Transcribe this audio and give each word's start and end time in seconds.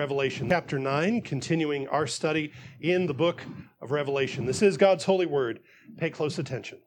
Revelation 0.00 0.48
chapter 0.48 0.78
9, 0.78 1.20
continuing 1.20 1.86
our 1.88 2.06
study 2.06 2.54
in 2.80 3.04
the 3.04 3.12
book 3.12 3.42
of 3.82 3.90
Revelation. 3.90 4.46
This 4.46 4.62
is 4.62 4.78
God's 4.78 5.04
holy 5.04 5.26
word. 5.26 5.60
Pay 5.98 6.08
close 6.08 6.38
attention. 6.38 6.78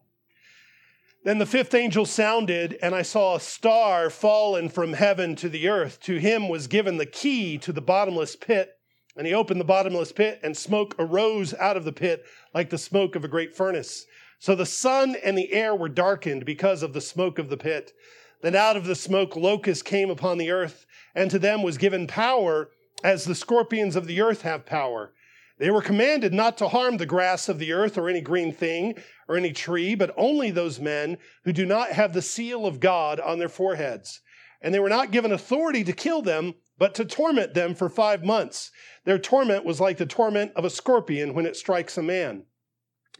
Then 1.23 1.38
the 1.38 1.46
fifth 1.46 1.76
angel 1.76 2.07
sounded, 2.07 2.76
and 2.81 2.96
I 2.96 3.04
saw 3.04 3.36
a 3.36 3.39
star 3.39 4.10
fallen 4.10 4.68
from 4.68 4.94
heaven 4.94 5.36
to 5.36 5.47
the 5.47 5.68
earth. 5.68 5.99
To 6.02 6.18
him 6.18 6.49
was 6.49 6.65
given 6.65 6.97
the 6.97 7.05
key 7.05 7.60
to 7.60 7.71
the 7.71 7.81
bottomless 7.84 8.36
pit. 8.36 8.71
And 9.16 9.28
he 9.28 9.34
opened 9.36 9.60
the 9.60 9.66
bottomless 9.66 10.12
pit, 10.12 10.40
and 10.42 10.58
smoke 10.58 10.96
arose 10.98 11.54
out 11.54 11.78
of 11.78 11.86
the 11.86 11.94
pit 11.94 12.26
like 12.56 12.72
the 12.72 12.80
smoke 12.80 13.16
of 13.16 13.24
a 13.24 13.28
great 13.28 13.56
furnace. 13.56 14.08
So 14.40 14.56
the 14.56 14.66
sun 14.66 15.16
and 15.24 15.38
the 15.38 15.54
air 15.54 15.76
were 15.76 15.88
darkened 15.88 16.45
because 16.45 16.82
of 16.82 16.94
the 16.94 17.00
smoke 17.00 17.38
of 17.38 17.50
the 17.50 17.58
pit. 17.58 17.94
Then 18.41 18.55
out 18.55 18.76
of 18.76 18.86
the 18.86 18.95
smoke 18.95 19.36
locusts 19.36 19.84
came 19.84 20.09
upon 20.09 20.40
the 20.40 20.50
earth, 20.50 20.88
and 21.14 21.30
to 21.30 21.38
them 21.38 21.62
was 21.62 21.77
given 21.77 22.08
power 22.08 22.70
as 23.04 23.26
the 23.26 23.35
scorpions 23.35 23.95
of 23.95 24.08
the 24.08 24.22
earth 24.22 24.41
have 24.41 24.66
power. 24.66 25.13
They 25.59 25.70
were 25.70 25.81
commanded 25.81 26.34
not 26.34 26.57
to 26.57 26.70
harm 26.70 26.98
the 26.98 27.05
grass 27.05 27.48
of 27.48 27.59
the 27.59 27.73
earth 27.73 27.98
or 27.98 28.09
any 28.09 28.21
green 28.21 28.53
thing 28.53 28.95
or 29.27 29.38
any 29.38 29.52
tree, 29.52 29.93
but 29.93 30.13
only 30.17 30.49
those 30.49 30.79
men 30.79 31.17
who 31.43 31.53
do 31.53 31.66
not 31.66 31.91
have 31.91 32.13
the 32.13 32.21
seal 32.21 32.66
of 32.66 32.79
God 32.79 33.20
on 33.20 33.38
their 33.38 33.49
foreheads. 33.49 34.21
And 34.62 34.73
they 34.73 34.79
were 34.79 34.89
not 34.89 35.12
given 35.12 35.31
authority 35.31 35.84
to 35.84 35.93
kill 35.93 36.21
them, 36.21 36.55
but 36.77 36.95
to 36.95 37.05
torment 37.05 37.53
them 37.53 37.76
for 37.76 37.88
five 37.88 38.23
months. 38.23 38.71
Their 39.05 39.20
torment 39.20 39.63
was 39.63 39.79
like 39.79 39.98
the 39.98 40.05
torment 40.05 40.54
of 40.55 40.65
a 40.65 40.70
scorpion 40.70 41.34
when 41.34 41.45
it 41.45 41.55
strikes 41.55 41.98
a 41.98 42.04
man. 42.04 42.45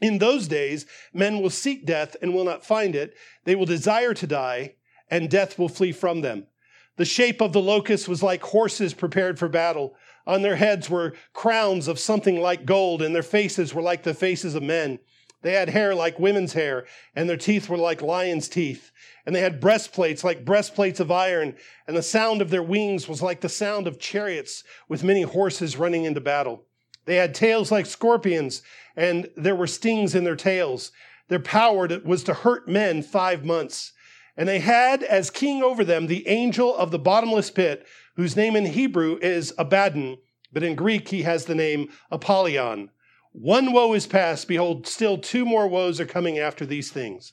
In 0.00 0.18
those 0.18 0.48
days, 0.48 0.86
men 1.12 1.40
will 1.40 1.50
seek 1.50 1.86
death 1.86 2.16
and 2.20 2.34
will 2.34 2.44
not 2.44 2.66
find 2.66 2.96
it. 2.96 3.14
They 3.44 3.54
will 3.54 3.66
desire 3.66 4.12
to 4.14 4.26
die, 4.26 4.74
and 5.08 5.30
death 5.30 5.58
will 5.58 5.68
flee 5.68 5.92
from 5.92 6.22
them. 6.22 6.48
The 6.96 7.04
shape 7.04 7.40
of 7.40 7.52
the 7.52 7.60
locusts 7.60 8.06
was 8.06 8.22
like 8.22 8.42
horses 8.42 8.94
prepared 8.94 9.38
for 9.38 9.48
battle. 9.48 9.94
On 10.26 10.42
their 10.42 10.56
heads 10.56 10.88
were 10.88 11.14
crowns 11.32 11.88
of 11.88 11.98
something 11.98 12.40
like 12.40 12.64
gold, 12.64 13.02
and 13.02 13.14
their 13.14 13.22
faces 13.22 13.74
were 13.74 13.82
like 13.82 14.04
the 14.04 14.14
faces 14.14 14.54
of 14.54 14.62
men. 14.62 15.00
They 15.42 15.52
had 15.52 15.68
hair 15.68 15.94
like 15.94 16.18
women's 16.18 16.54
hair, 16.54 16.86
and 17.14 17.28
their 17.28 17.36
teeth 17.36 17.68
were 17.68 17.76
like 17.76 18.00
lions' 18.00 18.48
teeth. 18.48 18.92
And 19.26 19.34
they 19.34 19.42
had 19.42 19.60
breastplates 19.60 20.24
like 20.24 20.44
breastplates 20.44 21.00
of 21.00 21.10
iron, 21.10 21.56
and 21.86 21.96
the 21.96 22.02
sound 22.02 22.40
of 22.40 22.48
their 22.48 22.62
wings 22.62 23.08
was 23.08 23.20
like 23.20 23.42
the 23.42 23.48
sound 23.50 23.86
of 23.86 23.98
chariots 23.98 24.64
with 24.88 25.04
many 25.04 25.22
horses 25.22 25.76
running 25.76 26.04
into 26.04 26.20
battle. 26.20 26.64
They 27.04 27.16
had 27.16 27.34
tails 27.34 27.70
like 27.70 27.84
scorpions, 27.84 28.62
and 28.96 29.28
there 29.36 29.56
were 29.56 29.66
stings 29.66 30.14
in 30.14 30.24
their 30.24 30.36
tails. 30.36 30.92
Their 31.28 31.40
power 31.40 31.88
was 32.04 32.24
to 32.24 32.34
hurt 32.34 32.66
men 32.66 33.02
five 33.02 33.44
months. 33.44 33.92
And 34.36 34.48
they 34.48 34.58
had 34.58 35.02
as 35.02 35.30
king 35.30 35.62
over 35.62 35.84
them 35.84 36.06
the 36.06 36.26
angel 36.26 36.74
of 36.74 36.90
the 36.90 36.98
bottomless 36.98 37.50
pit, 37.50 37.86
whose 38.16 38.36
name 38.36 38.56
in 38.56 38.66
Hebrew 38.66 39.18
is 39.20 39.52
Abaddon, 39.58 40.18
but 40.52 40.62
in 40.62 40.74
Greek 40.74 41.08
he 41.08 41.22
has 41.22 41.44
the 41.44 41.54
name 41.54 41.88
Apollyon. 42.10 42.90
One 43.32 43.72
woe 43.72 43.92
is 43.94 44.06
past. 44.06 44.46
Behold, 44.46 44.86
still 44.86 45.18
two 45.18 45.44
more 45.44 45.66
woes 45.66 46.00
are 46.00 46.06
coming 46.06 46.38
after 46.38 46.64
these 46.64 46.92
things. 46.92 47.32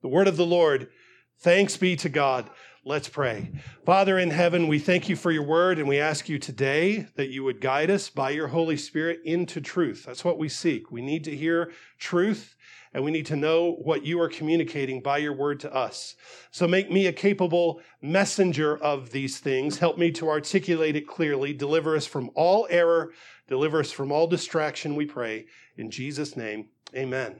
The 0.00 0.08
word 0.08 0.26
of 0.26 0.36
the 0.36 0.46
Lord. 0.46 0.88
Thanks 1.40 1.76
be 1.76 1.96
to 1.96 2.08
God. 2.08 2.48
Let's 2.84 3.08
pray. 3.08 3.52
Father 3.84 4.18
in 4.18 4.30
heaven, 4.30 4.66
we 4.66 4.78
thank 4.78 5.08
you 5.08 5.14
for 5.14 5.30
your 5.30 5.44
word 5.44 5.78
and 5.78 5.86
we 5.86 6.00
ask 6.00 6.28
you 6.28 6.38
today 6.38 7.06
that 7.16 7.28
you 7.28 7.44
would 7.44 7.60
guide 7.60 7.90
us 7.90 8.08
by 8.08 8.30
your 8.30 8.48
Holy 8.48 8.76
Spirit 8.76 9.20
into 9.24 9.60
truth. 9.60 10.04
That's 10.04 10.24
what 10.24 10.38
we 10.38 10.48
seek. 10.48 10.90
We 10.90 11.02
need 11.02 11.22
to 11.24 11.36
hear 11.36 11.70
truth 11.98 12.56
and 12.94 13.04
we 13.04 13.10
need 13.10 13.26
to 13.26 13.36
know 13.36 13.72
what 13.82 14.04
you 14.04 14.20
are 14.20 14.28
communicating 14.28 15.00
by 15.00 15.18
your 15.18 15.32
word 15.32 15.60
to 15.60 15.74
us. 15.74 16.14
So 16.50 16.68
make 16.68 16.90
me 16.90 17.06
a 17.06 17.12
capable 17.12 17.80
messenger 18.00 18.76
of 18.76 19.10
these 19.10 19.38
things. 19.38 19.78
Help 19.78 19.98
me 19.98 20.10
to 20.12 20.28
articulate 20.28 20.96
it 20.96 21.06
clearly. 21.06 21.52
Deliver 21.52 21.96
us 21.96 22.06
from 22.06 22.30
all 22.34 22.66
error. 22.70 23.12
Deliver 23.48 23.80
us 23.80 23.92
from 23.92 24.12
all 24.12 24.26
distraction, 24.26 24.94
we 24.94 25.06
pray. 25.06 25.46
In 25.76 25.90
Jesus' 25.90 26.36
name, 26.36 26.68
amen. 26.94 27.36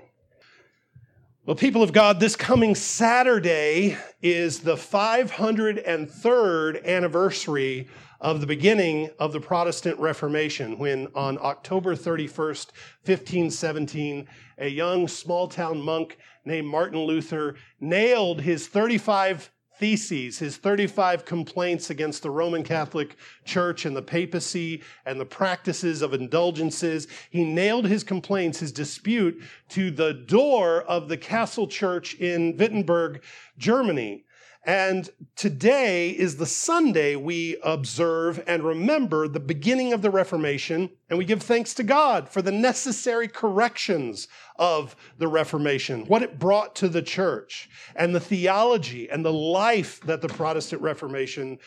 Well, 1.45 1.57
people 1.57 1.83
of 1.83 1.93
God, 1.93 2.21
this 2.21 2.37
coming 2.37 2.77
Saturday 2.77 3.99
is 4.23 4.61
the 4.61 4.77
503rd 4.77 6.87
anniversary 6.87 7.89
of 8.23 8.41
the 8.41 8.47
beginning 8.47 9.11
of 9.19 9.33
the 9.33 9.41
Protestant 9.41 9.99
Reformation, 9.99 10.79
when 10.79 11.09
on 11.13 11.39
October 11.43 11.97
31st, 11.97 12.69
1517, 13.05 14.29
a 14.59 14.69
young 14.69 15.09
small 15.09 15.49
town 15.49 15.81
monk 15.81 16.17
named 16.45 16.69
Martin 16.69 17.01
Luther 17.01 17.57
nailed 17.81 18.41
his 18.41 18.69
35 18.69 19.51
theses, 19.81 20.39
his 20.39 20.57
35 20.57 21.25
complaints 21.25 21.91
against 21.91 22.23
the 22.23 22.31
Roman 22.31 22.63
Catholic 22.63 23.17
Church 23.45 23.87
and 23.87 23.97
the 23.97 24.03
papacy 24.03 24.85
and 25.05 25.19
the 25.19 25.27
practices 25.27 26.01
of 26.01 26.15
indulgences. 26.15 27.09
He 27.31 27.43
nailed 27.43 27.87
his 27.87 28.05
complaints, 28.05 28.61
his 28.61 28.71
dispute, 28.71 29.43
to 29.71 29.91
the 29.91 30.15
door 30.15 30.83
of 30.83 31.09
the 31.09 31.17
castle 31.17 31.67
church 31.67 32.15
in 32.15 32.57
Wittenberg, 32.57 33.25
Germany. 33.59 34.25
And 34.65 35.11
today 35.35 36.11
is 36.11 36.37
the 36.37 36.47
Sunday 36.47 37.17
we 37.17 37.57
observe 37.65 38.43
and 38.47 38.63
remember 38.63 39.27
the 39.27 39.41
beginning 39.41 39.93
of 39.93 40.03
the 40.03 40.11
Reformation, 40.11 40.91
and 41.11 41.19
we 41.19 41.25
give 41.25 41.43
thanks 41.43 41.75
to 41.75 41.83
God 41.83 42.29
for 42.29 42.43
the 42.43 42.53
necessary 42.53 43.27
corrections 43.27 44.29
of 44.57 44.95
the 45.19 45.27
Reformation, 45.27 46.07
what 46.07 46.23
it 46.23 46.39
brought 46.39 46.77
to 46.77 46.89
the 46.89 47.03
church, 47.03 47.69
and 47.97 48.15
the 48.15 48.21
theology 48.21 49.11
and 49.11 49.25
the 49.25 49.33
life 49.33 50.01
that 50.03 50.21
the 50.21 50.29
Protestant 50.29 50.81
Reformation 50.81 51.59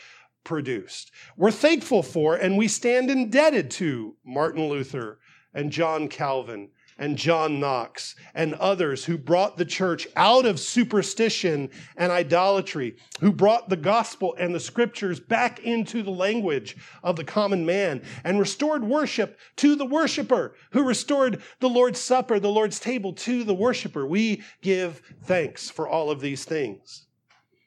produced. 0.42 1.10
We're 1.36 1.50
thankful 1.50 2.02
for 2.02 2.36
and 2.36 2.56
we 2.56 2.68
stand 2.68 3.10
indebted 3.10 3.70
to 3.72 4.14
Martin 4.24 4.68
Luther 4.68 5.18
and 5.52 5.70
John 5.70 6.08
Calvin 6.08 6.70
and 6.98 7.16
John 7.16 7.60
Knox 7.60 8.14
and 8.34 8.54
others 8.54 9.04
who 9.04 9.18
brought 9.18 9.56
the 9.56 9.64
church 9.64 10.06
out 10.16 10.46
of 10.46 10.58
superstition 10.58 11.70
and 11.96 12.10
idolatry, 12.10 12.96
who 13.20 13.32
brought 13.32 13.68
the 13.68 13.76
gospel 13.76 14.34
and 14.38 14.54
the 14.54 14.60
scriptures 14.60 15.20
back 15.20 15.60
into 15.60 16.02
the 16.02 16.10
language 16.10 16.76
of 17.02 17.16
the 17.16 17.24
common 17.24 17.66
man 17.66 18.02
and 18.24 18.38
restored 18.38 18.84
worship 18.84 19.38
to 19.56 19.74
the 19.74 19.86
worshiper, 19.86 20.54
who 20.70 20.84
restored 20.84 21.42
the 21.60 21.68
Lord's 21.68 22.00
Supper, 22.00 22.40
the 22.40 22.48
Lord's 22.48 22.80
table 22.80 23.12
to 23.12 23.44
the 23.44 23.54
worshiper. 23.54 24.06
We 24.06 24.42
give 24.62 25.02
thanks 25.24 25.70
for 25.70 25.88
all 25.88 26.10
of 26.10 26.20
these 26.20 26.44
things. 26.44 27.06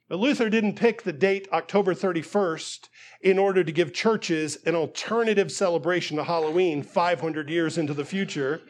But 0.08 0.18
Luther 0.18 0.50
didn't 0.50 0.74
pick 0.74 1.04
the 1.04 1.14
date 1.14 1.48
October 1.54 1.94
31st 1.94 2.90
in 3.22 3.38
order 3.38 3.64
to 3.64 3.72
give 3.72 3.94
churches 3.94 4.58
an 4.66 4.74
alternative 4.76 5.52
celebration 5.52 6.18
to 6.18 6.24
Halloween 6.24 6.82
500 6.82 7.48
years 7.48 7.78
into 7.78 7.94
the 7.94 8.06
future. 8.06 8.62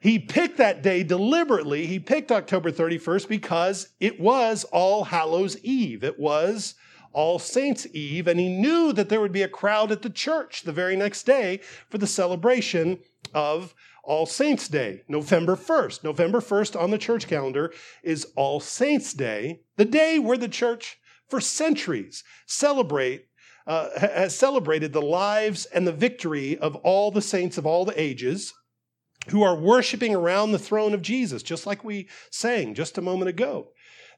He 0.00 0.18
picked 0.18 0.58
that 0.58 0.82
day 0.82 1.02
deliberately. 1.02 1.86
He 1.86 1.98
picked 1.98 2.30
October 2.30 2.70
31st 2.70 3.28
because 3.28 3.88
it 3.98 4.20
was 4.20 4.64
All 4.64 5.04
Hallows 5.04 5.58
Eve. 5.64 6.04
It 6.04 6.18
was 6.20 6.74
All 7.12 7.38
Saints 7.38 7.86
Eve, 7.92 8.28
and 8.28 8.38
he 8.38 8.48
knew 8.48 8.92
that 8.92 9.08
there 9.08 9.20
would 9.20 9.32
be 9.32 9.42
a 9.42 9.48
crowd 9.48 9.90
at 9.90 10.02
the 10.02 10.10
church 10.10 10.62
the 10.62 10.72
very 10.72 10.94
next 10.94 11.24
day 11.24 11.60
for 11.90 11.98
the 11.98 12.06
celebration 12.06 13.00
of 13.34 13.74
All 14.04 14.24
Saints 14.24 14.68
Day, 14.68 15.02
November 15.08 15.56
1st. 15.56 16.04
November 16.04 16.40
1st 16.40 16.80
on 16.80 16.92
the 16.92 16.98
church 16.98 17.26
calendar 17.26 17.72
is 18.04 18.28
All 18.36 18.60
Saints 18.60 19.12
Day, 19.12 19.62
the 19.76 19.84
day 19.84 20.20
where 20.20 20.38
the 20.38 20.48
church 20.48 20.98
for 21.28 21.40
centuries 21.40 22.22
celebrate 22.46 23.26
uh, 23.66 23.98
has 23.98 24.34
celebrated 24.34 24.94
the 24.94 25.02
lives 25.02 25.66
and 25.66 25.86
the 25.86 25.92
victory 25.92 26.56
of 26.56 26.74
all 26.76 27.10
the 27.10 27.20
saints 27.20 27.58
of 27.58 27.66
all 27.66 27.84
the 27.84 28.00
ages 28.00 28.54
who 29.30 29.42
are 29.42 29.56
worshiping 29.56 30.14
around 30.14 30.52
the 30.52 30.58
throne 30.58 30.94
of 30.94 31.02
Jesus, 31.02 31.42
just 31.42 31.66
like 31.66 31.84
we 31.84 32.08
sang 32.30 32.74
just 32.74 32.98
a 32.98 33.02
moment 33.02 33.28
ago. 33.28 33.68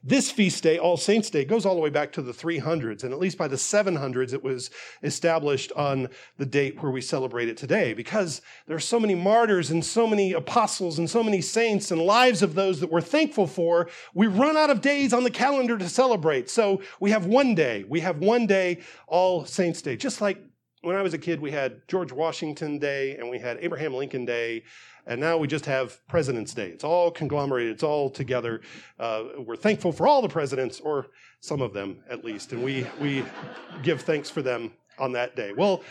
This 0.03 0.31
feast 0.31 0.63
day, 0.63 0.79
All 0.79 0.97
Saints' 0.97 1.29
Day, 1.29 1.45
goes 1.45 1.63
all 1.63 1.75
the 1.75 1.81
way 1.81 1.91
back 1.91 2.11
to 2.13 2.23
the 2.23 2.31
300s, 2.31 3.03
and 3.03 3.13
at 3.13 3.19
least 3.19 3.37
by 3.37 3.47
the 3.47 3.55
700s, 3.55 4.33
it 4.33 4.41
was 4.41 4.71
established 5.03 5.71
on 5.73 6.07
the 6.39 6.45
date 6.45 6.81
where 6.81 6.91
we 6.91 7.01
celebrate 7.01 7.49
it 7.49 7.55
today. 7.55 7.93
Because 7.93 8.41
there 8.65 8.75
are 8.75 8.79
so 8.79 8.99
many 8.99 9.13
martyrs 9.13 9.69
and 9.69 9.85
so 9.85 10.07
many 10.07 10.33
apostles 10.33 10.97
and 10.97 11.07
so 11.07 11.21
many 11.21 11.39
saints 11.39 11.91
and 11.91 12.01
lives 12.01 12.41
of 12.41 12.55
those 12.55 12.79
that 12.79 12.91
we're 12.91 12.99
thankful 12.99 13.45
for, 13.45 13.89
we 14.15 14.25
run 14.25 14.57
out 14.57 14.71
of 14.71 14.81
days 14.81 15.13
on 15.13 15.23
the 15.23 15.29
calendar 15.29 15.77
to 15.77 15.87
celebrate. 15.87 16.49
So 16.49 16.81
we 16.99 17.11
have 17.11 17.27
one 17.27 17.53
day. 17.53 17.85
We 17.87 17.99
have 17.99 18.17
one 18.17 18.47
day, 18.47 18.79
All 19.05 19.45
Saints' 19.45 19.83
Day. 19.83 19.97
Just 19.97 20.19
like 20.19 20.43
when 20.81 20.95
I 20.95 21.03
was 21.03 21.13
a 21.13 21.19
kid, 21.19 21.39
we 21.39 21.51
had 21.51 21.87
George 21.87 22.11
Washington 22.11 22.79
Day 22.79 23.17
and 23.17 23.29
we 23.29 23.37
had 23.37 23.59
Abraham 23.61 23.93
Lincoln 23.93 24.25
Day 24.25 24.63
and 25.07 25.19
now 25.19 25.37
we 25.37 25.47
just 25.47 25.65
have 25.65 26.05
President's 26.07 26.53
Day. 26.53 26.67
It's 26.67 26.83
all 26.83 27.11
conglomerated, 27.11 27.73
it's 27.73 27.83
all 27.83 28.09
together. 28.09 28.61
Uh, 28.99 29.23
we're 29.39 29.55
thankful 29.55 29.91
for 29.91 30.07
all 30.07 30.21
the 30.21 30.29
presidents, 30.29 30.79
or 30.79 31.07
some 31.39 31.61
of 31.61 31.73
them 31.73 32.03
at 32.09 32.23
least, 32.23 32.51
and 32.51 32.63
we, 32.63 32.85
we 32.99 33.25
give 33.83 34.01
thanks 34.01 34.29
for 34.29 34.41
them 34.41 34.71
on 34.99 35.11
that 35.13 35.35
day. 35.35 35.53
Well, 35.55 35.83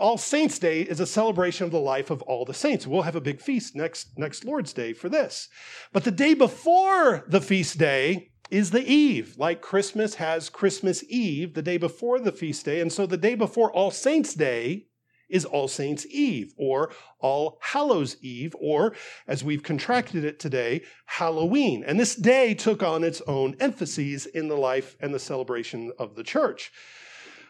all 0.00 0.18
Saints 0.18 0.58
Day 0.58 0.82
is 0.82 0.98
a 1.00 1.06
celebration 1.06 1.64
of 1.64 1.70
the 1.70 1.78
life 1.78 2.10
of 2.10 2.20
all 2.22 2.44
the 2.44 2.54
saints. 2.54 2.86
We'll 2.86 3.02
have 3.02 3.14
a 3.14 3.20
big 3.20 3.40
feast 3.40 3.76
next, 3.76 4.18
next 4.18 4.44
Lord's 4.44 4.72
Day 4.72 4.92
for 4.92 5.08
this. 5.08 5.48
But 5.92 6.04
the 6.04 6.10
day 6.10 6.34
before 6.34 7.24
the 7.28 7.40
feast 7.40 7.78
day 7.78 8.32
is 8.50 8.70
the 8.70 8.84
eve, 8.84 9.36
like 9.38 9.60
Christmas 9.60 10.16
has 10.16 10.48
Christmas 10.48 11.04
Eve, 11.08 11.54
the 11.54 11.62
day 11.62 11.76
before 11.76 12.18
the 12.18 12.32
feast 12.32 12.64
day. 12.64 12.80
And 12.80 12.92
so 12.92 13.06
the 13.06 13.16
day 13.16 13.34
before 13.34 13.70
All 13.72 13.90
Saints 13.90 14.34
Day 14.34 14.87
is 15.28 15.44
All 15.44 15.68
Saints 15.68 16.06
Eve 16.10 16.52
or 16.56 16.90
All 17.20 17.58
Hallows 17.60 18.16
Eve, 18.22 18.54
or 18.60 18.94
as 19.26 19.44
we've 19.44 19.62
contracted 19.62 20.24
it 20.24 20.38
today, 20.38 20.82
Halloween. 21.06 21.84
And 21.84 21.98
this 21.98 22.14
day 22.14 22.54
took 22.54 22.82
on 22.82 23.04
its 23.04 23.20
own 23.26 23.56
emphases 23.60 24.26
in 24.26 24.48
the 24.48 24.56
life 24.56 24.96
and 25.00 25.14
the 25.14 25.18
celebration 25.18 25.92
of 25.98 26.14
the 26.14 26.24
church. 26.24 26.72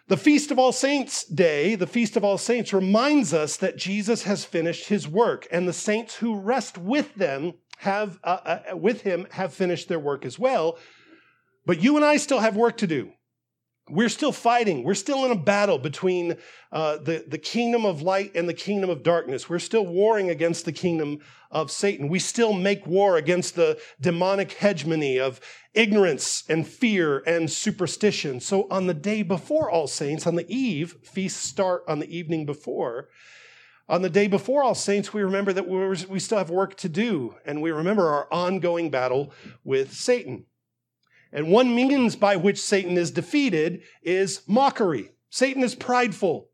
The 0.09 0.17
Feast 0.17 0.51
of 0.51 0.59
All 0.59 0.73
Saints 0.73 1.25
Day, 1.25 1.75
the 1.75 1.87
Feast 1.87 2.17
of 2.17 2.25
All 2.25 2.39
Saints, 2.39 2.73
reminds 2.73 3.35
us 3.35 3.59
that 3.59 3.77
Jesus 3.77 4.23
has 4.23 4.43
finished 4.43 4.89
his 4.89 5.07
work, 5.07 5.47
and 5.51 5.69
the 5.69 5.73
saints 5.75 6.17
who 6.17 6.41
rest 6.41 6.79
with 6.79 7.15
them 7.15 7.53
have, 7.79 8.19
uh, 8.25 8.61
uh, 8.73 8.77
with 8.77 9.03
him, 9.03 9.27
have 9.33 9.53
finished 9.53 9.87
their 9.89 9.99
work 9.99 10.25
as 10.25 10.39
well. 10.39 10.79
But 11.67 11.83
you 11.83 11.97
and 11.97 12.05
I 12.05 12.17
still 12.17 12.39
have 12.39 12.57
work 12.57 12.79
to 12.79 12.87
do 12.87 13.13
we're 13.91 14.09
still 14.09 14.33
fighting. 14.33 14.85
We're 14.85 14.95
still 14.95 15.25
in 15.25 15.31
a 15.31 15.37
battle 15.37 15.79
between 15.79 16.37
uh, 16.73 16.99
the, 16.99 17.25
the 17.27 17.39
kingdom 17.39 17.85
of 17.85 18.03
light 18.03 18.33
and 18.35 18.49
the 18.49 18.55
kingdom 18.55 18.91
of 18.91 19.03
darkness. 19.03 19.49
We're 19.49 19.59
still 19.59 19.87
warring 19.87 20.31
against 20.31 20.65
the 20.65 20.73
kingdom 20.73 21.21
of 21.51 21.71
Satan. 21.71 22.09
We 22.09 22.19
still 22.19 22.53
make 22.53 22.87
war 22.87 23.17
against 23.17 23.55
the 23.55 23.81
demonic 24.01 24.53
hegemony 24.53 25.19
of 25.19 25.41
ignorance 25.75 26.45
and 26.49 26.67
fear 26.67 27.23
and 27.27 27.51
superstition. 27.51 28.41
So 28.41 28.67
on 28.71 28.87
the 28.87 28.95
day 28.95 29.23
before 29.23 29.71
All 29.71 29.87
Saints, 29.87 30.27
on 30.27 30.35
the 30.35 30.51
eve, 30.53 30.97
feasts 31.03 31.43
start 31.43 31.85
on 31.89 31.99
the 31.99 32.17
evening 32.17 32.47
before. 32.47 33.09
On 33.89 34.03
the 34.03 34.11
day 34.11 34.27
before 34.27 34.63
All 34.63 34.75
Saints, 34.75 35.15
we 35.15 35.23
remember 35.23 35.53
that 35.55 35.67
we 35.67 36.19
still 36.19 36.39
have 36.39 36.51
work 36.51 36.77
to 36.77 36.91
do, 36.91 37.37
and 37.47 37.63
we 37.63 37.71
remember 37.71 38.09
our 38.09 38.29
ongoing 38.31 38.91
battle 38.91 39.33
with 39.65 39.95
Satan. 39.95 40.45
And 41.33 41.51
one 41.51 41.75
means 41.75 42.17
by 42.17 42.37
which 42.37 42.61
Satan 42.61 42.97
is 42.97 43.11
defeated 43.11 43.83
is 44.03 44.43
mockery. 44.47 45.11
Satan 45.31 45.63
is 45.63 45.75
prideful, 45.75 46.49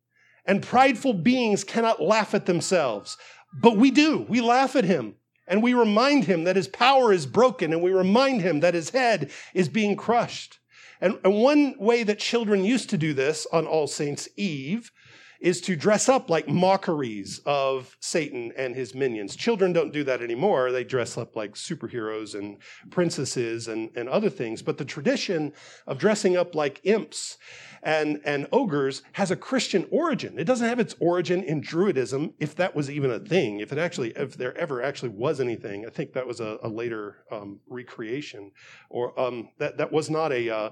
and 0.44 0.62
prideful 0.62 1.15
beings 1.15 1.62
cannot 1.62 2.03
laugh 2.03 2.35
at 2.35 2.47
themselves. 2.47 3.17
But 3.61 3.76
we 3.76 3.91
do. 3.91 4.26
We 4.29 4.41
laugh 4.41 4.75
at 4.75 4.85
him, 4.85 5.15
and 5.47 5.62
we 5.62 5.75
remind 5.75 6.25
him 6.25 6.44
that 6.44 6.56
his 6.56 6.67
power 6.67 7.12
is 7.12 7.26
broken, 7.26 7.73
and 7.73 7.82
we 7.82 7.93
remind 7.93 8.43
him 8.43 8.61
that 8.61 8.75
his 8.75 8.91
head 8.91 9.31
is 9.55 9.69
being 9.69 9.97
crushed. 9.97 10.59
And, 11.00 11.19
and 11.25 11.35
one 11.35 11.76
way 11.79 12.03
that 12.03 12.19
children 12.19 12.65
used 12.65 12.91
to 12.91 12.99
do 12.99 13.15
this 13.15 13.47
on 13.53 13.67
All 13.67 13.87
Saints' 13.87 14.29
Eve 14.37 14.91
is 15.41 15.61
to 15.63 15.77
dress 15.77 16.09
up 16.09 16.31
like 16.31 16.49
mockeries 16.49 17.41
of 17.47 17.97
Satan 18.01 18.53
and 18.57 18.75
his 18.75 18.95
minions. 18.95 19.37
Children 19.37 19.73
don't 19.73 19.93
do 19.93 20.05
that 20.05 20.23
anymore. 20.23 20.73
They 20.73 20.85
dress 20.85 21.19
up 21.19 21.37
like 21.37 21.55
superheroes 21.55 22.39
and 22.39 22.59
princesses 22.91 23.69
and, 23.69 23.91
and 23.97 24.09
other 24.09 24.31
things. 24.31 24.63
But 24.63 24.79
the 24.79 24.85
tradition 24.85 25.53
of 25.87 25.99
dressing 25.99 26.37
up 26.37 26.55
like 26.55 26.81
imps 26.85 27.39
and, 27.83 28.21
and 28.25 28.47
ogres 28.51 29.03
has 29.13 29.31
a 29.31 29.37
Christian 29.37 29.87
origin. 29.91 30.39
It 30.39 30.45
doesn't 30.45 30.69
have 30.69 30.81
its 30.81 30.95
origin 31.01 31.43
in 31.43 31.61
Druidism, 31.61 32.33
if 32.39 32.55
that 32.57 32.75
was 32.75 32.91
even 32.91 33.11
a 33.11 33.19
thing. 33.19 33.61
If 33.61 33.73
it 33.73 33.79
actually, 33.79 34.11
if 34.17 34.37
there 34.37 34.57
ever 34.57 34.83
actually 34.83 35.11
was 35.11 35.41
anything, 35.41 35.85
I 35.87 35.91
think 35.91 36.15
that 36.15 36.27
was 36.27 36.41
a, 36.41 36.59
a 36.63 36.69
later 36.69 37.19
um, 37.31 37.61
recreation, 37.69 38.53
or 38.89 39.19
um, 39.21 39.51
that 39.59 39.77
that 39.77 39.93
was 39.93 40.09
not 40.09 40.33
a 40.33 40.49
uh, 40.49 40.71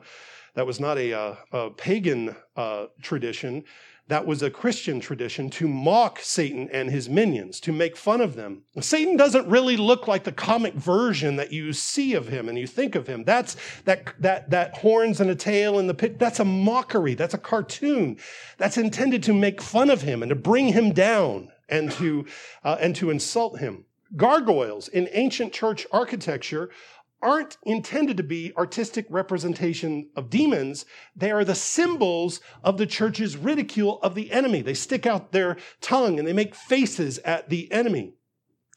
that 0.54 0.66
was 0.66 0.80
not 0.80 0.98
a, 0.98 1.12
uh, 1.12 1.36
a 1.52 1.70
pagan 1.70 2.36
uh, 2.56 2.86
tradition 3.00 3.64
that 4.12 4.26
was 4.26 4.42
a 4.42 4.50
Christian 4.50 5.00
tradition 5.00 5.48
to 5.48 5.66
mock 5.66 6.18
Satan 6.20 6.68
and 6.70 6.90
his 6.90 7.08
minions, 7.08 7.58
to 7.60 7.72
make 7.72 7.96
fun 7.96 8.20
of 8.20 8.34
them. 8.36 8.62
Satan 8.78 9.16
doesn't 9.16 9.48
really 9.48 9.78
look 9.78 10.06
like 10.06 10.24
the 10.24 10.32
comic 10.32 10.74
version 10.74 11.36
that 11.36 11.50
you 11.50 11.72
see 11.72 12.12
of 12.12 12.28
him 12.28 12.46
and 12.46 12.58
you 12.58 12.66
think 12.66 12.94
of 12.94 13.06
him. 13.06 13.24
That's 13.24 13.56
that 13.86 14.12
that 14.18 14.50
that 14.50 14.76
horns 14.76 15.18
and 15.22 15.30
a 15.30 15.34
tail 15.34 15.78
and 15.78 15.88
the 15.88 15.94
pit. 15.94 16.18
That's 16.18 16.40
a 16.40 16.44
mockery. 16.44 17.14
That's 17.14 17.32
a 17.32 17.38
cartoon. 17.38 18.18
That's 18.58 18.76
intended 18.76 19.22
to 19.22 19.32
make 19.32 19.62
fun 19.62 19.88
of 19.88 20.02
him 20.02 20.22
and 20.22 20.28
to 20.28 20.36
bring 20.36 20.68
him 20.68 20.92
down 20.92 21.50
and 21.70 21.90
to 21.92 22.26
uh, 22.64 22.76
and 22.80 22.94
to 22.96 23.08
insult 23.08 23.60
him. 23.60 23.86
Gargoyles 24.14 24.88
in 24.88 25.08
ancient 25.12 25.54
church 25.54 25.86
architecture 25.90 26.68
aren't 27.22 27.56
intended 27.62 28.16
to 28.16 28.22
be 28.22 28.52
artistic 28.56 29.06
representation 29.08 30.10
of 30.16 30.28
demons. 30.28 30.84
They 31.14 31.30
are 31.30 31.44
the 31.44 31.54
symbols 31.54 32.40
of 32.64 32.76
the 32.76 32.86
church's 32.86 33.36
ridicule 33.36 34.00
of 34.02 34.14
the 34.14 34.32
enemy. 34.32 34.60
They 34.60 34.74
stick 34.74 35.06
out 35.06 35.32
their 35.32 35.56
tongue 35.80 36.18
and 36.18 36.26
they 36.26 36.32
make 36.32 36.54
faces 36.54 37.18
at 37.20 37.48
the 37.48 37.70
enemy. 37.72 38.14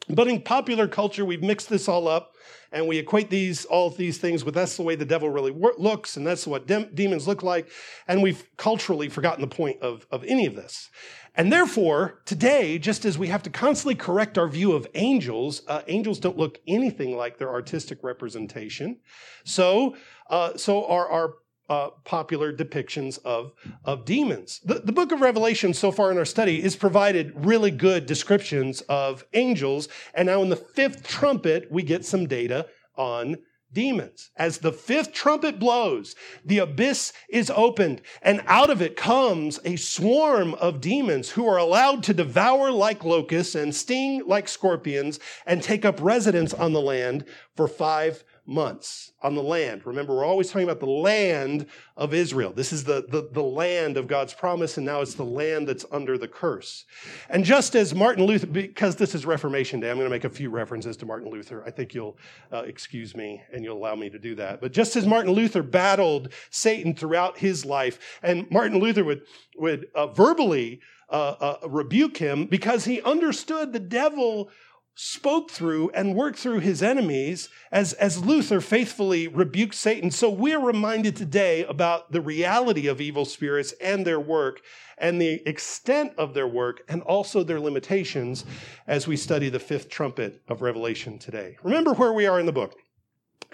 But 0.07 0.27
in 0.27 0.43
popular 0.43 0.87
culture, 0.87 1.25
we've 1.25 1.41
mixed 1.41 1.69
this 1.69 1.87
all 1.87 2.07
up 2.07 2.35
and 2.71 2.87
we 2.87 2.97
equate 2.97 3.29
these 3.29 3.65
all 3.65 3.89
these 3.89 4.17
things 4.17 4.43
with 4.43 4.53
that's 4.53 4.75
the 4.75 4.83
way 4.83 4.95
the 4.95 5.05
devil 5.05 5.29
really 5.29 5.55
looks 5.77 6.17
and 6.17 6.27
that's 6.27 6.45
what 6.45 6.67
de- 6.67 6.89
demons 6.93 7.27
look 7.27 7.41
like 7.41 7.69
and 8.07 8.21
we've 8.21 8.45
culturally 8.57 9.09
forgotten 9.09 9.41
the 9.41 9.55
point 9.55 9.81
of, 9.81 10.05
of 10.11 10.23
any 10.25 10.45
of 10.45 10.55
this 10.55 10.89
and 11.37 11.51
therefore, 11.51 12.21
today, 12.25 12.77
just 12.77 13.05
as 13.05 13.17
we 13.17 13.27
have 13.27 13.43
to 13.43 13.49
constantly 13.49 13.95
correct 13.95 14.37
our 14.37 14.47
view 14.47 14.71
of 14.73 14.87
angels, 14.95 15.61
uh, 15.67 15.81
angels 15.87 16.19
don't 16.19 16.37
look 16.37 16.59
anything 16.67 17.15
like 17.15 17.37
their 17.37 17.49
artistic 17.49 18.03
representation. 18.03 18.97
So, 19.43 19.95
uh, 20.29 20.57
so 20.57 20.85
are 20.85 21.09
our 21.09 21.33
uh, 21.67 21.89
popular 22.03 22.53
depictions 22.53 23.19
of, 23.25 23.51
of 23.83 24.05
demons. 24.05 24.61
The, 24.63 24.75
the 24.75 24.91
book 24.91 25.11
of 25.11 25.21
Revelation, 25.21 25.73
so 25.73 25.91
far 25.91 26.11
in 26.11 26.17
our 26.17 26.25
study, 26.25 26.63
is 26.63 26.75
provided 26.75 27.33
really 27.45 27.71
good 27.71 28.05
descriptions 28.05 28.81
of 28.81 29.25
angels. 29.33 29.89
And 30.13 30.27
now 30.27 30.41
in 30.41 30.49
the 30.49 30.55
fifth 30.55 31.07
trumpet, 31.07 31.71
we 31.71 31.83
get 31.83 32.05
some 32.05 32.27
data 32.27 32.67
on 32.95 33.37
demons. 33.75 34.31
As 34.35 34.57
the 34.57 34.71
fifth 34.71 35.13
trumpet 35.13 35.59
blows, 35.59 36.15
the 36.43 36.57
abyss 36.57 37.13
is 37.29 37.51
opened, 37.53 38.01
and 38.23 38.41
out 38.47 38.71
of 38.71 38.81
it 38.81 38.95
comes 38.95 39.59
a 39.63 39.75
swarm 39.75 40.55
of 40.55 40.81
demons 40.81 41.29
who 41.29 41.47
are 41.47 41.57
allowed 41.57 42.01
to 42.03 42.13
devour 42.15 42.71
like 42.71 43.03
locusts 43.03 43.53
and 43.53 43.75
sting 43.75 44.23
like 44.25 44.47
scorpions 44.47 45.19
and 45.45 45.61
take 45.61 45.85
up 45.85 46.01
residence 46.01 46.55
on 46.55 46.73
the 46.73 46.81
land 46.81 47.25
for 47.55 47.67
five 47.67 48.23
months 48.47 49.11
on 49.21 49.33
the 49.33 49.41
land. 49.41 49.85
Remember, 49.85 50.15
we're 50.15 50.25
always 50.25 50.49
talking 50.49 50.67
about 50.67 50.79
the 50.79 50.85
land 50.85 51.65
of 51.97 52.13
Israel. 52.13 52.53
This 52.53 52.71
is 52.71 52.83
the, 52.83 53.05
the, 53.09 53.29
the, 53.31 53.41
land 53.41 53.97
of 53.97 54.07
God's 54.07 54.33
promise, 54.33 54.77
and 54.77 54.85
now 54.85 55.01
it's 55.01 55.15
the 55.15 55.23
land 55.23 55.67
that's 55.67 55.85
under 55.91 56.17
the 56.17 56.27
curse. 56.27 56.85
And 57.29 57.43
just 57.43 57.75
as 57.75 57.95
Martin 57.95 58.25
Luther, 58.25 58.47
because 58.47 58.95
this 58.95 59.15
is 59.15 59.25
Reformation 59.25 59.79
Day, 59.79 59.89
I'm 59.89 59.97
going 59.97 60.05
to 60.05 60.13
make 60.13 60.25
a 60.25 60.29
few 60.29 60.49
references 60.49 60.97
to 60.97 61.05
Martin 61.05 61.29
Luther. 61.29 61.63
I 61.65 61.71
think 61.71 61.93
you'll 61.93 62.17
uh, 62.51 62.63
excuse 62.63 63.15
me 63.15 63.41
and 63.53 63.63
you'll 63.63 63.77
allow 63.77 63.95
me 63.95 64.09
to 64.09 64.19
do 64.19 64.35
that. 64.35 64.61
But 64.61 64.73
just 64.73 64.95
as 64.95 65.07
Martin 65.07 65.31
Luther 65.33 65.63
battled 65.63 66.33
Satan 66.49 66.93
throughout 66.93 67.37
his 67.37 67.65
life, 67.65 68.19
and 68.21 68.49
Martin 68.51 68.79
Luther 68.79 69.03
would, 69.03 69.21
would 69.57 69.87
uh, 69.95 70.07
verbally 70.07 70.81
uh, 71.09 71.57
uh 71.63 71.67
rebuke 71.67 72.17
him 72.17 72.45
because 72.45 72.85
he 72.85 73.01
understood 73.01 73.71
the 73.71 73.79
devil 73.79 74.49
spoke 74.95 75.51
through 75.51 75.89
and 75.89 76.15
worked 76.15 76.39
through 76.39 76.59
his 76.59 76.81
enemies 76.81 77.49
as, 77.71 77.91
as 77.93 78.23
Luther 78.23 78.61
faithfully 78.61 79.27
rebuked 79.27 79.75
Satan. 79.75 80.09
So 80.09 80.29
we're 80.29 80.59
reminded 80.59 81.17
today 81.17 81.65
about 81.65 82.13
the 82.13 82.21
reality 82.21 82.87
of 82.87 83.01
evil 83.01 83.25
spirits 83.25 83.73
and 83.81 84.07
their 84.07 84.21
work 84.21 84.61
and 84.97 85.21
the 85.21 85.45
extent 85.45 86.13
of 86.17 86.33
their 86.33 86.47
work 86.47 86.81
and 86.87 87.01
also 87.01 87.43
their 87.43 87.59
limitations 87.59 88.45
as 88.87 89.05
we 89.05 89.17
study 89.17 89.49
the 89.49 89.59
fifth 89.59 89.89
trumpet 89.89 90.41
of 90.47 90.61
Revelation 90.61 91.19
today. 91.19 91.57
Remember 91.61 91.93
where 91.93 92.13
we 92.13 92.25
are 92.25 92.39
in 92.39 92.45
the 92.45 92.53
book. 92.53 92.79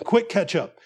Quick 0.03 0.29
catch 0.29 0.55
up. 0.55 0.77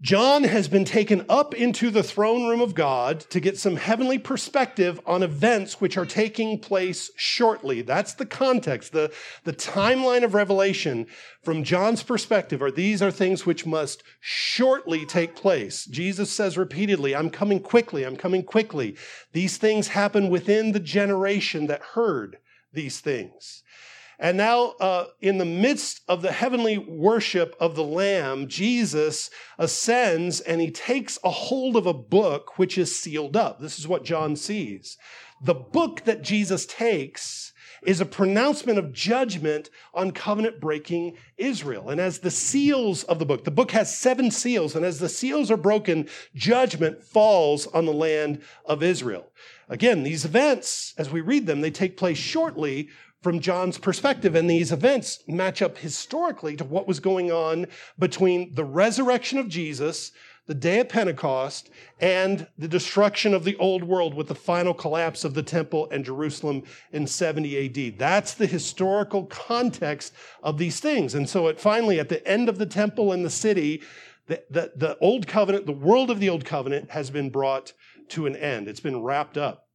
John 0.00 0.44
has 0.44 0.68
been 0.68 0.84
taken 0.84 1.24
up 1.28 1.54
into 1.54 1.90
the 1.90 2.04
throne 2.04 2.48
room 2.48 2.60
of 2.60 2.76
God 2.76 3.18
to 3.30 3.40
get 3.40 3.58
some 3.58 3.74
heavenly 3.74 4.16
perspective 4.16 5.00
on 5.04 5.24
events 5.24 5.80
which 5.80 5.96
are 5.96 6.06
taking 6.06 6.60
place 6.60 7.10
shortly. 7.16 7.82
That's 7.82 8.14
the 8.14 8.24
context. 8.24 8.92
The, 8.92 9.12
the 9.42 9.52
timeline 9.52 10.22
of 10.22 10.34
Revelation 10.34 11.08
from 11.42 11.64
John's 11.64 12.04
perspective 12.04 12.62
are 12.62 12.70
these 12.70 13.02
are 13.02 13.10
things 13.10 13.44
which 13.44 13.66
must 13.66 14.04
shortly 14.20 15.04
take 15.04 15.34
place. 15.34 15.84
Jesus 15.84 16.30
says 16.30 16.56
repeatedly, 16.56 17.16
I'm 17.16 17.28
coming 17.28 17.58
quickly, 17.58 18.04
I'm 18.04 18.16
coming 18.16 18.44
quickly. 18.44 18.96
These 19.32 19.56
things 19.56 19.88
happen 19.88 20.30
within 20.30 20.70
the 20.70 20.80
generation 20.80 21.66
that 21.66 21.82
heard 21.82 22.38
these 22.72 23.00
things. 23.00 23.64
And 24.18 24.36
now, 24.36 24.74
uh, 24.80 25.06
in 25.20 25.38
the 25.38 25.44
midst 25.44 26.00
of 26.08 26.22
the 26.22 26.32
heavenly 26.32 26.76
worship 26.76 27.54
of 27.60 27.76
the 27.76 27.84
Lamb, 27.84 28.48
Jesus 28.48 29.30
ascends 29.58 30.40
and 30.40 30.60
he 30.60 30.72
takes 30.72 31.18
a 31.22 31.30
hold 31.30 31.76
of 31.76 31.86
a 31.86 31.94
book 31.94 32.58
which 32.58 32.76
is 32.76 32.98
sealed 32.98 33.36
up. 33.36 33.60
This 33.60 33.78
is 33.78 33.86
what 33.86 34.04
John 34.04 34.34
sees. 34.34 34.98
The 35.40 35.54
book 35.54 36.02
that 36.04 36.22
Jesus 36.22 36.66
takes 36.66 37.52
is 37.84 38.00
a 38.00 38.06
pronouncement 38.06 38.76
of 38.78 38.92
judgment 38.92 39.70
on 39.94 40.10
covenant 40.10 40.60
breaking 40.60 41.16
Israel. 41.36 41.90
And 41.90 42.00
as 42.00 42.18
the 42.18 42.30
seals 42.30 43.04
of 43.04 43.20
the 43.20 43.26
book, 43.26 43.44
the 43.44 43.50
book 43.52 43.70
has 43.70 43.96
seven 43.96 44.30
seals, 44.32 44.74
and 44.74 44.84
as 44.84 44.98
the 44.98 45.08
seals 45.08 45.50
are 45.50 45.56
broken, 45.56 46.08
judgment 46.34 47.04
falls 47.04 47.66
on 47.68 47.86
the 47.86 47.92
land 47.92 48.42
of 48.64 48.82
Israel. 48.82 49.30
Again, 49.68 50.02
these 50.02 50.24
events, 50.24 50.94
as 50.98 51.10
we 51.10 51.20
read 51.20 51.46
them, 51.46 51.60
they 51.60 51.70
take 51.70 51.96
place 51.96 52.18
shortly 52.18 52.88
from 53.22 53.40
John's 53.40 53.78
perspective. 53.78 54.34
And 54.34 54.48
these 54.48 54.72
events 54.72 55.22
match 55.26 55.62
up 55.62 55.78
historically 55.78 56.56
to 56.56 56.64
what 56.64 56.86
was 56.86 57.00
going 57.00 57.32
on 57.32 57.66
between 57.98 58.54
the 58.54 58.64
resurrection 58.64 59.38
of 59.38 59.48
Jesus, 59.48 60.12
the 60.46 60.54
day 60.54 60.80
of 60.80 60.88
Pentecost, 60.88 61.70
and 62.00 62.46
the 62.56 62.68
destruction 62.68 63.34
of 63.34 63.44
the 63.44 63.56
old 63.56 63.82
world 63.84 64.14
with 64.14 64.28
the 64.28 64.34
final 64.34 64.72
collapse 64.72 65.24
of 65.24 65.34
the 65.34 65.42
temple 65.42 65.88
and 65.90 66.04
Jerusalem 66.04 66.62
in 66.92 67.06
70 67.06 67.90
AD. 67.90 67.98
That's 67.98 68.34
the 68.34 68.46
historical 68.46 69.26
context 69.26 70.14
of 70.42 70.58
these 70.58 70.80
things. 70.80 71.14
And 71.14 71.28
so 71.28 71.48
it 71.48 71.60
finally, 71.60 72.00
at 72.00 72.08
the 72.08 72.26
end 72.26 72.48
of 72.48 72.58
the 72.58 72.66
temple 72.66 73.12
and 73.12 73.24
the 73.24 73.30
city, 73.30 73.82
the, 74.26 74.42
the, 74.50 74.72
the 74.76 74.98
old 74.98 75.26
covenant, 75.26 75.66
the 75.66 75.72
world 75.72 76.10
of 76.10 76.20
the 76.20 76.28
old 76.28 76.44
covenant 76.44 76.90
has 76.90 77.10
been 77.10 77.30
brought 77.30 77.72
to 78.10 78.26
an 78.26 78.36
end. 78.36 78.68
It's 78.68 78.80
been 78.80 79.02
wrapped 79.02 79.36
up. 79.36 79.66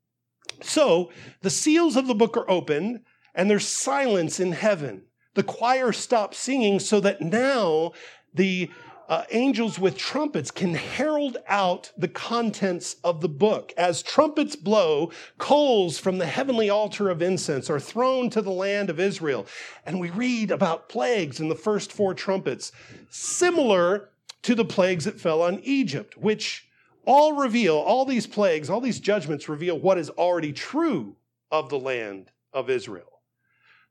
So 0.61 1.11
the 1.41 1.49
seals 1.49 1.95
of 1.95 2.07
the 2.07 2.15
book 2.15 2.37
are 2.37 2.49
opened, 2.49 3.01
and 3.35 3.49
there's 3.49 3.67
silence 3.67 4.39
in 4.39 4.51
heaven. 4.51 5.03
The 5.35 5.43
choir 5.43 5.91
stops 5.91 6.37
singing 6.37 6.79
so 6.79 6.99
that 6.99 7.21
now 7.21 7.93
the 8.33 8.69
uh, 9.09 9.23
angels 9.31 9.77
with 9.77 9.97
trumpets 9.97 10.49
can 10.49 10.73
herald 10.73 11.37
out 11.47 11.91
the 11.97 12.07
contents 12.07 12.95
of 13.03 13.21
the 13.21 13.29
book. 13.29 13.73
As 13.77 14.01
trumpets 14.01 14.55
blow, 14.55 15.11
coals 15.37 15.97
from 15.97 16.17
the 16.17 16.25
heavenly 16.25 16.69
altar 16.69 17.09
of 17.09 17.21
incense 17.21 17.69
are 17.69 17.79
thrown 17.79 18.29
to 18.29 18.41
the 18.41 18.51
land 18.51 18.89
of 18.89 18.99
Israel. 18.99 19.45
And 19.85 19.99
we 19.99 20.09
read 20.09 20.51
about 20.51 20.89
plagues 20.89 21.39
in 21.39 21.49
the 21.49 21.55
first 21.55 21.91
four 21.91 22.13
trumpets, 22.13 22.71
similar 23.09 24.09
to 24.43 24.55
the 24.55 24.65
plagues 24.65 25.05
that 25.05 25.19
fell 25.19 25.41
on 25.41 25.59
Egypt, 25.63 26.17
which 26.17 26.67
all 27.05 27.33
reveal, 27.33 27.75
all 27.75 28.05
these 28.05 28.27
plagues, 28.27 28.69
all 28.69 28.81
these 28.81 28.99
judgments 28.99 29.49
reveal 29.49 29.77
what 29.77 29.97
is 29.97 30.09
already 30.11 30.53
true 30.53 31.15
of 31.51 31.69
the 31.69 31.79
land 31.79 32.31
of 32.53 32.69
Israel. 32.69 33.12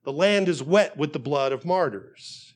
The 0.04 0.12
land 0.12 0.48
is 0.48 0.62
wet 0.62 0.96
with 0.96 1.12
the 1.12 1.18
blood 1.18 1.52
of 1.52 1.64
martyrs. 1.64 2.54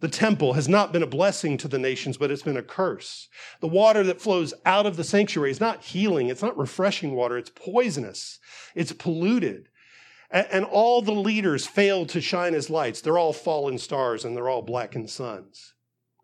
The 0.00 0.08
temple 0.08 0.52
has 0.52 0.68
not 0.68 0.92
been 0.92 1.02
a 1.02 1.06
blessing 1.06 1.56
to 1.58 1.68
the 1.68 1.78
nations, 1.78 2.16
but 2.16 2.30
it's 2.30 2.42
been 2.42 2.56
a 2.56 2.62
curse. 2.62 3.28
The 3.60 3.68
water 3.68 4.02
that 4.04 4.20
flows 4.20 4.52
out 4.66 4.86
of 4.86 4.96
the 4.96 5.04
sanctuary 5.04 5.50
is 5.50 5.60
not 5.60 5.82
healing, 5.82 6.28
it's 6.28 6.42
not 6.42 6.58
refreshing 6.58 7.14
water, 7.14 7.38
it's 7.38 7.50
poisonous, 7.50 8.38
it's 8.74 8.92
polluted. 8.92 9.68
And 10.30 10.64
all 10.64 11.00
the 11.00 11.12
leaders 11.12 11.66
fail 11.66 12.06
to 12.06 12.20
shine 12.20 12.54
as 12.54 12.68
lights. 12.68 13.00
They're 13.00 13.18
all 13.18 13.32
fallen 13.32 13.78
stars 13.78 14.24
and 14.24 14.36
they're 14.36 14.48
all 14.48 14.62
blackened 14.62 15.10
suns. 15.10 15.73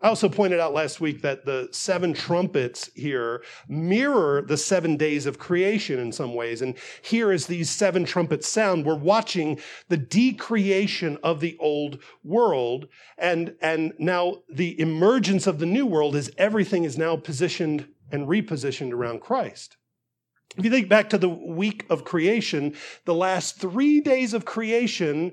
I 0.02 0.08
also 0.08 0.30
pointed 0.30 0.60
out 0.60 0.72
last 0.72 0.98
week 1.02 1.20
that 1.22 1.44
the 1.44 1.68
seven 1.72 2.14
trumpets 2.14 2.90
here 2.94 3.42
mirror 3.68 4.40
the 4.40 4.56
seven 4.56 4.96
days 4.96 5.26
of 5.26 5.38
creation 5.38 5.98
in 5.98 6.10
some 6.10 6.34
ways. 6.34 6.62
And 6.62 6.74
here, 7.02 7.30
as 7.30 7.46
these 7.46 7.68
seven 7.68 8.06
trumpets 8.06 8.48
sound, 8.48 8.86
we're 8.86 8.94
watching 8.94 9.60
the 9.88 9.98
decreation 9.98 11.18
of 11.22 11.40
the 11.40 11.54
old 11.60 12.02
world. 12.24 12.88
And, 13.18 13.54
and 13.60 13.92
now 13.98 14.36
the 14.50 14.80
emergence 14.80 15.46
of 15.46 15.58
the 15.58 15.66
new 15.66 15.84
world 15.84 16.16
as 16.16 16.30
everything 16.38 16.84
is 16.84 16.96
now 16.96 17.16
positioned 17.16 17.86
and 18.10 18.26
repositioned 18.26 18.92
around 18.92 19.20
Christ. 19.20 19.76
If 20.56 20.64
you 20.64 20.70
think 20.70 20.88
back 20.88 21.10
to 21.10 21.18
the 21.18 21.28
week 21.28 21.84
of 21.90 22.04
creation, 22.04 22.74
the 23.04 23.14
last 23.14 23.58
three 23.58 24.00
days 24.00 24.32
of 24.32 24.46
creation 24.46 25.32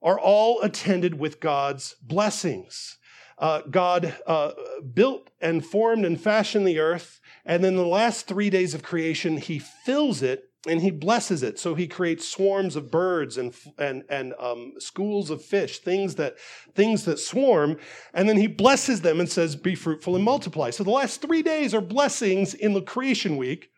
are 0.00 0.20
all 0.20 0.62
attended 0.62 1.18
with 1.18 1.40
God's 1.40 1.96
blessings 2.00 2.98
uh, 3.38 3.62
God 3.70 4.14
uh, 4.26 4.52
built 4.94 5.30
and 5.40 5.64
formed 5.64 6.04
and 6.04 6.20
fashioned 6.20 6.66
the 6.66 6.78
earth. 6.78 7.20
And 7.44 7.62
then 7.64 7.76
the 7.76 7.86
last 7.86 8.26
three 8.26 8.50
days 8.50 8.74
of 8.74 8.82
creation, 8.82 9.36
he 9.36 9.58
fills 9.58 10.22
it 10.22 10.50
and 10.66 10.82
he 10.82 10.90
blesses 10.90 11.42
it. 11.42 11.58
So 11.58 11.74
he 11.74 11.86
creates 11.86 12.28
swarms 12.28 12.76
of 12.76 12.90
birds 12.90 13.38
and, 13.38 13.54
and, 13.78 14.04
and 14.10 14.34
um, 14.38 14.74
schools 14.78 15.30
of 15.30 15.42
fish, 15.42 15.78
things 15.78 16.16
that, 16.16 16.36
things 16.74 17.04
that 17.04 17.18
swarm. 17.18 17.78
And 18.12 18.28
then 18.28 18.36
he 18.36 18.48
blesses 18.48 19.00
them 19.02 19.20
and 19.20 19.28
says, 19.28 19.56
Be 19.56 19.74
fruitful 19.74 20.16
and 20.16 20.24
multiply. 20.24 20.70
So 20.70 20.84
the 20.84 20.90
last 20.90 21.22
three 21.22 21.42
days 21.42 21.74
are 21.74 21.80
blessings 21.80 22.54
in 22.54 22.74
the 22.74 22.82
creation 22.82 23.36
week. 23.36 23.70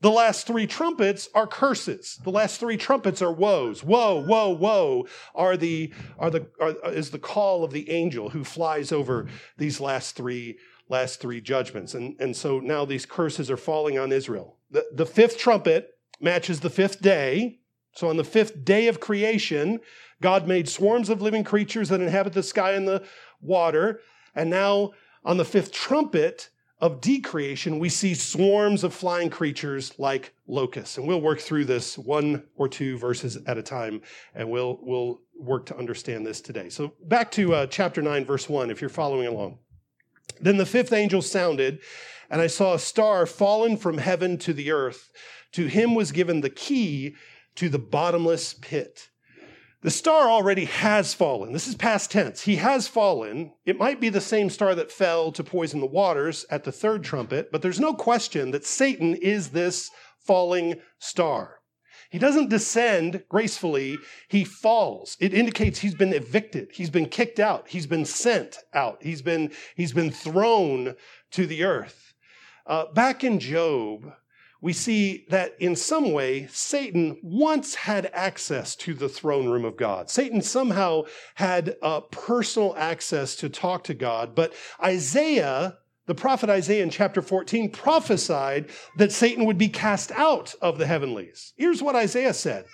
The 0.00 0.10
last 0.10 0.46
three 0.46 0.66
trumpets 0.66 1.28
are 1.34 1.46
curses. 1.46 2.18
The 2.24 2.30
last 2.30 2.58
three 2.58 2.78
trumpets 2.78 3.20
are 3.20 3.32
woes. 3.32 3.84
Woe, 3.84 4.16
woe, 4.16 4.48
woe 4.48 5.06
are 5.34 5.58
the, 5.58 5.92
are 6.18 6.30
the, 6.30 6.46
are, 6.58 6.74
is 6.90 7.10
the 7.10 7.18
call 7.18 7.64
of 7.64 7.72
the 7.72 7.90
angel 7.90 8.30
who 8.30 8.42
flies 8.42 8.92
over 8.92 9.26
these 9.58 9.78
last 9.78 10.16
three, 10.16 10.58
last 10.88 11.20
three 11.20 11.42
judgments. 11.42 11.92
And, 11.92 12.16
and 12.18 12.34
so 12.34 12.60
now 12.60 12.86
these 12.86 13.04
curses 13.04 13.50
are 13.50 13.58
falling 13.58 13.98
on 13.98 14.10
Israel. 14.10 14.56
The, 14.70 14.86
the 14.92 15.06
fifth 15.06 15.36
trumpet 15.36 15.98
matches 16.18 16.60
the 16.60 16.70
fifth 16.70 17.02
day. 17.02 17.60
So 17.92 18.08
on 18.08 18.16
the 18.16 18.24
fifth 18.24 18.64
day 18.64 18.88
of 18.88 19.00
creation, 19.00 19.80
God 20.22 20.48
made 20.48 20.68
swarms 20.68 21.10
of 21.10 21.20
living 21.20 21.44
creatures 21.44 21.90
that 21.90 22.00
inhabit 22.00 22.32
the 22.32 22.42
sky 22.42 22.72
and 22.72 22.88
the 22.88 23.04
water. 23.42 24.00
And 24.34 24.48
now 24.48 24.92
on 25.24 25.36
the 25.36 25.44
fifth 25.44 25.72
trumpet, 25.72 26.48
of 26.80 27.00
decreation, 27.00 27.78
we 27.78 27.88
see 27.88 28.14
swarms 28.14 28.84
of 28.84 28.94
flying 28.94 29.28
creatures 29.28 29.92
like 29.98 30.32
locusts. 30.46 30.96
And 30.96 31.06
we'll 31.06 31.20
work 31.20 31.40
through 31.40 31.66
this 31.66 31.98
one 31.98 32.44
or 32.56 32.68
two 32.68 32.96
verses 32.96 33.38
at 33.46 33.58
a 33.58 33.62
time, 33.62 34.00
and 34.34 34.50
we'll, 34.50 34.78
we'll 34.82 35.20
work 35.38 35.66
to 35.66 35.76
understand 35.76 36.26
this 36.26 36.40
today. 36.40 36.68
So 36.70 36.94
back 37.04 37.30
to 37.32 37.54
uh, 37.54 37.66
chapter 37.66 38.00
9, 38.00 38.24
verse 38.24 38.48
1, 38.48 38.70
if 38.70 38.80
you're 38.80 38.88
following 38.88 39.26
along. 39.26 39.58
Then 40.40 40.56
the 40.56 40.66
fifth 40.66 40.92
angel 40.92 41.20
sounded, 41.20 41.80
and 42.30 42.40
I 42.40 42.46
saw 42.46 42.74
a 42.74 42.78
star 42.78 43.26
fallen 43.26 43.76
from 43.76 43.98
heaven 43.98 44.38
to 44.38 44.54
the 44.54 44.70
earth. 44.70 45.10
To 45.52 45.66
him 45.66 45.94
was 45.94 46.12
given 46.12 46.40
the 46.40 46.50
key 46.50 47.16
to 47.56 47.68
the 47.68 47.78
bottomless 47.78 48.54
pit. 48.54 49.10
The 49.82 49.90
star 49.90 50.28
already 50.28 50.66
has 50.66 51.14
fallen. 51.14 51.54
This 51.54 51.66
is 51.66 51.74
past 51.74 52.10
tense. 52.10 52.42
He 52.42 52.56
has 52.56 52.86
fallen. 52.86 53.54
It 53.64 53.78
might 53.78 53.98
be 53.98 54.10
the 54.10 54.20
same 54.20 54.50
star 54.50 54.74
that 54.74 54.92
fell 54.92 55.32
to 55.32 55.42
poison 55.42 55.80
the 55.80 55.86
waters 55.86 56.44
at 56.50 56.64
the 56.64 56.72
third 56.72 57.02
trumpet, 57.02 57.50
but 57.50 57.62
there's 57.62 57.80
no 57.80 57.94
question 57.94 58.50
that 58.50 58.66
Satan 58.66 59.14
is 59.14 59.50
this 59.50 59.90
falling 60.18 60.74
star. 60.98 61.60
He 62.10 62.18
doesn't 62.18 62.50
descend 62.50 63.24
gracefully, 63.30 63.96
he 64.28 64.44
falls. 64.44 65.16
It 65.18 65.32
indicates 65.32 65.78
he's 65.78 65.94
been 65.94 66.12
evicted, 66.12 66.72
he's 66.72 66.90
been 66.90 67.08
kicked 67.08 67.40
out, 67.40 67.68
he's 67.68 67.86
been 67.86 68.04
sent 68.04 68.58
out, 68.74 69.02
he's 69.02 69.22
been, 69.22 69.50
he's 69.76 69.92
been 69.92 70.10
thrown 70.10 70.94
to 71.30 71.46
the 71.46 71.64
earth. 71.64 72.12
Uh, 72.66 72.92
back 72.92 73.24
in 73.24 73.38
Job, 73.38 74.12
we 74.60 74.72
see 74.72 75.26
that 75.30 75.54
in 75.58 75.74
some 75.74 76.12
way, 76.12 76.46
Satan 76.48 77.18
once 77.22 77.74
had 77.74 78.10
access 78.12 78.76
to 78.76 78.94
the 78.94 79.08
throne 79.08 79.48
room 79.48 79.64
of 79.64 79.76
God. 79.76 80.10
Satan 80.10 80.42
somehow 80.42 81.04
had 81.34 81.76
uh, 81.82 82.00
personal 82.00 82.74
access 82.76 83.36
to 83.36 83.48
talk 83.48 83.84
to 83.84 83.94
God, 83.94 84.34
but 84.34 84.52
Isaiah, 84.82 85.78
the 86.06 86.14
prophet 86.14 86.50
Isaiah 86.50 86.82
in 86.82 86.90
chapter 86.90 87.22
14, 87.22 87.70
prophesied 87.70 88.68
that 88.98 89.12
Satan 89.12 89.46
would 89.46 89.58
be 89.58 89.68
cast 89.68 90.12
out 90.12 90.54
of 90.60 90.78
the 90.78 90.86
heavenlies. 90.86 91.54
Here's 91.56 91.82
what 91.82 91.96
Isaiah 91.96 92.34
said 92.34 92.66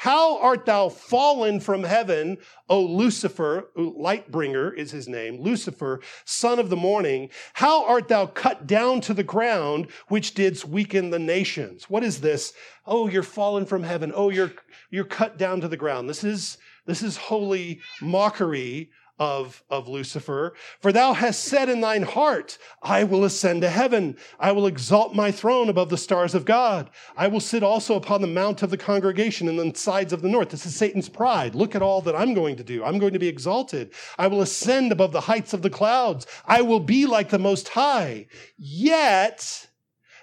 how 0.00 0.38
art 0.38 0.64
thou 0.64 0.88
fallen 0.88 1.60
from 1.60 1.82
heaven, 1.82 2.38
O 2.70 2.80
Lucifer, 2.80 3.68
Lightbringer 3.76 4.74
is 4.74 4.90
his 4.90 5.06
name, 5.06 5.42
Lucifer, 5.42 6.00
son 6.24 6.58
of 6.58 6.70
the 6.70 6.76
morning. 6.76 7.28
How 7.52 7.84
art 7.84 8.08
thou 8.08 8.24
cut 8.24 8.66
down 8.66 9.02
to 9.02 9.12
the 9.12 9.22
ground, 9.22 9.88
which 10.08 10.32
didst 10.32 10.64
weaken 10.64 11.10
the 11.10 11.18
nations? 11.18 11.90
What 11.90 12.02
is 12.02 12.22
this? 12.22 12.54
Oh, 12.86 13.08
you're 13.08 13.22
fallen 13.22 13.66
from 13.66 13.82
heaven. 13.82 14.10
Oh, 14.14 14.30
you're, 14.30 14.52
you're 14.88 15.04
cut 15.04 15.36
down 15.36 15.60
to 15.60 15.68
the 15.68 15.76
ground. 15.76 16.08
This 16.08 16.24
is, 16.24 16.56
this 16.86 17.02
is 17.02 17.18
holy 17.18 17.82
mockery 18.00 18.92
of, 19.20 19.62
of 19.68 19.86
Lucifer. 19.86 20.54
For 20.80 20.92
thou 20.92 21.12
hast 21.12 21.44
said 21.44 21.68
in 21.68 21.82
thine 21.82 22.02
heart, 22.02 22.56
I 22.82 23.04
will 23.04 23.24
ascend 23.24 23.60
to 23.60 23.68
heaven. 23.68 24.16
I 24.40 24.52
will 24.52 24.66
exalt 24.66 25.14
my 25.14 25.30
throne 25.30 25.68
above 25.68 25.90
the 25.90 25.98
stars 25.98 26.34
of 26.34 26.46
God. 26.46 26.88
I 27.18 27.28
will 27.28 27.38
sit 27.38 27.62
also 27.62 27.96
upon 27.96 28.22
the 28.22 28.26
mount 28.26 28.62
of 28.62 28.70
the 28.70 28.78
congregation 28.78 29.46
in 29.46 29.56
the 29.56 29.78
sides 29.78 30.14
of 30.14 30.22
the 30.22 30.28
north. 30.28 30.48
This 30.48 30.64
is 30.64 30.74
Satan's 30.74 31.10
pride. 31.10 31.54
Look 31.54 31.74
at 31.74 31.82
all 31.82 32.00
that 32.02 32.16
I'm 32.16 32.32
going 32.32 32.56
to 32.56 32.64
do. 32.64 32.82
I'm 32.82 32.98
going 32.98 33.12
to 33.12 33.18
be 33.18 33.28
exalted. 33.28 33.92
I 34.18 34.26
will 34.26 34.40
ascend 34.40 34.90
above 34.90 35.12
the 35.12 35.20
heights 35.20 35.52
of 35.52 35.60
the 35.60 35.70
clouds. 35.70 36.26
I 36.46 36.62
will 36.62 36.80
be 36.80 37.04
like 37.04 37.28
the 37.28 37.38
most 37.38 37.68
high. 37.68 38.26
Yet 38.56 39.68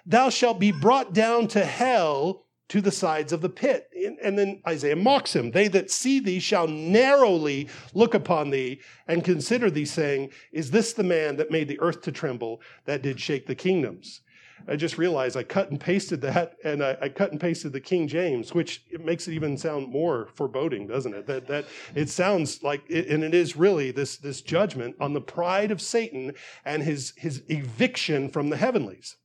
thou 0.08 0.32
shalt 0.32 0.60
be 0.60 0.72
brought 0.72 1.13
down 1.13 1.48
to 1.50 1.63
hell 1.63 2.47
to 2.69 2.81
the 2.81 2.91
sides 2.91 3.31
of 3.31 3.41
the 3.41 3.50
pit. 3.50 3.89
And 4.21 4.38
then 4.38 4.62
Isaiah 4.67 4.95
mocks 4.95 5.36
him. 5.36 5.51
They 5.51 5.67
that 5.69 5.89
see 5.89 6.19
thee 6.19 6.39
shall 6.39 6.67
narrowly 6.67 7.69
look 7.93 8.13
upon 8.13 8.50
thee 8.50 8.81
and 9.07 9.24
consider 9.24 9.69
thee, 9.69 9.86
saying, 9.86 10.31
Is 10.51 10.71
this 10.71 10.93
the 10.93 11.03
man 11.03 11.38
that 11.38 11.51
made 11.51 11.67
the 11.67 11.79
earth 11.79 12.01
to 12.03 12.12
tremble, 12.12 12.62
that 12.86 13.01
did 13.01 13.19
shake 13.19 13.47
the 13.47 13.55
kingdoms? 13.55 14.21
I 14.67 14.75
just 14.75 14.97
realized 14.97 15.38
I 15.38 15.43
cut 15.43 15.69
and 15.69 15.79
pasted 15.79 16.21
that, 16.21 16.55
and 16.63 16.83
I, 16.83 16.97
I, 17.01 17.09
cut 17.09 17.31
and 17.31 17.39
pasted 17.39 17.74
the 17.74 17.79
King 17.79 18.07
James, 18.07 18.53
which 18.53 18.83
it 18.89 19.03
makes 19.05 19.27
it 19.27 19.33
even 19.33 19.57
sound 19.57 19.89
more 19.89 20.29
foreboding, 20.33 20.88
doesn't 20.88 21.13
it? 21.13 21.27
That 21.27 21.47
that 21.47 21.65
it 21.95 22.09
sounds 22.09 22.63
like, 22.63 22.83
it, 22.89 23.07
and 23.07 23.24
it 23.24 23.33
is 23.33 23.55
really 23.55 23.91
this 23.91 24.17
this 24.17 24.41
judgment 24.41 24.95
on 25.00 25.13
the 25.13 25.21
pride 25.21 25.71
of 25.71 25.81
Satan 25.81 26.33
and 26.65 26.83
his 26.83 27.13
his 27.17 27.43
eviction 27.47 28.29
from 28.29 28.50
the 28.50 28.57
heavenlies. 28.57 29.15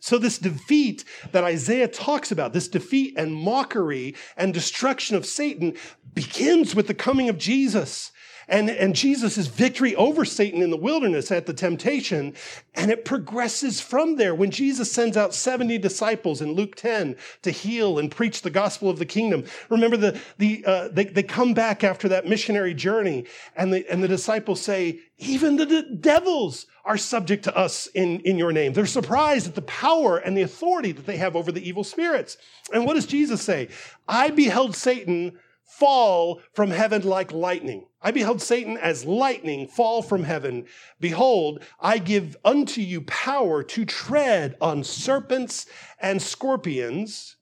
So, 0.00 0.18
this 0.18 0.38
defeat 0.38 1.04
that 1.32 1.44
Isaiah 1.44 1.88
talks 1.88 2.32
about, 2.32 2.52
this 2.52 2.68
defeat 2.68 3.14
and 3.16 3.34
mockery 3.34 4.14
and 4.36 4.52
destruction 4.52 5.16
of 5.16 5.26
Satan, 5.26 5.76
begins 6.14 6.74
with 6.74 6.86
the 6.86 6.94
coming 6.94 7.28
of 7.28 7.38
Jesus. 7.38 8.10
And, 8.50 8.68
and 8.68 8.96
Jesus' 8.96 9.46
victory 9.46 9.94
over 9.94 10.24
Satan 10.24 10.60
in 10.60 10.70
the 10.70 10.76
wilderness 10.76 11.30
at 11.30 11.46
the 11.46 11.54
temptation. 11.54 12.34
And 12.74 12.90
it 12.90 13.04
progresses 13.04 13.80
from 13.80 14.16
there 14.16 14.34
when 14.34 14.50
Jesus 14.50 14.90
sends 14.90 15.16
out 15.16 15.32
70 15.32 15.78
disciples 15.78 16.42
in 16.42 16.52
Luke 16.52 16.74
10 16.74 17.16
to 17.42 17.50
heal 17.52 18.00
and 18.00 18.10
preach 18.10 18.42
the 18.42 18.50
gospel 18.50 18.90
of 18.90 18.98
the 18.98 19.06
kingdom. 19.06 19.44
Remember, 19.68 19.96
the, 19.96 20.20
the, 20.38 20.64
uh, 20.66 20.88
they, 20.88 21.04
they 21.04 21.22
come 21.22 21.54
back 21.54 21.84
after 21.84 22.08
that 22.08 22.26
missionary 22.26 22.74
journey, 22.74 23.24
and 23.54 23.72
the, 23.72 23.88
and 23.88 24.02
the 24.02 24.08
disciples 24.08 24.60
say, 24.60 24.98
Even 25.18 25.56
the 25.56 25.82
devils 26.00 26.66
are 26.84 26.98
subject 26.98 27.44
to 27.44 27.56
us 27.56 27.86
in, 27.88 28.18
in 28.20 28.36
your 28.36 28.50
name. 28.50 28.72
They're 28.72 28.86
surprised 28.86 29.46
at 29.46 29.54
the 29.54 29.62
power 29.62 30.18
and 30.18 30.36
the 30.36 30.42
authority 30.42 30.90
that 30.90 31.06
they 31.06 31.18
have 31.18 31.36
over 31.36 31.52
the 31.52 31.66
evil 31.66 31.84
spirits. 31.84 32.36
And 32.74 32.84
what 32.84 32.94
does 32.94 33.06
Jesus 33.06 33.42
say? 33.42 33.68
I 34.08 34.30
beheld 34.30 34.74
Satan 34.74 35.38
fall 35.70 36.40
from 36.52 36.70
heaven 36.70 37.02
like 37.02 37.32
lightning. 37.32 37.86
I 38.02 38.10
beheld 38.10 38.42
Satan 38.42 38.76
as 38.76 39.04
lightning 39.04 39.68
fall 39.68 40.02
from 40.02 40.24
heaven. 40.24 40.66
Behold, 40.98 41.62
I 41.78 41.98
give 41.98 42.36
unto 42.44 42.80
you 42.80 43.02
power 43.02 43.62
to 43.62 43.84
tread 43.84 44.56
on 44.60 44.82
serpents 44.82 45.66
and 46.00 46.20
scorpions. 46.20 47.36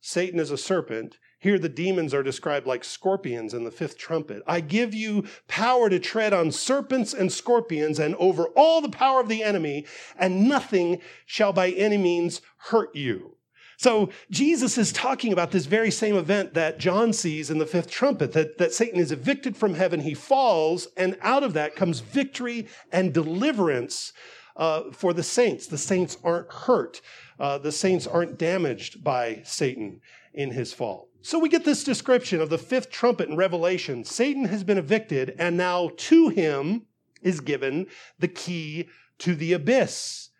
Satan 0.00 0.38
is 0.38 0.50
a 0.50 0.56
serpent. 0.56 1.18
Here, 1.38 1.58
the 1.58 1.68
demons 1.68 2.14
are 2.14 2.22
described 2.22 2.66
like 2.66 2.82
scorpions 2.82 3.52
in 3.52 3.64
the 3.64 3.70
fifth 3.70 3.98
trumpet. 3.98 4.42
I 4.46 4.60
give 4.60 4.94
you 4.94 5.24
power 5.48 5.90
to 5.90 5.98
tread 5.98 6.32
on 6.32 6.50
serpents 6.52 7.12
and 7.12 7.32
scorpions 7.32 7.98
and 7.98 8.14
over 8.16 8.46
all 8.56 8.80
the 8.80 8.88
power 8.88 9.20
of 9.20 9.28
the 9.28 9.42
enemy, 9.42 9.86
and 10.18 10.48
nothing 10.48 11.00
shall 11.26 11.52
by 11.52 11.70
any 11.70 11.98
means 11.98 12.40
hurt 12.56 12.94
you. 12.94 13.35
So 13.76 14.10
Jesus 14.30 14.78
is 14.78 14.92
talking 14.92 15.32
about 15.32 15.50
this 15.50 15.66
very 15.66 15.90
same 15.90 16.16
event 16.16 16.54
that 16.54 16.78
John 16.78 17.12
sees 17.12 17.50
in 17.50 17.58
the 17.58 17.66
fifth 17.66 17.90
trumpet, 17.90 18.32
that, 18.32 18.58
that 18.58 18.72
Satan 18.72 18.98
is 18.98 19.12
evicted 19.12 19.56
from 19.56 19.74
heaven, 19.74 20.00
he 20.00 20.14
falls, 20.14 20.88
and 20.96 21.16
out 21.20 21.42
of 21.42 21.52
that 21.54 21.76
comes 21.76 22.00
victory 22.00 22.68
and 22.90 23.12
deliverance 23.12 24.12
uh, 24.56 24.84
for 24.92 25.12
the 25.12 25.22
saints. 25.22 25.66
The 25.66 25.78
saints 25.78 26.16
aren't 26.24 26.50
hurt. 26.50 27.02
Uh, 27.38 27.58
the 27.58 27.72
saints 27.72 28.06
aren't 28.06 28.38
damaged 28.38 29.04
by 29.04 29.42
Satan 29.44 30.00
in 30.32 30.50
his 30.50 30.72
fall. 30.72 31.08
So 31.20 31.38
we 31.38 31.48
get 31.48 31.64
this 31.64 31.84
description 31.84 32.40
of 32.40 32.50
the 32.50 32.58
fifth 32.58 32.90
trumpet 32.90 33.28
in 33.28 33.36
Revelation. 33.36 34.04
Satan 34.04 34.44
has 34.46 34.64
been 34.64 34.78
evicted, 34.78 35.34
and 35.38 35.56
now 35.56 35.90
to 35.96 36.28
him 36.28 36.86
is 37.20 37.40
given 37.40 37.88
the 38.18 38.28
key 38.28 38.88
to 39.18 39.34
the 39.34 39.52
abyss. 39.52 40.30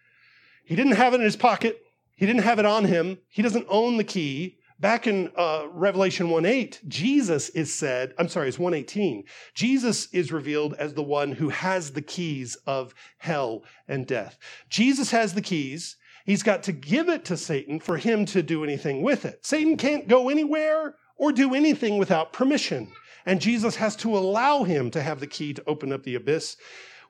He 0.65 0.77
didn't 0.77 0.93
have 0.93 1.13
it 1.13 1.17
in 1.17 1.23
his 1.23 1.37
pocket. 1.37 1.81
He 2.17 2.27
didn't 2.27 2.43
have 2.43 2.59
it 2.59 2.67
on 2.67 2.87
him. 2.87 3.19
He 3.29 3.43
doesn't 3.43 3.67
own 3.69 3.97
the 3.97 4.05
key. 4.05 4.59
Back 4.79 5.07
in 5.07 5.31
uh, 5.37 5.67
Revelation 5.71 6.29
1:8, 6.29 6.87
Jesus 6.87 7.49
is 7.51 7.73
said, 7.73 8.13
I'm 8.19 8.29
sorry, 8.29 8.49
it's 8.49 8.59
118. 8.59 9.25
Jesus 9.55 10.09
is 10.13 10.33
revealed 10.33 10.75
as 10.75 10.93
the 10.93 11.03
one 11.03 11.33
who 11.33 11.49
has 11.49 11.93
the 11.93 12.03
keys 12.03 12.57
of 12.67 12.95
hell 13.19 13.63
and 13.89 14.07
death. 14.07 14.39
Jesus 14.69 15.11
has 15.13 15.33
the 15.33 15.41
keys. 15.41 15.97
He's 16.27 16.43
got 16.43 16.63
to 16.65 16.73
give 16.73 17.09
it 17.09 17.25
to 17.27 17.37
Satan 17.37 17.81
for 17.81 17.97
him 17.97 18.27
to 18.27 18.43
do 18.43 18.65
anything 18.65 19.03
with 19.03 19.25
it. 19.25 19.47
Satan 19.47 19.77
can't 19.77 20.09
go 20.09 20.29
anywhere 20.29 20.97
or 21.17 21.33
do 21.33 21.55
anything 21.55 21.99
without 21.99 22.33
permission. 22.33 22.93
And 23.25 23.41
Jesus 23.41 23.77
has 23.77 23.97
to 23.97 24.17
allow 24.17 24.65
him 24.65 24.91
to 24.91 25.03
have 25.03 25.21
the 25.21 25.27
key 25.27 25.55
to 25.55 25.63
open 25.67 25.93
up 25.93 26.03
the 26.03 26.17
abyss, 26.17 26.57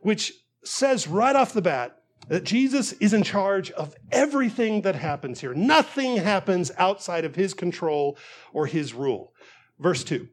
which 0.01 0.33
says 0.65 1.09
right 1.09 1.35
off 1.35 1.53
the 1.53 1.63
bat 1.63 1.97
that 2.29 2.45
Jesus 2.45 2.93
is 2.95 3.13
in 3.13 3.23
charge 3.23 3.71
of 3.73 3.95
everything 4.11 4.83
that 4.83 4.97
happens 4.97 5.41
here. 5.41 5.55
Nothing 5.55 6.17
happens 6.17 6.73
outside 6.77 7.25
of 7.25 7.37
his 7.37 7.55
control 7.55 8.19
or 8.53 8.67
his 8.67 8.95
rule. 8.95 9.33
Verse 9.79 10.03
2. 10.05 10.29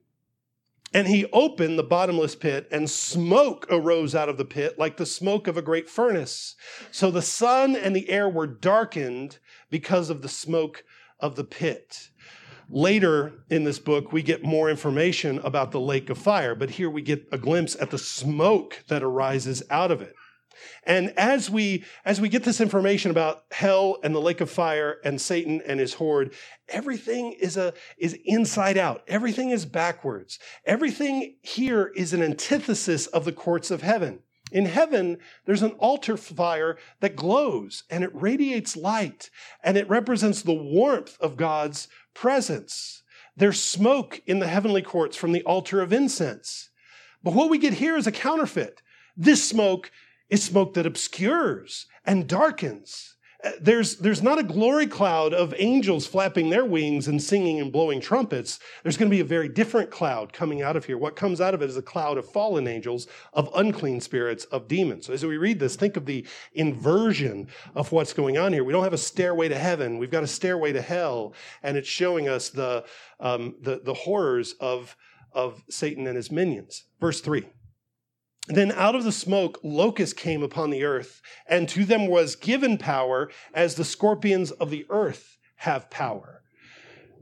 And 0.95 1.07
he 1.07 1.25
opened 1.33 1.79
the 1.79 1.83
bottomless 1.83 2.35
pit, 2.35 2.67
and 2.71 2.87
smoke 2.87 3.65
arose 3.71 4.13
out 4.13 4.29
of 4.29 4.37
the 4.37 4.45
pit 4.45 4.77
like 4.77 4.97
the 4.97 5.07
smoke 5.07 5.47
of 5.47 5.57
a 5.57 5.61
great 5.61 5.89
furnace. 5.89 6.55
So 6.91 7.09
the 7.09 7.21
sun 7.21 7.75
and 7.75 7.95
the 7.95 8.09
air 8.09 8.29
were 8.29 8.45
darkened 8.45 9.39
because 9.71 10.11
of 10.11 10.21
the 10.21 10.29
smoke 10.29 10.83
of 11.19 11.35
the 11.35 11.43
pit. 11.43 12.09
Later 12.69 13.33
in 13.49 13.63
this 13.63 13.79
book, 13.79 14.11
we 14.11 14.21
get 14.21 14.43
more 14.43 14.69
information 14.69 15.39
about 15.39 15.71
the 15.71 15.79
lake 15.79 16.09
of 16.09 16.17
fire, 16.17 16.53
but 16.53 16.71
here 16.71 16.89
we 16.89 17.01
get 17.01 17.27
a 17.31 17.37
glimpse 17.37 17.75
at 17.79 17.89
the 17.89 17.97
smoke 17.97 18.83
that 18.87 19.03
arises 19.03 19.63
out 19.69 19.91
of 19.91 20.01
it. 20.01 20.15
And 20.83 21.13
as 21.17 21.49
we 21.49 21.83
as 22.05 22.19
we 22.19 22.29
get 22.29 22.43
this 22.43 22.61
information 22.61 23.11
about 23.11 23.43
hell 23.51 23.97
and 24.03 24.13
the 24.13 24.21
lake 24.21 24.41
of 24.41 24.49
fire 24.49 24.97
and 25.03 25.19
Satan 25.19 25.61
and 25.65 25.79
his 25.79 25.93
horde, 25.93 26.33
everything 26.69 27.33
is 27.33 27.57
a 27.57 27.73
is 27.97 28.17
inside 28.25 28.77
out. 28.77 29.03
Everything 29.07 29.49
is 29.49 29.65
backwards. 29.65 30.39
Everything 30.65 31.35
here 31.41 31.91
is 31.95 32.13
an 32.13 32.21
antithesis 32.21 33.07
of 33.07 33.25
the 33.25 33.33
courts 33.33 33.71
of 33.71 33.81
heaven. 33.81 34.19
In 34.51 34.65
heaven, 34.65 35.17
there's 35.45 35.63
an 35.63 35.71
altar 35.79 36.15
fire 36.15 36.77
that 36.99 37.15
glows 37.15 37.83
and 37.89 38.03
it 38.03 38.11
radiates 38.13 38.77
light 38.77 39.31
and 39.63 39.77
it 39.77 39.89
represents 39.89 40.43
the 40.43 40.53
warmth 40.53 41.17
of 41.19 41.37
God's 41.37 41.87
presence. 42.13 43.01
There's 43.35 43.61
smoke 43.61 44.21
in 44.27 44.39
the 44.39 44.47
heavenly 44.47 44.83
courts 44.83 45.17
from 45.17 45.31
the 45.31 45.41
altar 45.43 45.81
of 45.81 45.91
incense. 45.91 46.69
But 47.23 47.33
what 47.33 47.49
we 47.49 47.57
get 47.57 47.73
here 47.73 47.97
is 47.97 48.05
a 48.05 48.11
counterfeit. 48.11 48.81
This 49.17 49.47
smoke 49.47 49.91
is 50.33 50.43
smoke 50.43 50.73
that 50.73 50.85
obscures 50.85 51.85
and 52.05 52.27
darkens. 52.27 53.15
Uh, 53.45 53.51
there's, 53.61 53.97
there's 53.97 54.23
not 54.23 54.39
a 54.39 54.43
glory 54.43 54.87
cloud 54.87 55.33
of 55.33 55.53
angels 55.57 56.07
flapping 56.07 56.49
their 56.49 56.65
wings 56.65 57.07
and 57.09 57.21
singing 57.21 57.59
and 57.61 57.71
blowing 57.73 58.01
trumpets. 58.01 58.59
There's 58.81 58.97
going 58.97 59.11
to 59.11 59.15
be 59.15 59.21
a 59.21 59.35
very 59.37 59.49
different 59.49 59.91
cloud 59.91 60.31
coming 60.31 60.61
out 60.61 60.77
of 60.77 60.85
here. 60.85 60.97
What 60.97 61.17
comes 61.17 61.41
out 61.41 61.53
of 61.53 61.61
it 61.61 61.69
is 61.69 61.77
a 61.77 61.81
cloud 61.81 62.17
of 62.17 62.25
fallen 62.31 62.67
angels, 62.67 63.07
of 63.33 63.49
unclean 63.53 64.01
spirits, 64.01 64.45
of 64.45 64.67
demons. 64.67 65.05
So 65.05 65.13
as 65.13 65.25
we 65.25 65.37
read 65.37 65.59
this, 65.59 65.75
think 65.75 65.97
of 65.97 66.05
the 66.05 66.25
inversion 66.53 67.47
of 67.75 67.91
what's 67.91 68.13
going 68.13 68.37
on 68.37 68.53
here. 68.53 68.63
We 68.63 68.73
don't 68.73 68.85
have 68.89 68.93
a 68.93 68.97
stairway 68.97 69.49
to 69.49 69.57
heaven. 69.57 69.97
We've 69.99 70.17
got 70.17 70.23
a 70.23 70.27
stairway 70.39 70.71
to 70.73 70.81
hell. 70.81 71.33
And 71.63 71.77
it's 71.77 71.89
showing 71.89 72.29
us 72.29 72.49
the, 72.49 72.85
um, 73.19 73.55
the, 73.61 73.81
the 73.83 73.93
horrors 74.05 74.55
of, 74.61 74.95
of 75.33 75.61
Satan 75.69 76.07
and 76.07 76.15
his 76.15 76.31
minions. 76.31 76.85
Verse 77.01 77.21
three. 77.21 77.45
Then 78.47 78.73
out 78.73 78.95
of 78.95 79.05
the 79.05 79.11
smoke, 79.11 79.59
locusts 79.63 80.13
came 80.13 80.43
upon 80.43 80.69
the 80.69 80.83
earth, 80.83 81.21
and 81.47 81.69
to 81.69 81.85
them 81.85 82.07
was 82.07 82.35
given 82.35 82.77
power 82.77 83.31
as 83.53 83.75
the 83.75 83.85
scorpions 83.85 84.51
of 84.51 84.69
the 84.69 84.85
earth 84.89 85.37
have 85.57 85.89
power. 85.89 86.43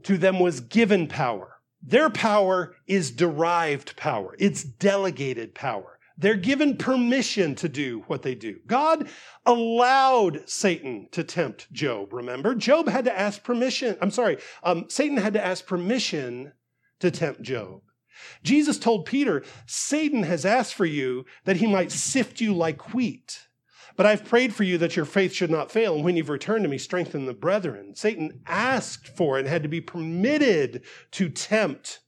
To 0.04 0.18
them 0.18 0.40
was 0.40 0.60
given 0.60 1.06
power. 1.06 1.60
Their 1.80 2.10
power 2.10 2.74
is 2.86 3.10
derived 3.10 3.96
power, 3.96 4.34
it's 4.38 4.64
delegated 4.64 5.54
power. 5.54 5.98
They're 6.18 6.36
given 6.36 6.76
permission 6.76 7.54
to 7.56 7.68
do 7.68 8.04
what 8.06 8.22
they 8.22 8.34
do. 8.34 8.58
God 8.66 9.08
allowed 9.46 10.48
Satan 10.48 11.08
to 11.12 11.24
tempt 11.24 11.72
Job, 11.72 12.12
remember? 12.12 12.54
Job 12.54 12.88
had 12.88 13.06
to 13.06 13.18
ask 13.18 13.42
permission. 13.42 13.96
I'm 14.00 14.10
sorry, 14.10 14.38
um, 14.62 14.86
Satan 14.88 15.16
had 15.16 15.32
to 15.32 15.44
ask 15.44 15.66
permission 15.66 16.52
to 17.00 17.10
tempt 17.10 17.42
Job. 17.42 17.80
Jesus 18.42 18.78
told 18.78 19.06
Peter, 19.06 19.42
Satan 19.66 20.22
has 20.22 20.44
asked 20.44 20.74
for 20.74 20.84
you 20.84 21.24
that 21.44 21.56
he 21.56 21.66
might 21.66 21.92
sift 21.92 22.40
you 22.40 22.54
like 22.54 22.94
wheat. 22.94 23.46
But 23.96 24.06
I've 24.06 24.24
prayed 24.24 24.54
for 24.54 24.64
you 24.64 24.78
that 24.78 24.96
your 24.96 25.04
faith 25.04 25.32
should 25.32 25.50
not 25.50 25.70
fail. 25.70 25.94
And 25.94 26.04
when 26.04 26.16
you've 26.16 26.28
returned 26.28 26.64
to 26.64 26.68
me, 26.68 26.78
strengthen 26.78 27.26
the 27.26 27.34
brethren. 27.34 27.94
Satan 27.94 28.40
asked 28.46 29.08
for 29.08 29.38
and 29.38 29.46
had 29.46 29.62
to 29.62 29.68
be 29.68 29.80
permitted 29.80 30.82
to 31.12 31.28
tempt 31.28 32.00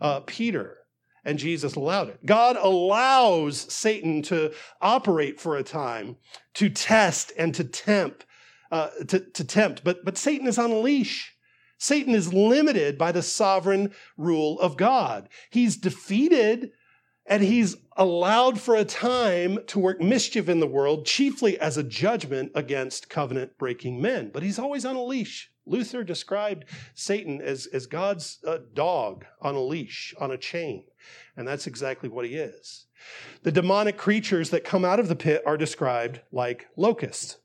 uh, 0.00 0.20
Peter. 0.20 0.76
And 1.24 1.38
Jesus 1.38 1.74
allowed 1.74 2.08
it. 2.08 2.24
God 2.24 2.56
allows 2.56 3.58
Satan 3.72 4.22
to 4.22 4.54
operate 4.80 5.38
for 5.40 5.56
a 5.56 5.62
time, 5.62 6.16
to 6.54 6.70
test 6.70 7.32
and 7.36 7.54
to 7.54 7.64
tempt, 7.64 8.24
uh, 8.70 8.88
to, 9.08 9.20
to 9.20 9.44
tempt. 9.44 9.84
But, 9.84 10.04
but 10.04 10.16
Satan 10.16 10.46
is 10.46 10.58
on 10.58 10.70
a 10.70 10.78
leash. 10.78 11.34
Satan 11.78 12.14
is 12.14 12.34
limited 12.34 12.98
by 12.98 13.12
the 13.12 13.22
sovereign 13.22 13.92
rule 14.16 14.58
of 14.60 14.76
God. 14.76 15.28
He's 15.50 15.76
defeated 15.76 16.72
and 17.28 17.42
he's 17.42 17.76
allowed 17.96 18.58
for 18.58 18.74
a 18.74 18.84
time 18.84 19.58
to 19.66 19.78
work 19.78 20.00
mischief 20.00 20.48
in 20.48 20.60
the 20.60 20.66
world, 20.66 21.04
chiefly 21.04 21.58
as 21.60 21.76
a 21.76 21.82
judgment 21.82 22.50
against 22.54 23.10
covenant 23.10 23.58
breaking 23.58 24.00
men. 24.00 24.30
But 24.32 24.42
he's 24.42 24.58
always 24.58 24.84
on 24.84 24.96
a 24.96 25.04
leash. 25.04 25.50
Luther 25.66 26.02
described 26.02 26.64
Satan 26.94 27.42
as, 27.42 27.66
as 27.66 27.86
God's 27.86 28.38
uh, 28.46 28.58
dog 28.72 29.26
on 29.42 29.54
a 29.54 29.62
leash, 29.62 30.14
on 30.18 30.30
a 30.30 30.38
chain. 30.38 30.84
And 31.36 31.46
that's 31.46 31.66
exactly 31.66 32.08
what 32.08 32.24
he 32.24 32.34
is. 32.36 32.86
The 33.42 33.52
demonic 33.52 33.98
creatures 33.98 34.50
that 34.50 34.64
come 34.64 34.84
out 34.84 34.98
of 34.98 35.08
the 35.08 35.16
pit 35.16 35.42
are 35.46 35.58
described 35.58 36.20
like 36.32 36.66
locusts. 36.76 37.36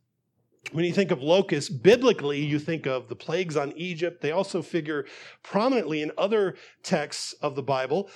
When 0.71 0.85
you 0.85 0.93
think 0.93 1.11
of 1.11 1.21
locusts, 1.21 1.69
biblically, 1.69 2.39
you 2.43 2.57
think 2.57 2.87
of 2.87 3.09
the 3.09 3.15
plagues 3.15 3.57
on 3.57 3.73
Egypt. 3.73 4.21
They 4.21 4.31
also 4.31 4.61
figure 4.61 5.05
prominently 5.43 6.01
in 6.01 6.11
other 6.17 6.55
texts 6.81 7.33
of 7.41 7.55
the 7.55 7.63
Bible. 7.63 8.09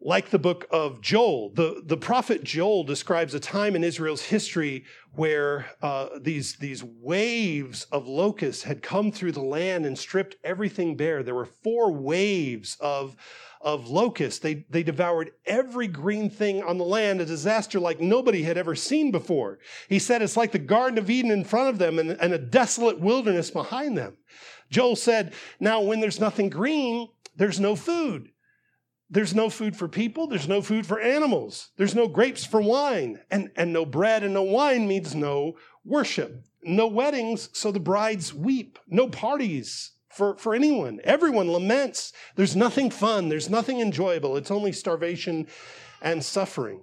like 0.00 0.30
the 0.30 0.38
book 0.38 0.66
of 0.70 1.00
Joel. 1.00 1.50
The, 1.54 1.82
the 1.84 1.96
prophet 1.96 2.44
Joel 2.44 2.84
describes 2.84 3.34
a 3.34 3.40
time 3.40 3.74
in 3.74 3.82
Israel's 3.82 4.22
history 4.22 4.84
where 5.14 5.66
uh, 5.82 6.08
these, 6.20 6.56
these 6.56 6.84
waves 6.84 7.86
of 7.90 8.06
locusts 8.06 8.62
had 8.62 8.82
come 8.82 9.10
through 9.10 9.32
the 9.32 9.40
land 9.40 9.86
and 9.86 9.98
stripped 9.98 10.36
everything 10.44 10.96
bare. 10.96 11.22
There 11.22 11.34
were 11.34 11.46
four 11.46 11.90
waves 11.92 12.76
of, 12.80 13.16
of 13.60 13.88
locusts. 13.88 14.38
They, 14.40 14.66
they 14.70 14.82
devoured 14.82 15.32
every 15.44 15.86
green 15.86 16.30
thing 16.30 16.62
on 16.62 16.78
the 16.78 16.84
land, 16.84 17.20
a 17.20 17.26
disaster 17.26 17.80
like 17.80 18.00
nobody 18.00 18.42
had 18.42 18.56
ever 18.56 18.74
seen 18.74 19.10
before. 19.10 19.58
He 19.88 19.98
said 19.98 20.22
it's 20.22 20.36
like 20.36 20.52
the 20.52 20.58
Garden 20.58 20.98
of 20.98 21.10
Eden 21.10 21.30
in 21.30 21.44
front 21.44 21.68
of 21.68 21.78
them 21.78 21.98
and, 21.98 22.10
and 22.10 22.32
a 22.32 22.38
desolate 22.38 23.00
wilderness 23.00 23.50
behind 23.50 23.96
them. 23.96 24.16
Joel 24.70 24.96
said, 24.96 25.32
Now, 25.60 25.80
when 25.80 26.00
there's 26.00 26.20
nothing 26.20 26.48
green, 26.48 27.08
there's 27.36 27.60
no 27.60 27.76
food. 27.76 28.30
There's 29.08 29.34
no 29.34 29.48
food 29.48 29.76
for 29.76 29.86
people. 29.86 30.26
There's 30.26 30.48
no 30.48 30.60
food 30.60 30.84
for 30.84 31.00
animals. 31.00 31.70
There's 31.76 31.94
no 31.94 32.08
grapes 32.08 32.44
for 32.44 32.60
wine. 32.60 33.20
And, 33.30 33.50
and 33.56 33.72
no 33.72 33.84
bread 33.84 34.24
and 34.24 34.34
no 34.34 34.42
wine 34.42 34.88
means 34.88 35.14
no 35.14 35.56
worship. 35.84 36.44
No 36.64 36.88
weddings, 36.88 37.48
so 37.52 37.70
the 37.70 37.78
brides 37.78 38.34
weep. 38.34 38.78
No 38.88 39.08
parties 39.08 39.92
for, 40.16 40.36
for 40.36 40.54
anyone. 40.54 41.00
Everyone 41.04 41.48
laments. 41.48 42.12
There's 42.34 42.56
nothing 42.56 42.90
fun. 42.90 43.28
There's 43.28 43.50
nothing 43.50 43.80
enjoyable. 43.80 44.36
It's 44.36 44.50
only 44.50 44.72
starvation 44.72 45.46
and 46.00 46.24
suffering. 46.24 46.80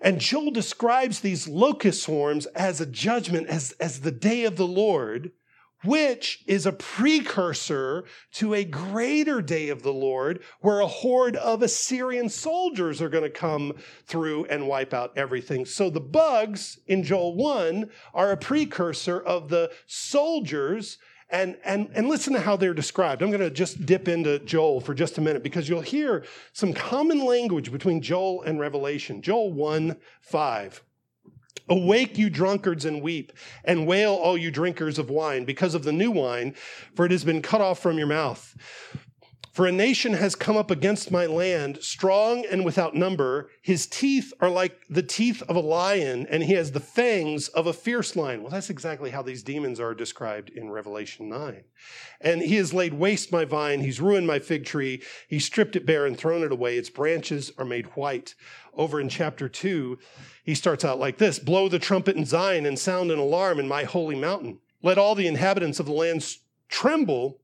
And 0.00 0.20
Joel 0.20 0.50
describes 0.50 1.20
these 1.20 1.48
locust 1.48 2.02
swarms 2.02 2.46
as 2.46 2.80
a 2.80 2.86
judgment, 2.86 3.48
as, 3.48 3.72
as 3.80 4.00
the 4.00 4.10
day 4.10 4.44
of 4.44 4.56
the 4.56 4.66
Lord 4.66 5.32
which 5.84 6.42
is 6.46 6.66
a 6.66 6.72
precursor 6.72 8.04
to 8.32 8.54
a 8.54 8.64
greater 8.64 9.40
day 9.42 9.68
of 9.68 9.82
the 9.82 9.92
Lord, 9.92 10.42
where 10.60 10.80
a 10.80 10.86
horde 10.86 11.36
of 11.36 11.62
Assyrian 11.62 12.28
soldiers 12.28 13.00
are 13.02 13.08
going 13.08 13.24
to 13.24 13.30
come 13.30 13.74
through 14.06 14.46
and 14.46 14.66
wipe 14.66 14.94
out 14.94 15.12
everything. 15.16 15.66
So 15.66 15.90
the 15.90 16.00
bugs 16.00 16.78
in 16.86 17.02
Joel 17.02 17.36
1 17.36 17.90
are 18.14 18.32
a 18.32 18.36
precursor 18.36 19.20
of 19.20 19.48
the 19.48 19.70
soldiers. 19.86 20.98
And, 21.34 21.56
and, 21.64 21.90
and 21.94 22.08
listen 22.08 22.32
to 22.34 22.40
how 22.40 22.56
they're 22.56 22.72
described. 22.72 23.20
I'm 23.20 23.30
going 23.30 23.40
to 23.40 23.50
just 23.50 23.84
dip 23.84 24.06
into 24.06 24.38
Joel 24.38 24.80
for 24.80 24.94
just 24.94 25.18
a 25.18 25.20
minute 25.20 25.42
because 25.42 25.68
you'll 25.68 25.80
hear 25.80 26.24
some 26.52 26.72
common 26.72 27.24
language 27.24 27.72
between 27.72 28.00
Joel 28.00 28.42
and 28.42 28.60
Revelation. 28.60 29.20
Joel 29.20 29.52
1 29.52 29.96
5. 30.22 30.82
Awake, 31.68 32.18
you 32.18 32.30
drunkards, 32.30 32.84
and 32.84 33.02
weep, 33.02 33.32
and 33.64 33.84
wail, 33.84 34.12
all 34.12 34.38
you 34.38 34.52
drinkers 34.52 34.96
of 34.98 35.10
wine, 35.10 35.44
because 35.44 35.74
of 35.74 35.82
the 35.82 35.92
new 35.92 36.12
wine, 36.12 36.54
for 36.94 37.04
it 37.04 37.10
has 37.10 37.24
been 37.24 37.42
cut 37.42 37.60
off 37.60 37.80
from 37.80 37.98
your 37.98 38.06
mouth. 38.06 38.54
For 39.54 39.68
a 39.68 39.72
nation 39.72 40.14
has 40.14 40.34
come 40.34 40.56
up 40.56 40.72
against 40.72 41.12
my 41.12 41.26
land, 41.26 41.78
strong 41.80 42.44
and 42.44 42.64
without 42.64 42.96
number. 42.96 43.50
His 43.62 43.86
teeth 43.86 44.32
are 44.40 44.50
like 44.50 44.80
the 44.90 45.00
teeth 45.00 45.44
of 45.48 45.54
a 45.54 45.60
lion, 45.60 46.26
and 46.28 46.42
he 46.42 46.54
has 46.54 46.72
the 46.72 46.80
fangs 46.80 47.46
of 47.46 47.68
a 47.68 47.72
fierce 47.72 48.16
lion. 48.16 48.42
Well, 48.42 48.50
that's 48.50 48.68
exactly 48.68 49.10
how 49.10 49.22
these 49.22 49.44
demons 49.44 49.78
are 49.78 49.94
described 49.94 50.50
in 50.50 50.72
Revelation 50.72 51.28
9. 51.28 51.62
And 52.20 52.42
he 52.42 52.56
has 52.56 52.74
laid 52.74 52.94
waste 52.94 53.30
my 53.30 53.44
vine, 53.44 53.78
he's 53.78 54.00
ruined 54.00 54.26
my 54.26 54.40
fig 54.40 54.64
tree, 54.64 55.00
he 55.28 55.38
stripped 55.38 55.76
it 55.76 55.86
bare 55.86 56.04
and 56.04 56.18
thrown 56.18 56.42
it 56.42 56.50
away. 56.50 56.76
Its 56.76 56.90
branches 56.90 57.52
are 57.56 57.64
made 57.64 57.86
white. 57.94 58.34
Over 58.74 59.00
in 59.00 59.08
chapter 59.08 59.48
2, 59.48 59.96
he 60.42 60.56
starts 60.56 60.84
out 60.84 60.98
like 60.98 61.18
this 61.18 61.38
Blow 61.38 61.68
the 61.68 61.78
trumpet 61.78 62.16
in 62.16 62.24
Zion 62.24 62.66
and 62.66 62.76
sound 62.76 63.12
an 63.12 63.20
alarm 63.20 63.60
in 63.60 63.68
my 63.68 63.84
holy 63.84 64.16
mountain. 64.16 64.58
Let 64.82 64.98
all 64.98 65.14
the 65.14 65.28
inhabitants 65.28 65.78
of 65.78 65.86
the 65.86 65.92
land 65.92 66.26
tremble 66.68 67.38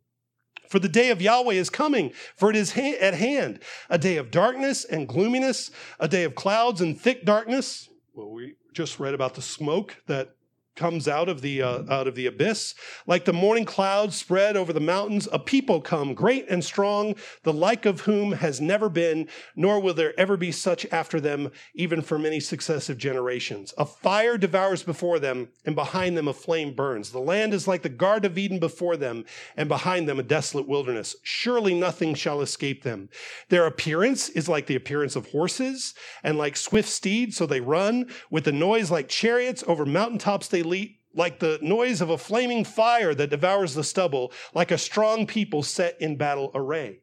for 0.71 0.79
the 0.79 0.89
day 0.89 1.11
of 1.11 1.21
Yahweh 1.21 1.55
is 1.55 1.69
coming, 1.69 2.13
for 2.37 2.49
it 2.49 2.57
is 2.57 2.73
ha- 2.73 2.97
at 3.01 3.15
hand. 3.15 3.59
A 3.91 3.99
day 3.99 4.17
of 4.17 4.31
darkness 4.31 4.85
and 4.85 5.09
gloominess, 5.09 5.73
a 5.99 6.07
day 6.07 6.23
of 6.23 6.37
clouds 6.37 6.81
and 6.81 6.99
thick 6.99 7.25
darkness. 7.25 7.89
Well, 8.15 8.31
we 8.31 8.55
just 8.73 9.01
read 9.01 9.13
about 9.13 9.35
the 9.35 9.43
smoke 9.43 9.97
that 10.07 10.37
comes 10.77 11.09
out 11.09 11.29
of 11.29 11.43
the 11.43 11.63
uh, 11.63 11.83
out 11.91 12.07
of 12.07 12.15
the 12.15 12.27
abyss. 12.27 12.75
Like 13.07 13.25
the 13.25 13.33
morning 13.33 13.65
clouds 13.65 14.17
spread 14.17 14.57
over 14.57 14.73
the 14.73 14.81
mountains 14.81 15.29
a 15.33 15.39
people 15.39 15.81
come 15.81 16.15
great 16.15 16.47
and 16.49 16.65
strong 16.65 17.15
the 17.43 17.53
like 17.53 17.87
of 17.87 18.03
whom 18.03 18.33
has 18.33 18.61
never 18.61 18.89
been 18.89 19.29
nor 19.57 19.81
will 19.81 19.95
there 19.95 20.19
ever 20.19 20.37
be 20.37 20.53
such 20.53 20.87
after 20.93 21.21
them 21.21 21.51
even 21.75 22.03
for 22.03 22.19
many 22.19 22.41
successive 22.41 22.99
generations. 22.99 23.75
A 23.77 23.85
fire 23.85 24.39
devours 24.39 24.83
before 24.83 25.19
them 25.19 25.49
and 25.65 25.75
behind 25.75 26.17
them 26.17 26.29
a 26.29 26.33
flame 26.33 26.75
burns. 26.75 27.11
The 27.11 27.19
land 27.19 27.53
is 27.53 27.69
like 27.69 27.83
the 27.83 27.89
garden 27.89 28.31
of 28.31 28.39
eden 28.39 28.59
before 28.59 28.97
them 28.97 29.25
and 29.57 29.69
behind 29.69 30.09
them 30.09 30.19
a 30.19 30.23
desolate 30.23 30.69
wilderness. 30.69 31.17
Surely 31.23 31.75
nothing 31.75 32.15
shall 32.15 32.41
escape 32.41 32.83
them. 32.83 33.09
Their 33.49 33.67
appearance 33.67 34.29
is 34.31 34.49
like 34.49 34.67
the 34.67 34.77
appearance 34.77 35.17
of 35.17 35.31
horses 35.31 35.95
and 36.23 36.39
like 36.39 36.57
swift 36.57 36.89
steeds 36.89 37.37
so 37.37 37.47
they 37.47 37.61
run. 37.61 38.11
With 38.31 38.45
the 38.45 38.53
noise 38.53 38.91
like 38.91 39.09
chariots 39.09 39.65
over 39.67 39.85
mountaintops 39.85 40.49
they 40.49 40.63
leap 40.71 41.01
like 41.15 41.41
the 41.41 41.59
noise 41.61 42.01
of 42.01 42.11
a 42.11 42.17
flaming 42.17 42.65
fire 42.65 43.15
that 43.15 43.31
devours 43.31 43.75
the 43.75 43.85
stubble, 43.85 44.33
like 44.55 44.71
a 44.71 44.79
strong 44.79 45.27
people 45.27 45.63
set 45.63 46.01
in 46.01 46.17
battle 46.17 46.51
array. 46.55 47.01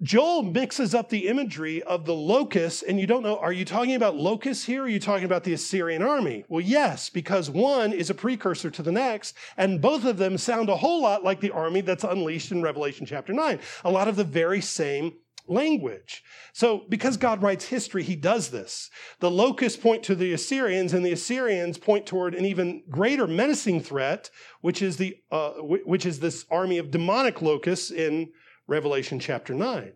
Joel 0.00 0.44
mixes 0.44 0.94
up 0.94 1.08
the 1.08 1.26
imagery 1.26 1.82
of 1.82 2.04
the 2.04 2.14
locusts, 2.14 2.82
and 2.82 3.00
you 3.00 3.06
don't 3.08 3.24
know, 3.24 3.36
are 3.38 3.52
you 3.52 3.64
talking 3.64 3.96
about 3.96 4.14
locusts 4.14 4.64
here? 4.64 4.84
Are 4.84 4.88
you 4.88 5.00
talking 5.00 5.24
about 5.24 5.42
the 5.42 5.54
Assyrian 5.54 6.02
army? 6.02 6.44
Well, 6.48 6.60
yes, 6.60 7.10
because 7.10 7.50
one 7.50 7.92
is 7.92 8.08
a 8.08 8.14
precursor 8.14 8.70
to 8.70 8.82
the 8.82 8.92
next, 8.92 9.36
and 9.56 9.82
both 9.82 10.04
of 10.04 10.18
them 10.18 10.38
sound 10.38 10.68
a 10.68 10.76
whole 10.76 11.02
lot 11.02 11.24
like 11.24 11.40
the 11.40 11.50
army 11.50 11.80
that's 11.80 12.04
unleashed 12.04 12.52
in 12.52 12.62
Revelation 12.62 13.06
chapter 13.06 13.32
9. 13.32 13.58
A 13.84 13.90
lot 13.90 14.06
of 14.06 14.14
the 14.14 14.22
very 14.22 14.60
same 14.60 15.14
language. 15.48 16.22
So, 16.52 16.84
because 16.88 17.16
God 17.16 17.42
writes 17.42 17.66
history, 17.66 18.02
he 18.02 18.16
does 18.16 18.50
this. 18.50 18.90
The 19.20 19.30
locusts 19.30 19.78
point 19.78 20.02
to 20.04 20.14
the 20.14 20.32
Assyrians, 20.32 20.92
and 20.92 21.04
the 21.04 21.12
Assyrians 21.12 21.78
point 21.78 22.06
toward 22.06 22.34
an 22.34 22.44
even 22.44 22.82
greater 22.90 23.26
menacing 23.26 23.82
threat, 23.82 24.30
which 24.60 24.82
is, 24.82 24.96
the, 24.96 25.16
uh, 25.30 25.52
which 25.60 26.06
is 26.06 26.20
this 26.20 26.44
army 26.50 26.78
of 26.78 26.90
demonic 26.90 27.42
locusts 27.42 27.90
in 27.90 28.32
Revelation 28.66 29.18
chapter 29.18 29.54
9. 29.54 29.92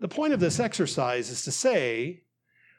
The 0.00 0.08
point 0.08 0.32
of 0.32 0.40
this 0.40 0.58
exercise 0.58 1.30
is 1.30 1.42
to 1.44 1.52
say, 1.52 2.22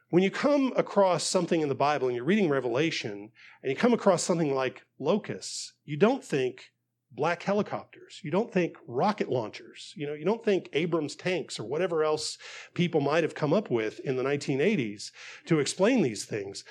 when 0.10 0.24
you 0.24 0.32
come 0.32 0.74
across 0.76 1.24
something 1.24 1.62
in 1.62 1.69
the 1.69 1.76
Bible 1.76 2.08
and 2.08 2.15
you're 2.15 2.26
reading 2.26 2.50
Revelation, 2.50 3.32
and 3.63 3.69
you 3.69 3.76
come 3.76 3.93
across 3.93 4.24
something 4.24 4.54
like 4.54 4.84
locusts, 5.00 5.74
you 5.84 5.98
don't 5.98 6.24
think, 6.24 6.71
black 7.15 7.43
helicopters. 7.43 8.19
You 8.23 8.32
don't 8.32 8.51
think 8.51 8.75
rocket 8.88 9.30
launchers. 9.30 9.93
You 9.95 10.08
know, 10.08 10.13
you 10.13 10.25
don't 10.25 10.43
think 10.43 10.69
Abrams 10.73 11.15
tanks 11.15 11.60
or 11.60 11.63
whatever 11.63 12.04
else 12.04 12.38
people 12.73 13.01
might 13.01 13.23
have 13.23 13.36
come 13.36 13.54
up 13.54 13.69
with 13.69 13.99
in 14.01 14.15
the 14.15 14.23
1980s 14.23 15.12
to 15.45 15.60
explain 15.60 16.01
these 16.01 16.25
things. 16.25 16.63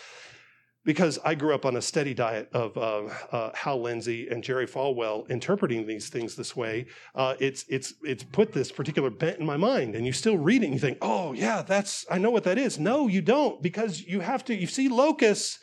Because 0.84 1.18
I 1.24 1.34
grew 1.34 1.54
up 1.54 1.64
on 1.64 1.76
a 1.76 1.80
steady 1.80 2.12
diet 2.12 2.50
of 2.52 2.76
uh, 2.76 3.08
uh, 3.34 3.52
Hal 3.54 3.80
Lindsey 3.80 4.28
and 4.28 4.44
Jerry 4.44 4.66
Falwell 4.66 5.28
interpreting 5.30 5.86
these 5.86 6.10
things 6.10 6.36
this 6.36 6.54
way, 6.54 6.84
uh, 7.14 7.36
it's 7.40 7.64
it's 7.70 7.94
it's 8.02 8.22
put 8.22 8.52
this 8.52 8.70
particular 8.70 9.08
bent 9.08 9.38
in 9.38 9.46
my 9.46 9.56
mind. 9.56 9.94
And 9.94 10.04
you 10.04 10.12
still 10.12 10.36
read 10.36 10.62
it 10.62 10.66
and 10.66 10.74
you 10.74 10.80
think, 10.80 10.98
oh 11.00 11.32
yeah, 11.32 11.62
that's 11.62 12.04
I 12.10 12.18
know 12.18 12.30
what 12.30 12.44
that 12.44 12.58
is. 12.58 12.78
No, 12.78 13.08
you 13.08 13.22
don't, 13.22 13.62
because 13.62 14.02
you 14.02 14.20
have 14.20 14.44
to. 14.44 14.54
You 14.54 14.66
see 14.66 14.90
locusts 14.90 15.58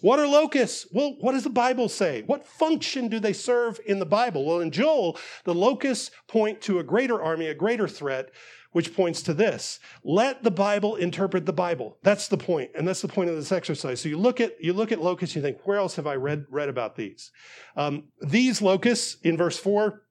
what 0.00 0.18
are 0.18 0.26
locusts? 0.26 0.86
Well, 0.92 1.16
what 1.20 1.32
does 1.32 1.44
the 1.44 1.50
Bible 1.50 1.88
say? 1.88 2.24
What 2.26 2.46
function 2.46 3.08
do 3.08 3.18
they 3.18 3.32
serve 3.32 3.80
in 3.86 3.98
the 3.98 4.06
Bible? 4.06 4.44
Well, 4.44 4.60
in 4.60 4.70
Joel, 4.70 5.18
the 5.44 5.54
locusts 5.54 6.10
point 6.28 6.60
to 6.62 6.78
a 6.78 6.82
greater 6.82 7.22
army, 7.22 7.46
a 7.46 7.54
greater 7.54 7.88
threat, 7.88 8.30
which 8.72 8.94
points 8.94 9.22
to 9.22 9.32
this. 9.32 9.78
Let 10.02 10.42
the 10.42 10.50
Bible 10.50 10.96
interpret 10.96 11.46
the 11.46 11.52
Bible. 11.52 11.96
That's 12.02 12.28
the 12.28 12.36
point, 12.36 12.72
and 12.74 12.86
that's 12.86 13.00
the 13.00 13.08
point 13.08 13.30
of 13.30 13.36
this 13.36 13.52
exercise. 13.52 14.00
So 14.00 14.08
you 14.08 14.18
look 14.18 14.40
at 14.40 14.52
you 14.60 14.72
look 14.72 14.92
at 14.92 15.00
locusts, 15.00 15.36
you 15.36 15.42
think, 15.42 15.58
where 15.64 15.78
else 15.78 15.96
have 15.96 16.06
I 16.06 16.16
read 16.16 16.44
read 16.50 16.68
about 16.68 16.96
these? 16.96 17.30
Um, 17.76 18.08
these 18.20 18.60
locusts 18.60 19.16
in 19.22 19.36
verse 19.36 19.56
four 19.56 20.02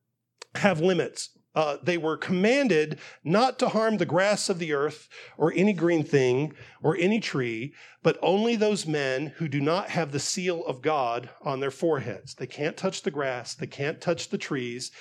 have 0.55 0.79
limits. 0.79 1.37
Uh, 1.55 1.77
they 1.83 1.97
were 1.97 2.17
commanded 2.17 2.99
not 3.23 3.59
to 3.59 3.69
harm 3.69 3.97
the 3.97 4.05
grass 4.05 4.49
of 4.49 4.57
the 4.57 4.73
earth 4.73 5.07
or 5.37 5.53
any 5.55 5.73
green 5.73 6.03
thing 6.03 6.53
or 6.81 6.97
any 6.97 7.19
tree, 7.19 7.73
but 8.01 8.17
only 8.21 8.55
those 8.55 8.87
men 8.87 9.27
who 9.37 9.47
do 9.47 9.61
not 9.61 9.89
have 9.89 10.11
the 10.11 10.19
seal 10.19 10.65
of 10.65 10.81
God 10.81 11.29
on 11.41 11.59
their 11.59 11.71
foreheads. 11.71 12.33
They 12.33 12.47
can't 12.47 12.75
touch 12.75 13.03
the 13.03 13.11
grass, 13.11 13.53
they 13.53 13.67
can't 13.67 14.01
touch 14.01 14.29
the 14.29 14.37
trees. 14.37 14.91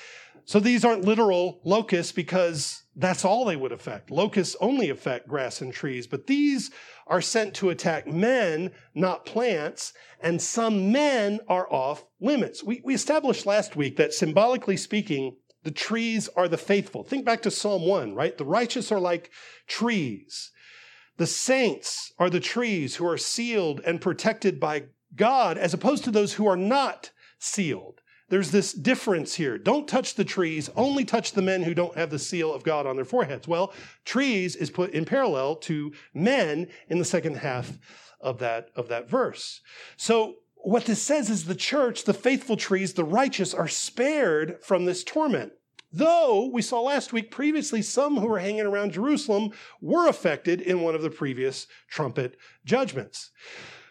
So 0.44 0.58
these 0.58 0.84
aren't 0.84 1.04
literal 1.04 1.60
locusts 1.64 2.12
because 2.12 2.82
that's 2.96 3.24
all 3.24 3.44
they 3.44 3.56
would 3.56 3.72
affect. 3.72 4.10
Locusts 4.10 4.56
only 4.60 4.90
affect 4.90 5.28
grass 5.28 5.60
and 5.60 5.72
trees, 5.72 6.06
but 6.06 6.26
these 6.26 6.70
are 7.06 7.20
sent 7.20 7.54
to 7.54 7.70
attack 7.70 8.06
men, 8.06 8.72
not 8.94 9.24
plants, 9.24 9.92
and 10.20 10.40
some 10.40 10.92
men 10.92 11.40
are 11.48 11.72
off 11.72 12.04
limits. 12.20 12.62
We, 12.62 12.80
we 12.84 12.94
established 12.94 13.46
last 13.46 13.76
week 13.76 13.96
that 13.96 14.14
symbolically 14.14 14.76
speaking, 14.76 15.36
the 15.64 15.70
trees 15.70 16.28
are 16.36 16.48
the 16.48 16.58
faithful. 16.58 17.04
Think 17.04 17.24
back 17.24 17.42
to 17.42 17.50
Psalm 17.50 17.86
1, 17.86 18.14
right? 18.14 18.36
The 18.36 18.44
righteous 18.44 18.90
are 18.90 19.00
like 19.00 19.30
trees. 19.66 20.50
The 21.18 21.26
saints 21.26 22.12
are 22.18 22.30
the 22.30 22.40
trees 22.40 22.96
who 22.96 23.06
are 23.06 23.18
sealed 23.18 23.80
and 23.84 24.00
protected 24.00 24.58
by 24.58 24.84
God, 25.14 25.58
as 25.58 25.74
opposed 25.74 26.04
to 26.04 26.10
those 26.10 26.34
who 26.34 26.46
are 26.46 26.56
not 26.56 27.10
sealed. 27.38 28.00
there's 28.32 28.50
this 28.50 28.72
difference 28.72 29.34
here. 29.34 29.58
Don't 29.58 29.86
touch 29.86 30.14
the 30.14 30.24
trees, 30.24 30.70
only 30.74 31.04
touch 31.04 31.32
the 31.32 31.42
men 31.42 31.62
who 31.64 31.74
don't 31.74 31.98
have 31.98 32.08
the 32.08 32.18
seal 32.18 32.50
of 32.50 32.64
God 32.64 32.86
on 32.86 32.96
their 32.96 33.04
foreheads. 33.04 33.46
Well, 33.46 33.74
trees 34.06 34.56
is 34.56 34.70
put 34.70 34.92
in 34.92 35.04
parallel 35.04 35.56
to 35.56 35.92
men 36.14 36.68
in 36.88 36.98
the 36.98 37.04
second 37.04 37.36
half 37.36 37.78
of 38.22 38.38
that, 38.38 38.70
of 38.74 38.88
that 38.88 39.06
verse. 39.06 39.60
So 39.98 40.36
what 40.62 40.84
this 40.86 41.02
says 41.02 41.28
is 41.28 41.44
the 41.44 41.54
church, 41.54 42.04
the 42.04 42.14
faithful 42.14 42.56
trees, 42.56 42.94
the 42.94 43.04
righteous 43.04 43.52
are 43.52 43.68
spared 43.68 44.62
from 44.62 44.84
this 44.84 45.04
torment. 45.04 45.52
Though 45.92 46.46
we 46.46 46.62
saw 46.62 46.80
last 46.80 47.12
week 47.12 47.30
previously, 47.30 47.82
some 47.82 48.16
who 48.16 48.26
were 48.26 48.38
hanging 48.38 48.64
around 48.64 48.92
Jerusalem 48.92 49.50
were 49.80 50.08
affected 50.08 50.60
in 50.60 50.80
one 50.80 50.94
of 50.94 51.02
the 51.02 51.10
previous 51.10 51.66
trumpet 51.88 52.36
judgments. 52.64 53.30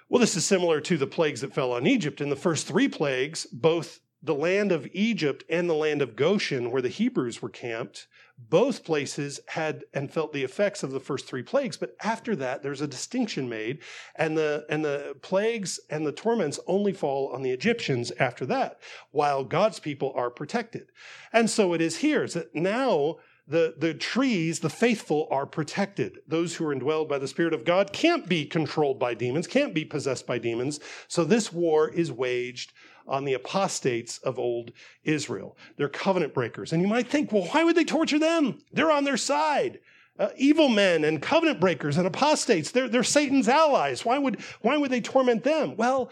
Well, 0.09 0.19
this 0.19 0.35
is 0.35 0.43
similar 0.43 0.81
to 0.81 0.97
the 0.97 1.07
plagues 1.07 1.41
that 1.41 1.53
fell 1.53 1.73
on 1.73 1.85
Egypt. 1.85 2.19
In 2.19 2.29
the 2.29 2.35
first 2.35 2.67
three 2.67 2.87
plagues, 2.87 3.45
both 3.45 3.99
the 4.23 4.33
land 4.33 4.71
of 4.71 4.87
Egypt 4.93 5.43
and 5.49 5.69
the 5.69 5.75
land 5.75 6.01
of 6.01 6.15
Goshen, 6.15 6.71
where 6.71 6.81
the 6.81 6.89
Hebrews 6.89 7.41
were 7.41 7.49
camped, 7.49 8.07
both 8.49 8.83
places 8.83 9.39
had 9.47 9.83
and 9.93 10.11
felt 10.11 10.33
the 10.33 10.43
effects 10.43 10.83
of 10.83 10.91
the 10.91 10.99
first 10.99 11.27
three 11.27 11.43
plagues. 11.43 11.77
But 11.77 11.95
after 12.03 12.35
that, 12.37 12.63
there's 12.63 12.81
a 12.81 12.87
distinction 12.87 13.47
made, 13.49 13.79
and 14.15 14.37
the 14.37 14.65
and 14.69 14.83
the 14.83 15.15
plagues 15.21 15.79
and 15.89 16.05
the 16.05 16.11
torments 16.11 16.59
only 16.67 16.93
fall 16.93 17.31
on 17.33 17.43
the 17.43 17.51
Egyptians 17.51 18.11
after 18.19 18.45
that, 18.47 18.79
while 19.11 19.43
God's 19.43 19.79
people 19.79 20.13
are 20.15 20.29
protected. 20.29 20.91
And 21.31 21.49
so 21.49 21.73
it 21.73 21.81
is 21.81 21.97
here. 21.97 22.23
Is 22.23 22.33
that 22.33 22.55
now 22.55 23.17
the, 23.47 23.75
the 23.77 23.93
trees, 23.93 24.59
the 24.59 24.69
faithful, 24.69 25.27
are 25.29 25.45
protected. 25.45 26.19
Those 26.27 26.55
who 26.55 26.65
are 26.67 26.75
indwelled 26.75 27.09
by 27.09 27.17
the 27.17 27.27
Spirit 27.27 27.53
of 27.53 27.65
God 27.65 27.91
can't 27.91 28.27
be 28.27 28.45
controlled 28.45 28.97
by 28.99 29.13
demons, 29.13 29.47
can't 29.47 29.73
be 29.73 29.83
possessed 29.83 30.25
by 30.25 30.37
demons. 30.37 30.79
So 31.07 31.23
this 31.23 31.51
war 31.51 31.89
is 31.89 32.11
waged 32.11 32.71
on 33.07 33.25
the 33.25 33.33
apostates 33.33 34.17
of 34.19 34.39
old 34.39 34.71
Israel. 35.03 35.57
They're 35.77 35.89
covenant 35.89 36.33
breakers. 36.33 36.73
And 36.73 36.81
you 36.81 36.87
might 36.87 37.07
think, 37.07 37.31
well, 37.31 37.45
why 37.45 37.63
would 37.63 37.75
they 37.75 37.83
torture 37.83 38.19
them? 38.19 38.59
They're 38.71 38.91
on 38.91 39.03
their 39.03 39.17
side. 39.17 39.79
Uh, 40.19 40.29
evil 40.37 40.69
men 40.69 41.03
and 41.03 41.21
covenant 41.21 41.59
breakers 41.59 41.97
and 41.97 42.05
apostates, 42.05 42.71
they're, 42.71 42.89
they're 42.89 43.03
Satan's 43.03 43.47
allies. 43.47 44.05
Why 44.05 44.17
would, 44.17 44.39
why 44.61 44.77
would 44.77 44.91
they 44.91 45.01
torment 45.01 45.43
them? 45.43 45.75
Well, 45.77 46.11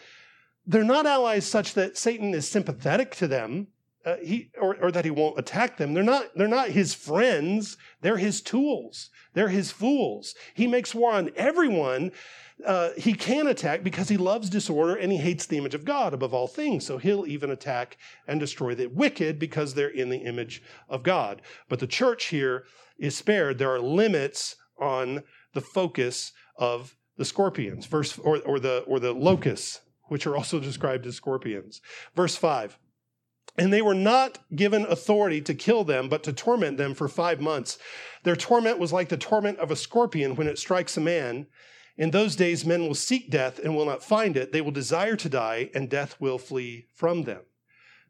they're 0.65 0.83
not 0.83 1.05
allies 1.05 1.45
such 1.45 1.73
that 1.73 1.97
Satan 1.97 2.33
is 2.33 2.47
sympathetic 2.47 3.15
to 3.15 3.27
them. 3.27 3.67
Uh, 4.09 4.17
he 4.23 4.49
or, 4.59 4.75
or 4.81 4.91
that 4.91 5.05
he 5.05 5.11
won't 5.11 5.39
attack 5.39 5.77
them. 5.77 5.93
They're 5.93 6.03
not, 6.03 6.25
they're 6.35 6.47
not 6.47 6.69
his 6.69 6.93
friends. 6.93 7.77
They're 8.01 8.17
his 8.17 8.41
tools. 8.41 9.09
They're 9.33 9.49
his 9.49 9.71
fools. 9.71 10.35
He 10.53 10.67
makes 10.67 10.95
war 10.95 11.11
on 11.11 11.31
everyone 11.35 12.11
uh, 12.65 12.89
he 12.97 13.13
can 13.13 13.47
attack 13.47 13.83
because 13.83 14.09
he 14.09 14.17
loves 14.17 14.49
disorder 14.49 14.95
and 14.95 15.11
he 15.11 15.17
hates 15.17 15.45
the 15.45 15.57
image 15.57 15.75
of 15.75 15.85
God 15.85 16.13
above 16.13 16.33
all 16.33 16.47
things. 16.47 16.85
So 16.85 16.97
he'll 16.97 17.25
even 17.25 17.51
attack 17.51 17.97
and 18.27 18.39
destroy 18.39 18.75
the 18.75 18.87
wicked 18.87 19.39
because 19.39 19.73
they're 19.73 19.87
in 19.89 20.09
the 20.09 20.17
image 20.17 20.61
of 20.89 21.03
God. 21.03 21.41
But 21.69 21.79
the 21.79 21.87
church 21.87 22.25
here 22.25 22.65
is 22.97 23.15
spared. 23.15 23.57
There 23.57 23.71
are 23.71 23.79
limits 23.79 24.55
on 24.77 25.23
the 25.53 25.61
focus 25.61 26.33
of 26.57 26.95
the 27.17 27.25
scorpions, 27.25 27.85
verse 27.85 28.17
or, 28.19 28.39
or 28.39 28.59
the 28.59 28.79
or 28.87 28.99
the 28.99 29.13
locusts, 29.13 29.81
which 30.07 30.25
are 30.25 30.35
also 30.35 30.59
described 30.59 31.05
as 31.05 31.15
scorpions. 31.15 31.81
Verse 32.15 32.35
five. 32.35 32.77
And 33.59 33.73
they 33.73 33.81
were 33.81 33.93
not 33.93 34.39
given 34.55 34.85
authority 34.85 35.41
to 35.41 35.53
kill 35.53 35.83
them, 35.83 36.09
but 36.09 36.23
to 36.23 36.33
torment 36.33 36.77
them 36.77 36.93
for 36.93 37.07
five 37.07 37.41
months. 37.41 37.77
Their 38.23 38.35
torment 38.35 38.79
was 38.79 38.93
like 38.93 39.09
the 39.09 39.17
torment 39.17 39.59
of 39.59 39.71
a 39.71 39.75
scorpion 39.75 40.35
when 40.35 40.47
it 40.47 40.57
strikes 40.57 40.97
a 40.97 41.01
man. 41.01 41.47
In 41.97 42.11
those 42.11 42.35
days, 42.35 42.65
men 42.65 42.87
will 42.87 42.95
seek 42.95 43.29
death 43.29 43.59
and 43.59 43.75
will 43.75 43.85
not 43.85 44.03
find 44.03 44.37
it. 44.37 44.51
They 44.51 44.61
will 44.61 44.71
desire 44.71 45.17
to 45.17 45.29
die, 45.29 45.69
and 45.75 45.89
death 45.89 46.15
will 46.19 46.37
flee 46.37 46.87
from 46.93 47.23
them. 47.23 47.41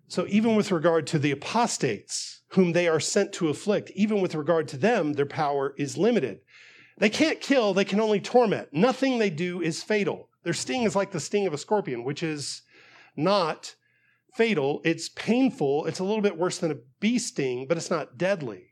So, 0.07 0.25
even 0.27 0.55
with 0.55 0.71
regard 0.71 1.07
to 1.07 1.19
the 1.19 1.31
apostates, 1.31 2.41
whom 2.49 2.71
they 2.71 2.87
are 2.87 2.99
sent 2.99 3.33
to 3.33 3.49
afflict, 3.49 3.91
even 3.95 4.21
with 4.21 4.35
regard 4.35 4.67
to 4.69 4.77
them, 4.77 5.13
their 5.13 5.25
power 5.25 5.73
is 5.77 5.97
limited. 5.97 6.39
They 6.97 7.09
can't 7.09 7.39
kill, 7.39 7.73
they 7.73 7.85
can 7.85 7.99
only 7.99 8.19
torment. 8.19 8.69
Nothing 8.71 9.17
they 9.17 9.29
do 9.29 9.61
is 9.61 9.83
fatal. 9.83 10.29
Their 10.43 10.53
sting 10.53 10.83
is 10.83 10.95
like 10.95 11.11
the 11.11 11.19
sting 11.19 11.47
of 11.47 11.53
a 11.53 11.57
scorpion, 11.57 12.03
which 12.03 12.23
is 12.23 12.63
not 13.15 13.75
fatal. 14.39 14.79
It's 14.85 15.09
painful. 15.09 15.85
It's 15.85 15.99
a 15.99 16.03
little 16.05 16.21
bit 16.21 16.37
worse 16.37 16.59
than 16.59 16.71
a 16.71 16.77
bee 17.01 17.19
sting, 17.19 17.67
but 17.67 17.75
it's 17.75 17.91
not 17.91 18.17
deadly. 18.17 18.67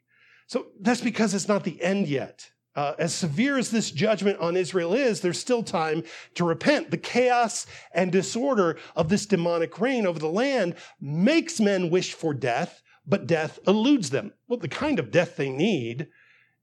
So, 0.47 0.67
that's 0.79 1.01
because 1.01 1.33
it's 1.33 1.49
not 1.49 1.65
the 1.65 1.81
end 1.83 2.07
yet. 2.07 2.49
Uh, 2.73 2.93
as 2.97 3.13
severe 3.13 3.57
as 3.57 3.69
this 3.69 3.91
judgment 3.91 4.39
on 4.39 4.55
Israel 4.55 4.93
is, 4.93 5.19
there's 5.19 5.39
still 5.39 5.63
time 5.63 6.03
to 6.35 6.45
repent. 6.45 6.89
The 6.89 6.97
chaos 6.97 7.67
and 7.93 8.13
disorder 8.13 8.77
of 8.95 9.09
this 9.09 9.25
demonic 9.25 9.77
reign 9.77 10.07
over 10.07 10.19
the 10.19 10.29
land 10.29 10.75
makes 11.01 11.59
men 11.59 11.89
wish 11.89 12.13
for 12.13 12.33
death, 12.33 12.81
but 13.05 13.27
death 13.27 13.59
eludes 13.67 14.11
them. 14.11 14.31
Well, 14.47 14.59
the 14.59 14.69
kind 14.69 14.99
of 14.99 15.11
death 15.11 15.35
they 15.35 15.49
need 15.49 16.07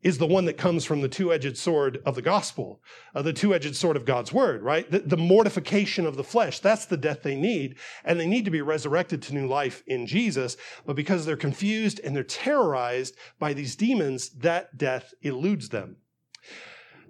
is 0.04 0.18
the 0.18 0.26
one 0.26 0.44
that 0.44 0.58
comes 0.58 0.84
from 0.84 1.00
the 1.00 1.08
two 1.08 1.32
edged 1.32 1.56
sword 1.56 2.00
of 2.04 2.14
the 2.14 2.22
gospel, 2.22 2.82
uh, 3.14 3.22
the 3.22 3.32
two 3.32 3.54
edged 3.54 3.74
sword 3.74 3.96
of 3.96 4.04
God's 4.04 4.32
word, 4.32 4.62
right? 4.62 4.88
The, 4.88 5.00
the 5.00 5.16
mortification 5.16 6.04
of 6.04 6.16
the 6.16 6.22
flesh. 6.22 6.60
That's 6.60 6.84
the 6.84 6.98
death 6.98 7.22
they 7.22 7.34
need. 7.34 7.76
And 8.04 8.20
they 8.20 8.26
need 8.26 8.44
to 8.44 8.50
be 8.50 8.60
resurrected 8.60 9.22
to 9.22 9.34
new 9.34 9.48
life 9.48 9.82
in 9.86 10.06
Jesus. 10.06 10.58
But 10.84 10.94
because 10.94 11.24
they're 11.24 11.36
confused 11.36 12.00
and 12.04 12.14
they're 12.14 12.22
terrorized 12.22 13.16
by 13.38 13.54
these 13.54 13.74
demons, 13.74 14.28
that 14.40 14.76
death 14.76 15.14
eludes 15.22 15.70
them. 15.70 15.96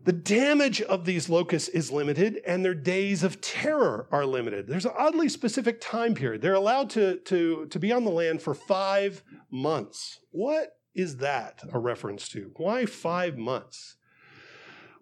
The 0.04 0.12
damage 0.12 0.82
of 0.82 1.06
these 1.06 1.30
locusts 1.30 1.68
is 1.70 1.90
limited 1.90 2.42
and 2.46 2.62
their 2.62 2.74
days 2.74 3.24
of 3.24 3.40
terror 3.40 4.06
are 4.12 4.26
limited. 4.26 4.68
There's 4.68 4.84
an 4.84 4.92
oddly 4.96 5.30
specific 5.30 5.80
time 5.80 6.14
period. 6.14 6.42
They're 6.42 6.54
allowed 6.54 6.90
to, 6.90 7.16
to, 7.20 7.66
to 7.66 7.78
be 7.78 7.90
on 7.90 8.04
the 8.04 8.10
land 8.10 8.42
for 8.42 8.54
five 8.54 9.24
months. 9.50 10.20
What 10.30 10.76
is 10.94 11.18
that 11.18 11.62
a 11.72 11.78
reference 11.78 12.28
to? 12.30 12.52
Why 12.56 12.86
five 12.86 13.36
months? 13.36 13.96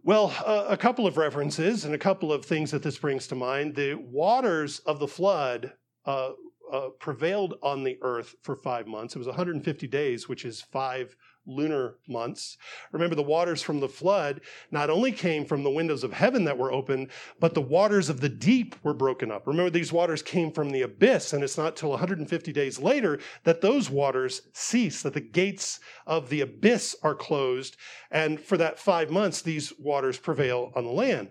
Well, 0.04 0.34
uh, 0.44 0.66
a 0.68 0.76
couple 0.76 1.06
of 1.06 1.16
references 1.16 1.84
and 1.84 1.94
a 1.94 1.98
couple 1.98 2.32
of 2.32 2.44
things 2.44 2.72
that 2.72 2.82
this 2.82 2.98
brings 2.98 3.28
to 3.28 3.36
mind. 3.36 3.76
The 3.76 3.94
waters 3.94 4.80
of 4.80 4.98
the 4.98 5.06
flood 5.06 5.74
uh, 6.06 6.30
uh, 6.72 6.88
prevailed 6.98 7.54
on 7.62 7.84
the 7.84 7.98
earth 8.02 8.34
for 8.42 8.56
five 8.56 8.86
months. 8.88 9.14
It 9.14 9.18
was 9.18 9.28
150 9.28 9.86
days, 9.86 10.28
which 10.28 10.44
is 10.44 10.60
five 10.60 11.14
lunar 11.46 11.96
months. 12.08 12.56
Remember, 12.92 13.14
the 13.16 13.22
waters 13.22 13.62
from 13.62 13.80
the 13.80 13.88
flood 13.88 14.40
not 14.70 14.90
only 14.90 15.12
came 15.12 15.44
from 15.44 15.62
the 15.62 15.70
windows 15.70 16.04
of 16.04 16.12
heaven 16.12 16.44
that 16.44 16.58
were 16.58 16.72
open, 16.72 17.08
but 17.40 17.54
the 17.54 17.60
waters 17.60 18.08
of 18.08 18.20
the 18.20 18.28
deep 18.28 18.76
were 18.82 18.94
broken 18.94 19.30
up. 19.30 19.46
Remember, 19.46 19.70
these 19.70 19.92
waters 19.92 20.22
came 20.22 20.52
from 20.52 20.70
the 20.70 20.82
abyss, 20.82 21.32
and 21.32 21.42
it's 21.42 21.58
not 21.58 21.76
till 21.76 21.90
150 21.90 22.52
days 22.52 22.78
later 22.78 23.18
that 23.44 23.60
those 23.60 23.90
waters 23.90 24.42
cease, 24.52 25.02
that 25.02 25.14
the 25.14 25.20
gates 25.20 25.80
of 26.06 26.28
the 26.28 26.40
abyss 26.40 26.96
are 27.02 27.14
closed. 27.14 27.76
And 28.10 28.40
for 28.40 28.56
that 28.56 28.78
five 28.78 29.10
months, 29.10 29.42
these 29.42 29.72
waters 29.78 30.18
prevail 30.18 30.72
on 30.74 30.84
the 30.84 30.90
land. 30.90 31.30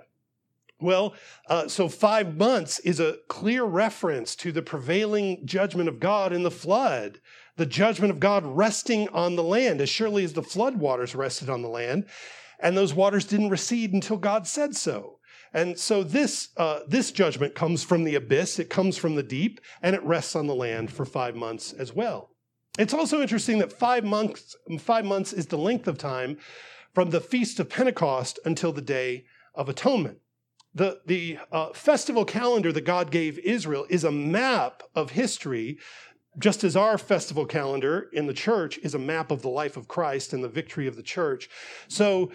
Well, 0.82 1.14
uh, 1.48 1.68
so 1.68 1.88
five 1.88 2.36
months 2.36 2.80
is 2.80 3.00
a 3.00 3.18
clear 3.28 3.64
reference 3.64 4.36
to 4.38 4.52
the 4.52 4.64
prevailing 4.64 5.46
judgment 5.46 5.88
of 5.88 6.00
God 6.00 6.34
in 6.34 6.42
the 6.42 6.50
flood 6.50 7.20
the 7.62 7.66
judgment 7.68 8.10
of 8.10 8.20
God 8.20 8.44
resting 8.44 9.08
on 9.10 9.36
the 9.36 9.44
land, 9.44 9.82
as 9.82 9.88
surely 9.88 10.24
as 10.24 10.34
the 10.34 10.42
flood 10.42 10.78
waters 10.78 11.14
rested 11.14 11.48
on 11.48 11.62
the 11.62 11.70
land. 11.70 12.08
And 12.60 12.76
those 12.76 12.92
waters 12.92 13.24
didn't 13.24 13.52
recede 13.52 13.94
until 13.94 14.18
God 14.18 14.48
said 14.48 14.76
so. 14.76 15.20
And 15.54 15.78
so 15.78 16.02
this, 16.04 16.50
uh, 16.58 16.80
this 16.88 17.12
judgment 17.12 17.54
comes 17.54 17.84
from 17.84 18.04
the 18.04 18.16
abyss, 18.16 18.58
it 18.58 18.72
comes 18.72 18.98
from 18.98 19.14
the 19.14 19.22
deep, 19.22 19.62
and 19.84 19.96
it 19.96 20.02
rests 20.02 20.36
on 20.36 20.48
the 20.48 20.56
land 20.56 20.92
for 20.92 21.06
five 21.06 21.36
months 21.36 21.72
as 21.72 21.94
well. 21.94 22.32
It's 22.80 22.96
also 22.96 23.22
interesting 23.22 23.60
that 23.60 23.72
five 23.72 24.04
months, 24.04 24.56
five 24.80 25.06
months 25.06 25.32
is 25.32 25.46
the 25.46 25.58
length 25.60 25.88
of 25.88 26.00
time 26.00 26.40
from 26.96 27.12
the 27.12 27.22
Feast 27.22 27.60
of 27.60 27.70
Pentecost 27.70 28.40
until 28.44 28.74
the 28.74 28.82
Day 28.82 29.26
of 29.54 29.70
Atonement. 29.70 30.18
The, 30.74 31.00
the 31.06 31.38
uh, 31.52 31.74
festival 31.74 32.26
calendar 32.26 32.72
that 32.72 32.86
God 32.86 33.12
gave 33.12 33.38
Israel 33.38 33.86
is 33.88 34.04
a 34.04 34.12
map 34.12 34.82
of 34.96 35.12
history 35.12 35.78
just 36.40 36.64
as 36.64 36.76
our 36.76 36.98
festival 36.98 37.46
calendar 37.46 38.10
in 38.14 38.28
the 38.28 38.34
church 38.34 38.78
is 38.80 38.96
a 38.96 39.00
map 39.00 39.32
of 39.32 39.42
the 39.42 39.50
life 39.50 39.78
of 39.78 39.88
Christ 39.88 40.34
and 40.34 40.44
the 40.44 40.50
victory 40.50 40.88
of 40.88 40.96
the 40.96 41.04
church. 41.04 41.50
So, 41.88 42.32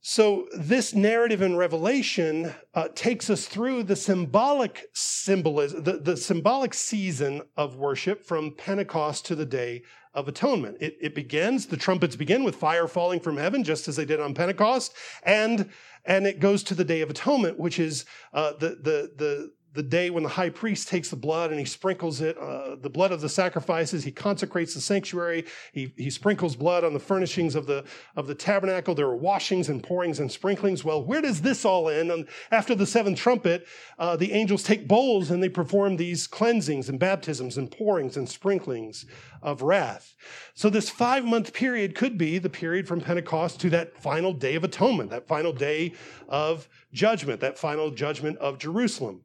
so 0.00 0.48
this 0.56 0.94
narrative 0.94 1.42
in 1.42 1.56
Revelation 1.56 2.52
uh, 2.74 2.88
takes 2.94 3.30
us 3.30 3.46
through 3.46 3.84
the 3.84 3.96
symbolic 3.96 4.86
symbolism, 4.92 5.84
the, 5.84 5.98
the 5.98 6.16
symbolic 6.16 6.74
season 6.74 7.42
of 7.56 7.76
worship 7.76 8.24
from 8.24 8.54
Pentecost 8.56 9.24
to 9.26 9.34
the 9.34 9.46
Day 9.46 9.82
of 10.12 10.28
Atonement. 10.28 10.76
It, 10.80 10.96
it 11.00 11.14
begins, 11.14 11.66
the 11.66 11.76
trumpets 11.76 12.16
begin 12.16 12.44
with 12.44 12.56
fire 12.56 12.86
falling 12.86 13.20
from 13.20 13.36
heaven, 13.36 13.64
just 13.64 13.88
as 13.88 13.96
they 13.96 14.04
did 14.04 14.20
on 14.20 14.34
Pentecost, 14.34 14.94
and 15.22 15.70
and 16.04 16.26
it 16.26 16.40
goes 16.40 16.64
to 16.64 16.74
the 16.74 16.84
Day 16.84 17.00
of 17.00 17.10
Atonement, 17.10 17.58
which 17.58 17.78
is 17.78 18.04
uh, 18.34 18.52
the 18.58 18.70
the 18.70 19.12
the 19.16 19.52
the 19.74 19.82
day 19.82 20.10
when 20.10 20.22
the 20.22 20.28
high 20.28 20.50
priest 20.50 20.88
takes 20.88 21.08
the 21.08 21.16
blood 21.16 21.50
and 21.50 21.58
he 21.58 21.64
sprinkles 21.64 22.20
it, 22.20 22.36
uh, 22.36 22.76
the 22.76 22.90
blood 22.90 23.10
of 23.10 23.20
the 23.20 23.28
sacrifices. 23.28 24.04
He 24.04 24.12
consecrates 24.12 24.74
the 24.74 24.80
sanctuary. 24.80 25.46
He, 25.72 25.94
he 25.96 26.10
sprinkles 26.10 26.56
blood 26.56 26.84
on 26.84 26.92
the 26.92 27.00
furnishings 27.00 27.54
of 27.54 27.66
the, 27.66 27.84
of 28.14 28.26
the 28.26 28.34
tabernacle. 28.34 28.94
There 28.94 29.06
are 29.06 29.16
washings 29.16 29.70
and 29.70 29.82
pourings 29.82 30.20
and 30.20 30.30
sprinklings. 30.30 30.84
Well, 30.84 31.02
where 31.02 31.22
does 31.22 31.40
this 31.40 31.64
all 31.64 31.88
end? 31.88 32.10
And 32.10 32.28
after 32.50 32.74
the 32.74 32.86
seventh 32.86 33.18
trumpet, 33.18 33.66
uh, 33.98 34.16
the 34.16 34.32
angels 34.32 34.62
take 34.62 34.86
bowls 34.86 35.30
and 35.30 35.42
they 35.42 35.48
perform 35.48 35.96
these 35.96 36.26
cleansings 36.26 36.90
and 36.90 36.98
baptisms 36.98 37.56
and 37.56 37.70
pourings 37.70 38.16
and 38.18 38.28
sprinklings 38.28 39.06
of 39.40 39.62
wrath. 39.62 40.14
So 40.54 40.68
this 40.68 40.90
five 40.90 41.24
month 41.24 41.54
period 41.54 41.94
could 41.94 42.18
be 42.18 42.38
the 42.38 42.50
period 42.50 42.86
from 42.86 43.00
Pentecost 43.00 43.58
to 43.60 43.70
that 43.70 43.96
final 44.00 44.34
day 44.34 44.54
of 44.54 44.64
atonement, 44.64 45.10
that 45.10 45.26
final 45.26 45.52
day 45.52 45.94
of 46.28 46.68
judgment, 46.92 47.40
that 47.40 47.58
final 47.58 47.90
judgment 47.90 48.36
of 48.38 48.58
Jerusalem. 48.58 49.22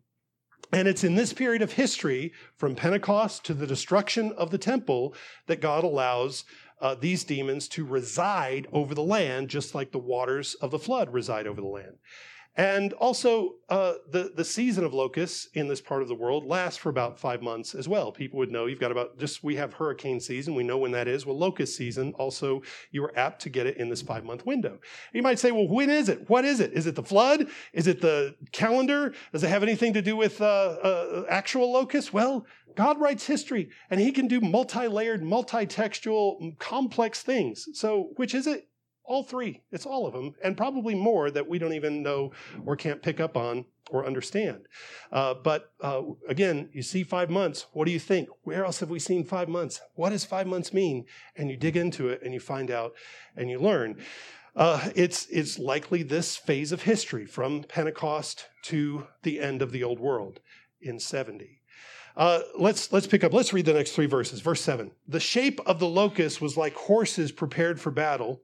And 0.74 0.88
it's 0.88 1.04
in 1.04 1.16
this 1.16 1.34
period 1.34 1.62
of 1.62 1.74
history, 1.74 2.34
from 2.58 2.76
Pentecost 2.76 3.46
to 3.46 3.54
the 3.54 3.68
destruction 3.68 4.34
of 4.34 4.52
the 4.52 4.58
temple, 4.58 5.14
that 5.46 5.62
God 5.62 5.84
allows 5.84 6.44
uh, 6.82 6.96
these 6.96 7.24
demons 7.24 7.68
to 7.70 7.86
reside 7.86 8.68
over 8.72 8.94
the 8.94 9.04
land, 9.04 9.50
just 9.50 9.74
like 9.74 9.92
the 9.92 9.98
waters 9.98 10.56
of 10.56 10.72
the 10.72 10.80
flood 10.80 11.14
reside 11.14 11.48
over 11.48 11.62
the 11.62 11.68
land. 11.68 11.98
And 12.58 12.94
also, 12.94 13.54
uh, 13.70 13.94
the, 14.10 14.32
the 14.36 14.44
season 14.44 14.84
of 14.84 14.92
locusts 14.92 15.48
in 15.54 15.68
this 15.68 15.80
part 15.80 16.02
of 16.02 16.08
the 16.08 16.16
world 16.16 16.44
lasts 16.44 16.80
for 16.80 16.90
about 16.90 17.20
five 17.20 17.44
months 17.44 17.76
as 17.76 17.88
well. 17.88 18.12
People 18.12 18.40
would 18.40 18.52
know 18.52 18.66
you've 18.66 18.80
got 18.80 18.92
about 18.92 19.20
just, 19.20 19.44
we 19.44 19.56
have 19.58 19.74
hurricane 19.74 20.20
season, 20.20 20.56
we 20.56 20.64
know 20.64 20.80
when 20.80 20.92
that 20.92 21.08
is. 21.08 21.24
Well, 21.24 21.38
locust 21.38 21.78
season, 21.78 22.14
also, 22.18 22.64
you 22.90 23.04
are 23.04 23.16
apt 23.16 23.44
to 23.44 23.50
get 23.50 23.68
it 23.68 23.78
in 23.78 23.90
this 23.90 24.02
five 24.02 24.26
month 24.26 24.44
window. 24.44 24.80
You 25.14 25.22
might 25.22 25.38
say, 25.38 25.52
well, 25.52 25.68
when 25.68 25.92
is 25.92 26.10
it? 26.10 26.28
What 26.30 26.46
is 26.46 26.60
it? 26.60 26.74
Is 26.74 26.88
it 26.88 26.96
the 26.96 27.04
flood? 27.04 27.48
Is 27.74 27.86
it 27.86 28.02
the 28.02 28.36
calendar? 28.52 29.14
Does 29.32 29.44
it 29.44 29.50
have 29.50 29.62
anything 29.62 29.94
to 29.94 30.02
do 30.02 30.16
with 30.16 30.42
uh, 30.42 30.46
uh, 30.46 31.26
actual 31.30 31.72
locusts? 31.72 32.12
Well, 32.12 32.48
God 32.76 33.00
writes 33.00 33.26
history 33.26 33.70
and 33.92 34.00
he 34.00 34.12
can 34.12 34.28
do 34.28 34.42
multi 34.42 34.88
layered, 34.88 35.24
multi 35.24 35.68
textual, 35.68 36.54
complex 36.58 37.22
things. 37.22 37.68
So, 37.74 38.10
which 38.16 38.34
is 38.34 38.48
it? 38.48 38.67
All 39.08 39.24
three. 39.24 39.64
It's 39.72 39.86
all 39.86 40.06
of 40.06 40.12
them, 40.12 40.36
and 40.44 40.58
probably 40.58 40.94
more 40.94 41.32
that 41.32 41.48
we 41.48 41.58
don't 41.58 41.74
even 41.74 42.04
know 42.04 42.34
or 42.66 42.76
can't 42.76 43.02
pick 43.02 43.22
up 43.22 43.38
on 43.38 43.64
or 43.90 44.06
understand. 44.06 44.68
Uh, 45.14 45.34
but 45.34 45.72
uh, 45.82 46.02
again, 46.28 46.70
you 46.74 46.82
see 46.82 47.04
five 47.04 47.30
months. 47.30 47.68
What 47.72 47.86
do 47.86 47.92
you 47.92 48.00
think? 48.00 48.28
Where 48.44 48.66
else 48.66 48.82
have 48.82 48.90
we 48.90 49.00
seen 49.00 49.24
five 49.24 49.48
months? 49.48 49.80
What 49.96 50.10
does 50.10 50.26
five 50.26 50.46
months 50.46 50.74
mean? 50.74 51.06
And 51.38 51.50
you 51.50 51.56
dig 51.56 51.78
into 51.78 52.10
it 52.10 52.22
and 52.22 52.34
you 52.34 52.42
find 52.42 52.70
out 52.70 52.96
and 53.38 53.50
you 53.50 53.60
learn. 53.60 53.96
Uh, 54.58 54.90
it's, 54.94 55.26
it's 55.28 55.58
likely 55.58 56.04
this 56.04 56.36
phase 56.36 56.74
of 56.74 56.82
history 56.82 57.26
from 57.26 57.64
Pentecost 57.64 58.48
to 58.64 59.08
the 59.24 59.40
end 59.40 59.62
of 59.62 59.72
the 59.72 59.86
old 59.86 60.02
world 60.02 60.42
in 60.82 61.00
70. 61.00 61.62
Uh, 62.18 62.42
let's 62.58 62.92
let's 62.92 63.06
pick 63.06 63.24
up. 63.24 63.32
Let's 63.32 63.54
read 63.54 63.68
the 63.68 63.74
next 63.74 63.92
three 63.92 64.08
verses. 64.08 64.42
Verse 64.42 64.60
seven: 64.60 64.90
The 65.08 65.20
shape 65.20 65.62
of 65.68 65.78
the 65.78 65.88
locust 65.88 66.42
was 66.42 66.58
like 66.58 66.74
horses 66.74 67.32
prepared 67.32 67.80
for 67.80 67.92
battle, 67.92 68.42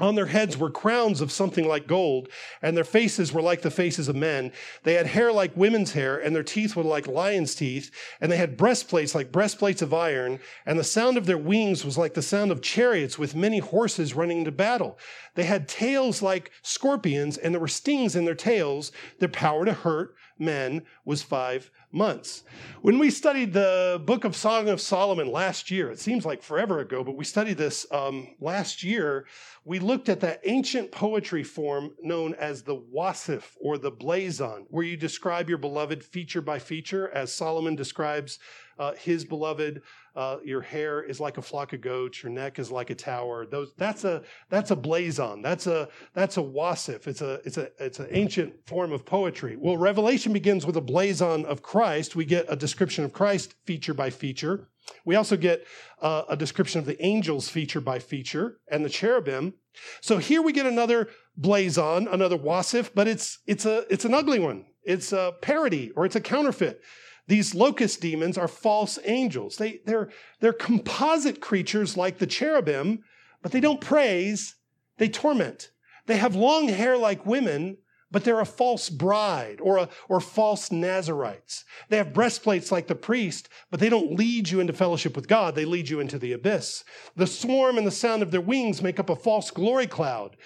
on 0.00 0.14
their 0.14 0.26
heads 0.26 0.56
were 0.56 0.70
crowns 0.70 1.20
of 1.20 1.30
something 1.30 1.66
like 1.66 1.86
gold, 1.86 2.28
and 2.62 2.76
their 2.76 2.84
faces 2.84 3.32
were 3.32 3.42
like 3.42 3.62
the 3.62 3.70
faces 3.70 4.08
of 4.08 4.16
men. 4.16 4.52
They 4.82 4.94
had 4.94 5.06
hair 5.06 5.32
like 5.32 5.56
women's 5.56 5.92
hair, 5.92 6.18
and 6.18 6.34
their 6.34 6.42
teeth 6.42 6.74
were 6.74 6.82
like 6.82 7.06
lions' 7.06 7.54
teeth, 7.54 7.90
and 8.20 8.30
they 8.30 8.36
had 8.36 8.56
breastplates 8.56 9.14
like 9.14 9.32
breastplates 9.32 9.82
of 9.82 9.94
iron, 9.94 10.40
and 10.66 10.78
the 10.78 10.84
sound 10.84 11.16
of 11.16 11.26
their 11.26 11.38
wings 11.38 11.84
was 11.84 11.96
like 11.96 12.14
the 12.14 12.22
sound 12.22 12.50
of 12.50 12.62
chariots 12.62 13.18
with 13.18 13.34
many 13.34 13.58
horses 13.58 14.14
running 14.14 14.38
into 14.38 14.52
battle. 14.52 14.98
They 15.34 15.44
had 15.44 15.68
tails 15.68 16.22
like 16.22 16.50
scorpions, 16.62 17.36
and 17.38 17.54
there 17.54 17.60
were 17.60 17.68
stings 17.68 18.16
in 18.16 18.24
their 18.24 18.34
tails. 18.34 18.92
Their 19.18 19.28
power 19.28 19.64
to 19.64 19.72
hurt 19.72 20.14
men 20.38 20.82
was 21.04 21.22
five 21.22 21.70
months. 21.92 22.44
When 22.82 22.98
we 22.98 23.10
studied 23.10 23.52
the 23.52 24.02
book 24.04 24.24
of 24.24 24.34
Song 24.34 24.68
of 24.68 24.80
Solomon 24.80 25.30
last 25.30 25.70
year, 25.70 25.90
it 25.90 26.00
seems 26.00 26.24
like 26.24 26.42
forever 26.42 26.80
ago, 26.80 27.04
but 27.04 27.16
we 27.16 27.24
studied 27.24 27.56
this 27.56 27.86
um, 27.90 28.28
last 28.40 28.82
year. 28.82 29.26
We 29.64 29.78
looked 29.78 30.08
at 30.08 30.20
that 30.20 30.40
ancient 30.44 30.92
poetry 30.92 31.42
form 31.42 31.94
known 32.02 32.34
as 32.34 32.62
the 32.62 32.76
wasif 32.76 33.44
or 33.60 33.78
the 33.78 33.90
blazon, 33.90 34.66
where 34.68 34.84
you 34.84 34.96
describe 34.96 35.48
your 35.48 35.58
beloved 35.58 36.04
feature 36.04 36.42
by 36.42 36.58
feature, 36.58 37.08
as 37.10 37.32
Solomon 37.32 37.76
describes 37.76 38.38
uh, 38.78 38.92
his 38.94 39.24
beloved 39.24 39.82
uh, 40.16 40.38
your 40.44 40.60
hair 40.60 41.02
is 41.02 41.18
like 41.20 41.38
a 41.38 41.42
flock 41.42 41.72
of 41.72 41.80
goats, 41.80 42.22
your 42.22 42.30
neck 42.30 42.58
is 42.58 42.70
like 42.70 42.90
a 42.90 42.94
tower. 42.94 43.46
Those 43.46 43.72
that's 43.76 44.04
a 44.04 44.22
that's 44.48 44.70
a 44.70 44.76
blazon. 44.76 45.42
That's 45.42 45.66
a 45.66 45.88
that's 46.12 46.36
a 46.36 46.42
wasif. 46.42 47.06
It's 47.06 47.20
a 47.20 47.40
it's 47.44 47.56
a 47.56 47.70
it's 47.78 48.00
an 48.00 48.08
ancient 48.10 48.54
form 48.66 48.92
of 48.92 49.04
poetry. 49.04 49.56
Well, 49.56 49.76
Revelation 49.76 50.32
begins 50.32 50.66
with 50.66 50.76
a 50.76 50.80
blazon 50.80 51.44
of 51.46 51.62
Christ. 51.62 52.14
We 52.14 52.24
get 52.24 52.46
a 52.48 52.56
description 52.56 53.04
of 53.04 53.12
Christ 53.12 53.54
feature 53.64 53.94
by 53.94 54.10
feature. 54.10 54.68
We 55.04 55.16
also 55.16 55.36
get 55.36 55.66
uh, 56.00 56.24
a 56.28 56.36
description 56.36 56.78
of 56.78 56.86
the 56.86 57.02
angels 57.04 57.48
feature 57.48 57.80
by 57.80 57.98
feature 57.98 58.58
and 58.68 58.84
the 58.84 58.90
cherubim. 58.90 59.54
So 60.00 60.18
here 60.18 60.42
we 60.42 60.52
get 60.52 60.66
another 60.66 61.08
blazon, 61.36 62.06
another 62.10 62.38
wasif, 62.38 62.90
but 62.94 63.08
it's 63.08 63.38
it's 63.46 63.66
a 63.66 63.84
it's 63.92 64.04
an 64.04 64.14
ugly 64.14 64.38
one. 64.38 64.66
It's 64.84 65.12
a 65.12 65.34
parody 65.40 65.90
or 65.96 66.04
it's 66.04 66.16
a 66.16 66.20
counterfeit. 66.20 66.80
These 67.26 67.54
locust 67.54 68.00
demons 68.00 68.36
are 68.36 68.48
false 68.48 68.98
angels. 69.04 69.56
They, 69.56 69.80
they're, 69.86 70.10
they're 70.40 70.52
composite 70.52 71.40
creatures 71.40 71.96
like 71.96 72.18
the 72.18 72.26
cherubim, 72.26 73.02
but 73.42 73.52
they 73.52 73.60
don't 73.60 73.80
praise, 73.80 74.56
they 74.98 75.08
torment. 75.08 75.70
They 76.06 76.18
have 76.18 76.36
long 76.36 76.68
hair 76.68 76.98
like 76.98 77.24
women, 77.24 77.78
but 78.10 78.22
they're 78.22 78.40
a 78.40 78.46
false 78.46 78.90
bride 78.90 79.58
or, 79.60 79.78
a, 79.78 79.88
or 80.08 80.20
false 80.20 80.70
Nazarites. 80.70 81.64
They 81.88 81.96
have 81.96 82.12
breastplates 82.12 82.70
like 82.70 82.86
the 82.86 82.94
priest, 82.94 83.48
but 83.72 83.80
they 83.80 83.88
don't 83.88 84.16
lead 84.16 84.50
you 84.50 84.60
into 84.60 84.72
fellowship 84.72 85.16
with 85.16 85.26
God. 85.26 85.54
They 85.54 85.64
lead 85.64 85.88
you 85.88 85.98
into 85.98 86.18
the 86.18 86.32
abyss. 86.32 86.84
The 87.16 87.26
swarm 87.26 87.76
and 87.76 87.86
the 87.86 87.90
sound 87.90 88.22
of 88.22 88.30
their 88.30 88.40
wings 88.40 88.82
make 88.82 89.00
up 89.00 89.10
a 89.10 89.16
false 89.16 89.50
glory 89.50 89.88
cloud 89.88 90.36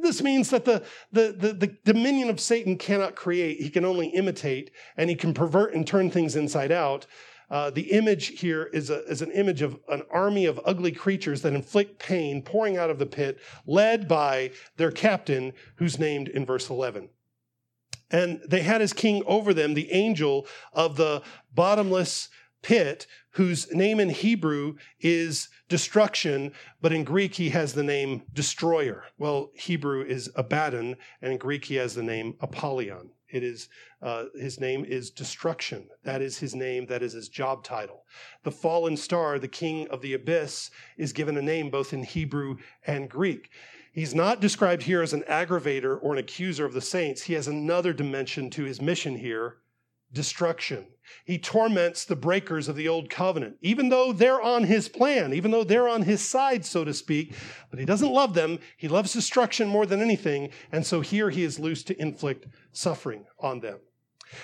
this 0.00 0.22
means 0.22 0.50
that 0.50 0.64
the, 0.64 0.82
the, 1.12 1.34
the, 1.38 1.52
the, 1.52 1.76
dominion 1.84 2.30
of 2.30 2.40
Satan 2.40 2.76
cannot 2.76 3.14
create, 3.14 3.60
he 3.60 3.70
can 3.70 3.84
only 3.84 4.08
imitate, 4.08 4.70
and 4.96 5.08
he 5.08 5.16
can 5.16 5.34
pervert 5.34 5.74
and 5.74 5.86
turn 5.86 6.10
things 6.10 6.36
inside 6.36 6.72
out. 6.72 7.06
Uh, 7.50 7.68
the 7.70 7.92
image 7.92 8.40
here 8.40 8.70
is, 8.72 8.88
a, 8.88 9.04
is 9.04 9.20
an 9.20 9.30
image 9.32 9.60
of 9.60 9.78
an 9.88 10.02
army 10.10 10.46
of 10.46 10.58
ugly 10.64 10.92
creatures 10.92 11.42
that 11.42 11.52
inflict 11.52 11.98
pain 11.98 12.42
pouring 12.42 12.78
out 12.78 12.88
of 12.88 12.98
the 12.98 13.06
pit, 13.06 13.38
led 13.66 14.08
by 14.08 14.50
their 14.76 14.90
captain, 14.90 15.52
who's 15.76 15.98
named 15.98 16.28
in 16.28 16.46
verse 16.46 16.70
11. 16.70 17.10
And 18.10 18.40
they 18.48 18.62
had 18.62 18.82
as 18.82 18.92
king 18.92 19.22
over 19.26 19.52
them 19.52 19.74
the 19.74 19.92
angel 19.92 20.46
of 20.72 20.96
the 20.96 21.22
bottomless 21.54 22.28
pit, 22.62 23.06
whose 23.30 23.72
name 23.72 24.00
in 24.00 24.10
Hebrew 24.10 24.76
is 25.00 25.48
destruction, 25.68 26.52
but 26.80 26.92
in 26.92 27.04
Greek 27.04 27.34
he 27.34 27.50
has 27.50 27.72
the 27.72 27.82
name 27.82 28.22
destroyer. 28.32 29.04
Well, 29.18 29.50
Hebrew 29.54 30.04
is 30.04 30.30
Abaddon, 30.34 30.96
and 31.20 31.32
in 31.32 31.38
Greek 31.38 31.66
he 31.66 31.76
has 31.76 31.94
the 31.94 32.02
name 32.02 32.34
Apollyon. 32.40 33.10
It 33.28 33.42
is 33.42 33.68
uh, 34.02 34.24
his 34.34 34.60
name 34.60 34.84
is 34.84 35.10
destruction. 35.10 35.88
That 36.04 36.20
is 36.20 36.38
his 36.38 36.54
name. 36.54 36.86
That 36.86 37.02
is 37.02 37.14
his 37.14 37.28
job 37.28 37.64
title. 37.64 38.04
The 38.42 38.50
fallen 38.50 38.96
star, 38.96 39.38
the 39.38 39.48
king 39.48 39.88
of 39.88 40.02
the 40.02 40.12
abyss, 40.12 40.70
is 40.98 41.12
given 41.12 41.36
a 41.36 41.42
name 41.42 41.70
both 41.70 41.92
in 41.92 42.02
Hebrew 42.02 42.58
and 42.86 43.08
Greek. 43.08 43.48
He's 43.92 44.14
not 44.14 44.40
described 44.40 44.82
here 44.82 45.02
as 45.02 45.12
an 45.12 45.24
aggravator 45.28 45.98
or 46.02 46.12
an 46.12 46.18
accuser 46.18 46.64
of 46.66 46.74
the 46.74 46.80
saints. 46.80 47.22
He 47.22 47.34
has 47.34 47.48
another 47.48 47.92
dimension 47.92 48.50
to 48.50 48.64
his 48.64 48.80
mission 48.82 49.16
here 49.16 49.56
destruction. 50.12 50.86
He 51.24 51.38
torments 51.38 52.04
the 52.04 52.16
breakers 52.16 52.68
of 52.68 52.76
the 52.76 52.88
old 52.88 53.10
covenant, 53.10 53.56
even 53.60 53.88
though 53.88 54.12
they're 54.12 54.40
on 54.40 54.64
his 54.64 54.88
plan, 54.88 55.32
even 55.32 55.50
though 55.50 55.64
they're 55.64 55.88
on 55.88 56.02
his 56.02 56.22
side, 56.22 56.64
so 56.64 56.84
to 56.84 56.94
speak. 56.94 57.34
But 57.70 57.78
he 57.78 57.84
doesn't 57.84 58.12
love 58.12 58.34
them. 58.34 58.58
He 58.76 58.88
loves 58.88 59.12
destruction 59.12 59.68
more 59.68 59.86
than 59.86 60.00
anything. 60.00 60.50
And 60.70 60.86
so 60.86 61.00
here 61.00 61.30
he 61.30 61.42
is 61.44 61.58
loose 61.58 61.82
to 61.84 62.00
inflict 62.00 62.46
suffering 62.72 63.26
on 63.38 63.60
them. 63.60 63.78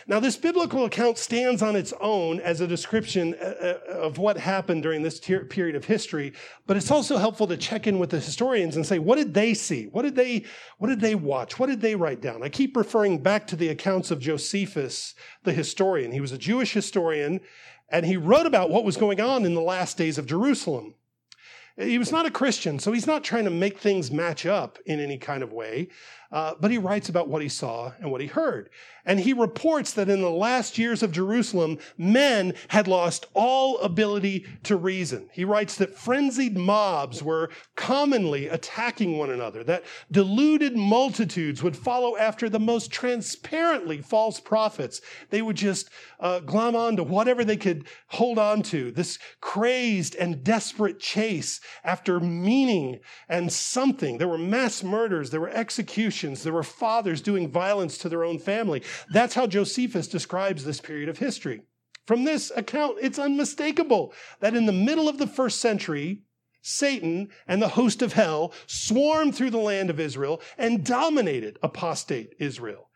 Now, 0.07 0.21
this 0.21 0.37
biblical 0.37 0.85
account 0.85 1.19
stands 1.19 1.63
on 1.63 1.77
its 1.77 1.93
own 2.01 2.41
as 2.41 2.61
a 2.61 2.67
description 2.67 3.35
uh, 3.35 3.79
uh, 3.89 3.93
of 3.93 4.19
what 4.19 4.37
happened 4.37 4.83
during 4.83 5.03
this 5.03 5.21
period 5.21 5.77
of 5.77 5.85
history, 5.85 6.33
but 6.67 6.77
it's 6.77 6.91
also 6.91 7.17
helpful 7.17 7.47
to 7.47 7.57
check 7.57 7.87
in 7.87 7.99
with 7.99 8.11
the 8.11 8.21
historians 8.21 8.77
and 8.77 8.87
say, 8.87 8.99
what 8.99 9.17
did 9.17 9.35
they 9.35 9.55
see? 9.55 9.87
What 9.87 10.03
did 10.03 10.15
they, 10.15 10.45
what 10.79 10.89
did 10.89 11.01
they 11.01 11.15
watch? 11.15 11.59
What 11.59 11.69
did 11.69 11.81
they 11.81 11.95
write 11.95 12.21
down? 12.21 12.43
I 12.43 12.49
keep 12.49 12.77
referring 12.77 13.23
back 13.23 13.47
to 13.49 13.57
the 13.57 13.69
accounts 13.69 14.11
of 14.11 14.21
Josephus, 14.21 15.15
the 15.45 15.53
historian. 15.53 16.13
He 16.13 16.21
was 16.21 16.33
a 16.33 16.39
Jewish 16.39 16.73
historian, 16.73 17.41
and 17.89 18.05
he 18.05 18.17
wrote 18.17 18.47
about 18.47 18.71
what 18.71 18.85
was 18.85 18.97
going 18.97 19.21
on 19.21 19.45
in 19.45 19.55
the 19.55 19.61
last 19.61 19.97
days 19.97 20.19
of 20.19 20.27
Jerusalem. 20.27 20.95
He 21.79 21.97
was 21.97 22.11
not 22.11 22.27
a 22.27 22.31
Christian, 22.31 22.81
so 22.81 22.91
he's 22.91 23.07
not 23.07 23.23
trying 23.23 23.45
to 23.45 23.51
make 23.51 23.79
things 23.79 24.11
match 24.11 24.45
up 24.45 24.81
in 24.85 24.99
any 24.99 25.17
kind 25.17 25.45
of 25.45 25.53
way, 25.53 25.89
uh, 26.31 26.55
but 26.61 26.71
he 26.71 26.79
writes 26.79 27.09
about 27.09 27.29
what 27.29 27.43
he 27.43 27.49
saw 27.49 27.93
and 28.01 28.11
what 28.11 28.21
he 28.21 28.27
heard. 28.27 28.69
And 29.07 29.19
he 29.19 29.33
reports 29.33 29.95
that 29.95 30.11
in 30.11 30.21
the 30.21 30.31
last 30.31 30.77
years 30.77 31.03
of 31.03 31.13
Jerusalem, 31.13 31.79
men 31.97 32.53
had 32.69 32.87
lost 32.87 33.25
all 33.33 33.79
ability 33.79 34.45
to 34.65 34.77
reason. 34.77 35.31
He 35.33 35.47
writes 35.47 35.77
that 35.77 35.97
frenzied 35.97 36.59
mobs 36.59 37.23
were 37.23 37.49
commonly 37.75 38.49
attacking 38.49 39.17
one 39.17 39.31
another, 39.31 39.65
that 39.65 39.85
deluded 40.11 40.77
multitudes 40.77 41.63
would 41.63 41.77
follow 41.77 42.19
after 42.19 42.51
the 42.51 42.61
most 42.61 42.91
transparently 42.91 44.03
false 44.03 44.39
prophets. 44.39 45.01
They 45.31 45.41
would 45.41 45.57
just 45.57 45.89
uh, 46.21 46.41
glom 46.41 46.77
on 46.77 46.97
to 46.97 47.03
whatever 47.03 47.45
they 47.45 47.57
could 47.57 47.87
hold 48.09 48.39
on 48.39 48.61
to. 48.65 48.91
This 48.91 49.19
crazed 49.41 50.17
and 50.17 50.45
desperate 50.45 51.01
chase 51.01 51.61
after 51.83 52.21
meaning 52.21 53.01
and 53.31 53.51
something. 53.51 54.19
There 54.19 54.29
were 54.29 54.37
mass 54.37 54.83
murders, 54.83 55.31
there 55.31 55.41
were 55.41 55.49
executions, 55.49 56.18
there 56.23 56.53
were 56.53 56.63
fathers 56.63 57.21
doing 57.21 57.51
violence 57.51 57.99
to 57.99 58.09
their 58.09 58.25
own 58.25 58.39
family. 58.39 58.83
That's 59.13 59.35
how 59.35 59.47
Josephus 59.47 60.09
describes 60.09 60.65
this 60.65 60.81
period 60.81 61.09
of 61.09 61.19
history. 61.19 61.63
From 62.07 62.25
this 62.25 62.51
account, 62.57 62.97
it's 63.01 63.19
unmistakable 63.19 64.13
that 64.41 64.55
in 64.55 64.67
the 64.67 64.73
middle 64.73 65.09
of 65.09 65.19
the 65.19 65.27
first 65.27 65.61
century, 65.61 66.23
Satan 66.63 67.29
and 67.47 67.63
the 67.63 67.69
host 67.69 68.03
of 68.03 68.15
hell 68.15 68.53
swarmed 68.67 69.35
through 69.35 69.51
the 69.51 69.59
land 69.59 69.91
of 69.91 70.01
Israel 70.01 70.41
and 70.57 70.85
dominated 70.85 71.59
apostate 71.63 72.35
Israel. 72.39 72.89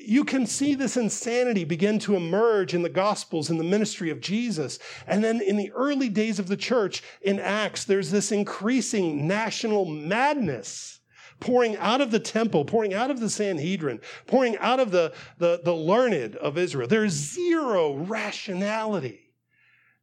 You 0.00 0.24
can 0.24 0.46
see 0.46 0.74
this 0.74 0.96
insanity 0.96 1.64
begin 1.64 1.98
to 2.00 2.16
emerge 2.16 2.74
in 2.74 2.82
the 2.82 2.88
Gospels, 2.88 3.50
in 3.50 3.58
the 3.58 3.64
ministry 3.64 4.10
of 4.10 4.20
Jesus. 4.20 4.78
And 5.06 5.22
then 5.22 5.40
in 5.40 5.56
the 5.56 5.70
early 5.72 6.08
days 6.08 6.38
of 6.38 6.48
the 6.48 6.56
church, 6.56 7.02
in 7.22 7.38
Acts, 7.38 7.84
there's 7.84 8.10
this 8.10 8.32
increasing 8.32 9.26
national 9.26 9.84
madness 9.84 10.93
pouring 11.40 11.76
out 11.76 12.00
of 12.00 12.10
the 12.10 12.20
temple, 12.20 12.64
pouring 12.64 12.94
out 12.94 13.10
of 13.10 13.20
the 13.20 13.30
Sanhedrin, 13.30 14.00
pouring 14.26 14.56
out 14.58 14.80
of 14.80 14.90
the, 14.90 15.12
the, 15.38 15.60
the 15.64 15.74
learned 15.74 16.36
of 16.36 16.58
Israel. 16.58 16.88
There's 16.88 17.12
zero 17.12 17.94
rationality. 17.94 19.24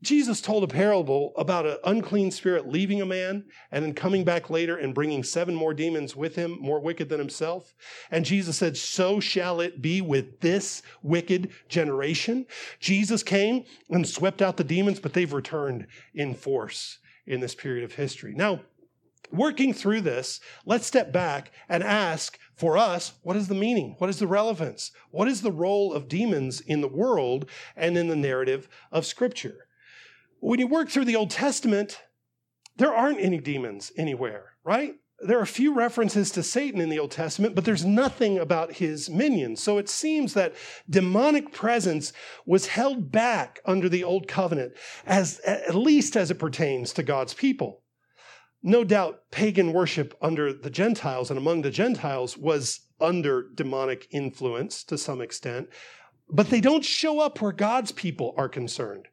Jesus 0.04 0.42
told 0.42 0.64
a 0.64 0.68
parable 0.68 1.32
about 1.38 1.68
an 1.68 1.78
unclean 1.84 2.32
spirit 2.32 2.68
leaving 2.68 3.02
a 3.02 3.06
man 3.06 3.46
and 3.72 3.86
then 3.86 3.94
coming 3.94 4.24
back 4.24 4.50
later 4.50 4.78
and 4.78 4.96
bringing 4.96 5.24
seven 5.24 5.54
more 5.54 5.76
demons 5.76 6.16
with 6.16 6.36
him, 6.36 6.58
more 6.60 6.80
wicked 6.80 7.08
than 7.08 7.20
himself. 7.20 7.76
And 8.10 8.26
Jesus 8.26 8.58
said, 8.58 8.76
So 8.76 9.20
shall 9.20 9.62
it 9.62 9.82
be 9.82 10.02
with 10.02 10.40
this 10.40 10.82
wicked 11.04 11.52
generation. 11.70 12.48
Jesus 12.80 13.22
came 13.22 13.66
and 13.92 14.08
swept 14.08 14.42
out 14.42 14.58
the 14.58 14.64
demons, 14.64 15.00
but 15.00 15.14
they've 15.14 15.32
returned 15.32 15.86
in 16.16 16.34
force 16.34 16.98
in 17.28 17.40
this 17.40 17.54
period 17.54 17.84
of 17.84 17.94
history. 17.94 18.34
Now, 18.36 18.62
working 19.32 19.74
through 19.74 20.02
this, 20.02 20.40
let's 20.66 20.86
step 20.86 21.12
back 21.12 21.52
and 21.70 21.84
ask 21.84 22.38
for 22.56 22.78
us, 22.78 23.14
what 23.24 23.36
is 23.36 23.48
the 23.48 23.56
meaning? 23.56 23.96
What 23.98 24.10
is 24.10 24.20
the 24.20 24.28
relevance? 24.28 24.92
What 25.10 25.28
is 25.28 25.42
the 25.42 25.52
role 25.52 25.94
of 25.94 26.08
demons 26.08 26.62
in 26.62 26.82
the 26.82 26.88
world 26.88 27.50
and 27.76 27.98
in 27.98 28.08
the 28.08 28.16
narrative 28.16 28.70
of 28.92 29.06
Scripture? 29.06 29.68
When 30.40 30.60
you 30.60 30.68
work 30.68 30.90
through 30.90 31.06
the 31.06 31.16
Old 31.16 31.30
Testament, 31.30 32.02
there 32.78 32.94
aren't 32.94 33.20
any 33.20 33.40
demons 33.40 33.92
anywhere, 33.98 34.54
right? 34.64 34.96
There 35.24 35.38
are 35.38 35.44
a 35.44 35.48
few 35.48 35.76
references 35.76 36.32
to 36.32 36.42
Satan 36.42 36.82
in 36.82 36.90
the 36.90 36.98
Old 36.98 37.12
Testament, 37.12 37.54
but 37.54 37.64
there's 37.64 37.86
nothing 37.86 38.40
about 38.40 38.74
his 38.74 39.08
minions. 39.08 39.62
So 39.62 39.78
it 39.78 39.88
seems 39.88 40.34
that 40.34 40.56
demonic 40.90 41.52
presence 41.52 42.12
was 42.46 42.68
held 42.68 43.12
back 43.12 43.60
under 43.66 43.88
the 43.88 44.04
Old 44.04 44.28
Covenant, 44.28 44.74
as, 45.06 45.40
at 45.42 45.76
least 45.76 46.18
as 46.18 46.32
it 46.32 46.40
pertains 46.40 46.92
to 46.94 47.04
God's 47.04 47.36
people. 47.36 47.81
No 48.64 48.84
doubt 48.84 49.24
pagan 49.32 49.74
worship 49.74 50.16
under 50.22 50.54
the 50.54 50.70
Gentiles 50.70 51.32
and 51.32 51.38
among 51.38 51.62
the 51.62 51.72
Gentiles 51.72 52.38
was 52.38 52.82
under 53.00 53.50
demonic 53.56 54.08
influence 54.12 54.84
to 54.84 54.98
some 54.98 55.20
extent, 55.20 55.68
but 56.30 56.50
they 56.50 56.62
don't 56.62 56.86
show 56.86 57.20
up 57.20 57.42
where 57.42 57.52
God's 57.52 57.92
people 57.92 58.36
are 58.38 58.48
concerned. 58.48 59.08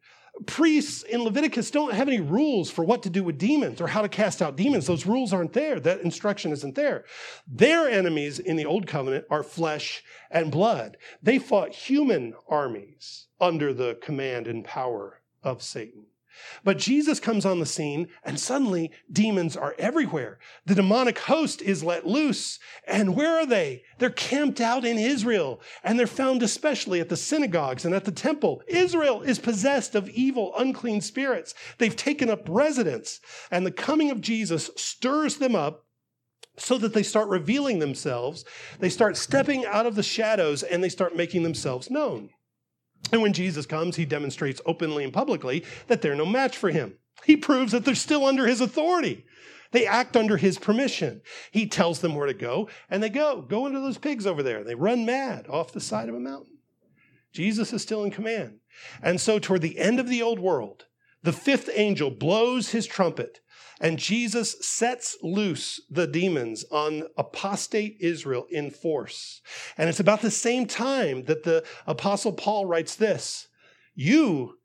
Priests 0.45 1.03
in 1.03 1.23
Leviticus 1.23 1.71
don't 1.71 1.93
have 1.93 2.07
any 2.07 2.21
rules 2.21 2.69
for 2.69 2.85
what 2.85 3.03
to 3.03 3.09
do 3.09 3.23
with 3.23 3.37
demons 3.37 3.81
or 3.81 3.87
how 3.87 4.01
to 4.01 4.07
cast 4.07 4.41
out 4.41 4.55
demons. 4.55 4.85
Those 4.85 5.05
rules 5.05 5.33
aren't 5.33 5.51
there. 5.51 5.79
That 5.79 6.01
instruction 6.01 6.51
isn't 6.51 6.75
there. 6.75 7.03
Their 7.45 7.89
enemies 7.89 8.39
in 8.39 8.55
the 8.55 8.65
Old 8.65 8.87
Covenant 8.87 9.25
are 9.29 9.43
flesh 9.43 10.01
and 10.31 10.51
blood. 10.51 10.95
They 11.21 11.39
fought 11.39 11.73
human 11.73 12.35
armies 12.47 13.27
under 13.41 13.73
the 13.73 13.97
command 14.01 14.47
and 14.47 14.63
power 14.63 15.21
of 15.43 15.61
Satan. 15.61 16.05
But 16.63 16.77
Jesus 16.77 17.19
comes 17.19 17.45
on 17.45 17.59
the 17.59 17.65
scene, 17.65 18.07
and 18.23 18.39
suddenly 18.39 18.91
demons 19.11 19.55
are 19.57 19.75
everywhere. 19.77 20.39
The 20.65 20.75
demonic 20.75 21.19
host 21.19 21.61
is 21.61 21.83
let 21.83 22.05
loose. 22.05 22.59
And 22.87 23.15
where 23.15 23.37
are 23.39 23.45
they? 23.45 23.83
They're 23.97 24.09
camped 24.09 24.61
out 24.61 24.85
in 24.85 24.97
Israel, 24.97 25.61
and 25.83 25.99
they're 25.99 26.07
found 26.07 26.43
especially 26.43 26.99
at 26.99 27.09
the 27.09 27.17
synagogues 27.17 27.85
and 27.85 27.93
at 27.93 28.05
the 28.05 28.11
temple. 28.11 28.61
Israel 28.67 29.21
is 29.21 29.39
possessed 29.39 29.95
of 29.95 30.09
evil, 30.09 30.53
unclean 30.57 31.01
spirits. 31.01 31.53
They've 31.77 31.95
taken 31.95 32.29
up 32.29 32.47
residence, 32.47 33.19
and 33.51 33.65
the 33.65 33.71
coming 33.71 34.11
of 34.11 34.21
Jesus 34.21 34.69
stirs 34.75 35.37
them 35.37 35.55
up 35.55 35.85
so 36.57 36.77
that 36.77 36.93
they 36.93 37.03
start 37.03 37.29
revealing 37.29 37.79
themselves. 37.79 38.45
They 38.79 38.89
start 38.89 39.17
stepping 39.17 39.65
out 39.65 39.85
of 39.85 39.95
the 39.95 40.03
shadows 40.03 40.63
and 40.63 40.83
they 40.83 40.89
start 40.89 41.15
making 41.15 41.43
themselves 41.43 41.89
known. 41.89 42.29
And 43.11 43.21
when 43.21 43.33
Jesus 43.33 43.65
comes, 43.65 43.95
he 43.95 44.05
demonstrates 44.05 44.61
openly 44.65 45.03
and 45.03 45.13
publicly 45.13 45.65
that 45.87 46.01
they're 46.01 46.15
no 46.15 46.25
match 46.25 46.57
for 46.57 46.69
him. 46.69 46.95
He 47.25 47.35
proves 47.35 47.71
that 47.71 47.85
they're 47.85 47.95
still 47.95 48.25
under 48.25 48.45
his 48.45 48.61
authority. 48.61 49.25
They 49.71 49.85
act 49.85 50.17
under 50.17 50.37
his 50.37 50.57
permission. 50.57 51.21
He 51.51 51.67
tells 51.67 51.99
them 51.99 52.15
where 52.15 52.27
to 52.27 52.33
go, 52.33 52.69
and 52.89 53.03
they 53.03 53.09
go. 53.09 53.41
Go 53.41 53.67
into 53.67 53.79
those 53.79 53.97
pigs 53.97 54.25
over 54.25 54.41
there. 54.41 54.63
They 54.63 54.75
run 54.75 55.05
mad 55.05 55.47
off 55.47 55.73
the 55.73 55.79
side 55.79 56.09
of 56.09 56.15
a 56.15 56.19
mountain. 56.19 56.57
Jesus 57.33 57.71
is 57.73 57.81
still 57.81 58.03
in 58.03 58.11
command. 58.11 58.59
And 59.03 59.21
so, 59.21 59.37
toward 59.37 59.61
the 59.61 59.77
end 59.77 59.99
of 59.99 60.09
the 60.09 60.23
old 60.23 60.39
world, 60.39 60.85
the 61.21 61.33
fifth 61.33 61.69
angel 61.73 62.09
blows 62.09 62.69
his 62.69 62.87
trumpet, 62.87 63.41
and 63.79 63.97
Jesus 63.97 64.55
sets 64.65 65.17
loose 65.21 65.81
the 65.89 66.07
demons 66.07 66.65
on 66.71 67.03
apostate 67.17 67.97
Israel 67.99 68.45
in 68.49 68.71
force. 68.71 69.41
And 69.77 69.89
it's 69.89 69.99
about 69.99 70.21
the 70.21 70.31
same 70.31 70.65
time 70.65 71.23
that 71.25 71.43
the 71.43 71.63
apostle 71.87 72.33
Paul 72.33 72.65
writes 72.65 72.95
this 72.95 73.47
You 73.95 74.57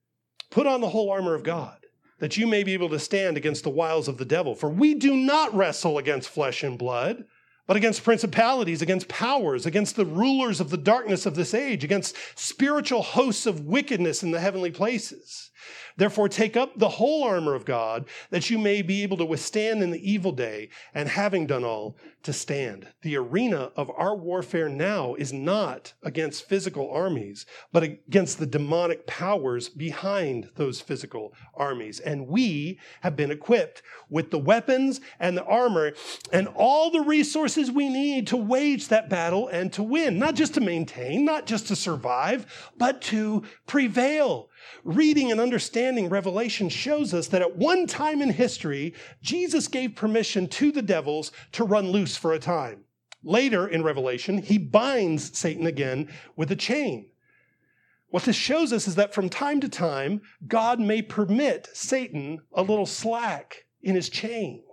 put 0.51 0.67
on 0.67 0.81
the 0.81 0.89
whole 0.89 1.11
armor 1.11 1.35
of 1.35 1.45
God 1.45 1.79
that 2.19 2.37
you 2.37 2.47
may 2.47 2.63
be 2.63 2.73
able 2.73 2.89
to 2.89 2.99
stand 2.99 3.37
against 3.37 3.65
the 3.65 3.71
wiles 3.71 4.09
of 4.09 4.19
the 4.19 4.25
devil. 4.25 4.55
For 4.55 4.71
we 4.71 4.95
do 4.95 5.15
not 5.17 5.55
wrestle 5.55 5.99
against 5.99 6.31
flesh 6.31 6.63
and 6.63 6.79
blood, 6.79 7.25
but 7.67 7.77
against 7.77 8.05
principalities, 8.05 8.83
against 8.83 9.09
powers, 9.09 9.67
against 9.67 9.97
the 9.97 10.07
rulers 10.07 10.61
of 10.61 10.71
the 10.71 10.77
darkness 10.77 11.27
of 11.27 11.35
this 11.35 11.55
age, 11.55 11.83
against 11.83 12.17
spiritual 12.35 13.03
hosts 13.03 13.47
of 13.47 13.67
wickedness 13.67 14.23
in 14.23 14.31
the 14.31 14.41
heavenly 14.41 14.71
places. 14.71 15.51
Therefore, 15.97 16.29
take 16.29 16.57
up 16.57 16.79
the 16.79 16.89
whole 16.89 17.25
armor 17.25 17.55
of 17.55 17.65
God 17.65 18.09
that 18.31 18.51
you 18.51 18.59
may 18.59 18.83
be 18.83 19.03
able 19.03 19.17
to 19.19 19.25
withstand 19.25 19.83
in 19.83 19.91
the 19.91 20.11
evil 20.11 20.33
day, 20.33 20.69
and 20.95 21.09
having 21.09 21.47
done 21.47 21.65
all, 21.65 21.97
to 22.25 22.33
stand. 22.33 22.89
The 23.03 23.17
arena 23.17 23.71
of 23.77 23.91
our 23.97 24.17
warfare 24.17 24.69
now 24.69 25.15
is 25.15 25.33
not 25.33 25.93
against 26.03 26.49
physical 26.49 26.91
armies, 26.91 27.45
but 27.71 27.83
against 27.83 28.39
the 28.39 28.47
demonic 28.47 29.07
powers 29.07 29.69
behind 29.69 30.49
those 30.57 30.81
physical 30.81 31.35
armies. 31.55 32.01
And 32.01 32.27
we 32.27 32.81
have 33.03 33.15
been 33.15 33.31
equipped 33.31 33.83
with 34.09 34.31
the 34.31 34.39
weapons 34.39 35.01
and 35.21 35.37
the 35.37 35.45
armor 35.45 35.93
and 36.33 36.49
all 36.55 36.91
the 36.91 37.03
resources 37.03 37.71
we 37.71 37.89
need 37.89 38.27
to 38.29 38.37
wage 38.37 38.89
that 38.89 39.11
battle 39.11 39.49
and 39.49 39.73
to 39.75 39.83
win, 39.83 40.19
not 40.19 40.35
just 40.35 40.55
to 40.55 40.61
maintain, 40.61 41.25
not 41.25 41.47
just 41.47 41.69
to 41.69 41.77
survive, 41.77 42.71
but 42.79 43.03
to 43.03 43.43
prevail. 43.67 44.49
Reading 44.83 45.31
and 45.31 45.41
understanding 45.41 46.09
Revelation 46.09 46.69
shows 46.69 47.15
us 47.15 47.29
that 47.29 47.43
at 47.43 47.57
one 47.57 47.87
time 47.87 48.21
in 48.21 48.31
history, 48.31 48.95
Jesus 49.23 49.69
gave 49.69 49.95
permission 49.95 50.49
to 50.49 50.73
the 50.73 50.83
devils 50.83 51.33
to 51.53 51.65
run 51.65 51.91
loose 51.91 52.17
for 52.17 52.33
a 52.33 52.39
time. 52.39 52.85
Later 53.23 53.69
in 53.69 53.83
Revelation, 53.83 54.39
he 54.39 54.59
binds 54.59 55.37
Satan 55.39 55.67
again 55.67 56.09
with 56.37 56.51
a 56.51 56.57
chain. 56.57 57.07
What 58.09 58.25
this 58.25 58.37
shows 58.37 58.73
us 58.73 58.87
is 58.87 58.97
that 58.97 59.15
from 59.15 59.29
time 59.29 59.61
to 59.61 59.69
time, 59.69 60.23
God 60.47 60.81
may 60.81 61.03
permit 61.03 61.69
Satan 61.73 62.41
a 62.53 62.63
little 62.63 62.87
slack 62.87 63.65
in 63.83 63.95
his 63.95 64.09
chain 64.09 64.64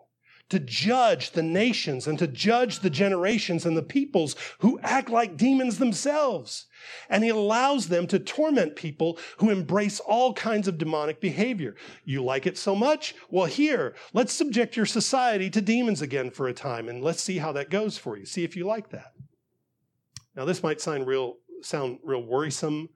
to 0.51 0.59
judge 0.59 1.31
the 1.31 1.41
nations 1.41 2.07
and 2.07 2.19
to 2.19 2.27
judge 2.27 2.79
the 2.79 2.89
generations 2.89 3.65
and 3.65 3.75
the 3.75 3.81
peoples 3.81 4.35
who 4.59 4.79
act 4.83 5.09
like 5.09 5.37
demons 5.37 5.79
themselves. 5.79 6.67
And 7.09 7.23
he 7.23 7.29
allows 7.29 7.87
them 7.87 8.05
to 8.07 8.19
torment 8.19 8.75
people 8.75 9.17
who 9.37 9.49
embrace 9.49 10.01
all 10.01 10.33
kinds 10.33 10.67
of 10.67 10.77
demonic 10.77 11.21
behavior. 11.21 11.75
You 12.03 12.21
like 12.21 12.45
it 12.45 12.57
so 12.57 12.75
much? 12.75 13.15
Well, 13.29 13.45
here, 13.45 13.95
let's 14.11 14.33
subject 14.33 14.75
your 14.75 14.85
society 14.85 15.49
to 15.49 15.61
demons 15.61 16.01
again 16.01 16.29
for 16.29 16.49
a 16.49 16.53
time 16.53 16.89
and 16.89 17.01
let's 17.01 17.21
see 17.21 17.37
how 17.37 17.53
that 17.53 17.69
goes 17.69 17.97
for 17.97 18.17
you. 18.17 18.25
See 18.25 18.43
if 18.43 18.57
you 18.57 18.65
like 18.65 18.89
that. 18.89 19.13
Now, 20.35 20.43
this 20.43 20.63
might 20.63 20.81
sound 20.81 21.07
real, 21.07 21.37
sound 21.61 21.99
real 22.03 22.23
worrisome 22.23 22.89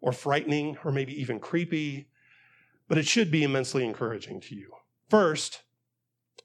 or 0.00 0.12
frightening 0.12 0.78
or 0.84 0.90
maybe 0.90 1.18
even 1.20 1.38
creepy, 1.38 2.08
but 2.88 2.98
it 2.98 3.06
should 3.06 3.30
be 3.30 3.44
immensely 3.44 3.84
encouraging 3.84 4.40
to 4.40 4.56
you. 4.56 4.72
First, 5.08 5.62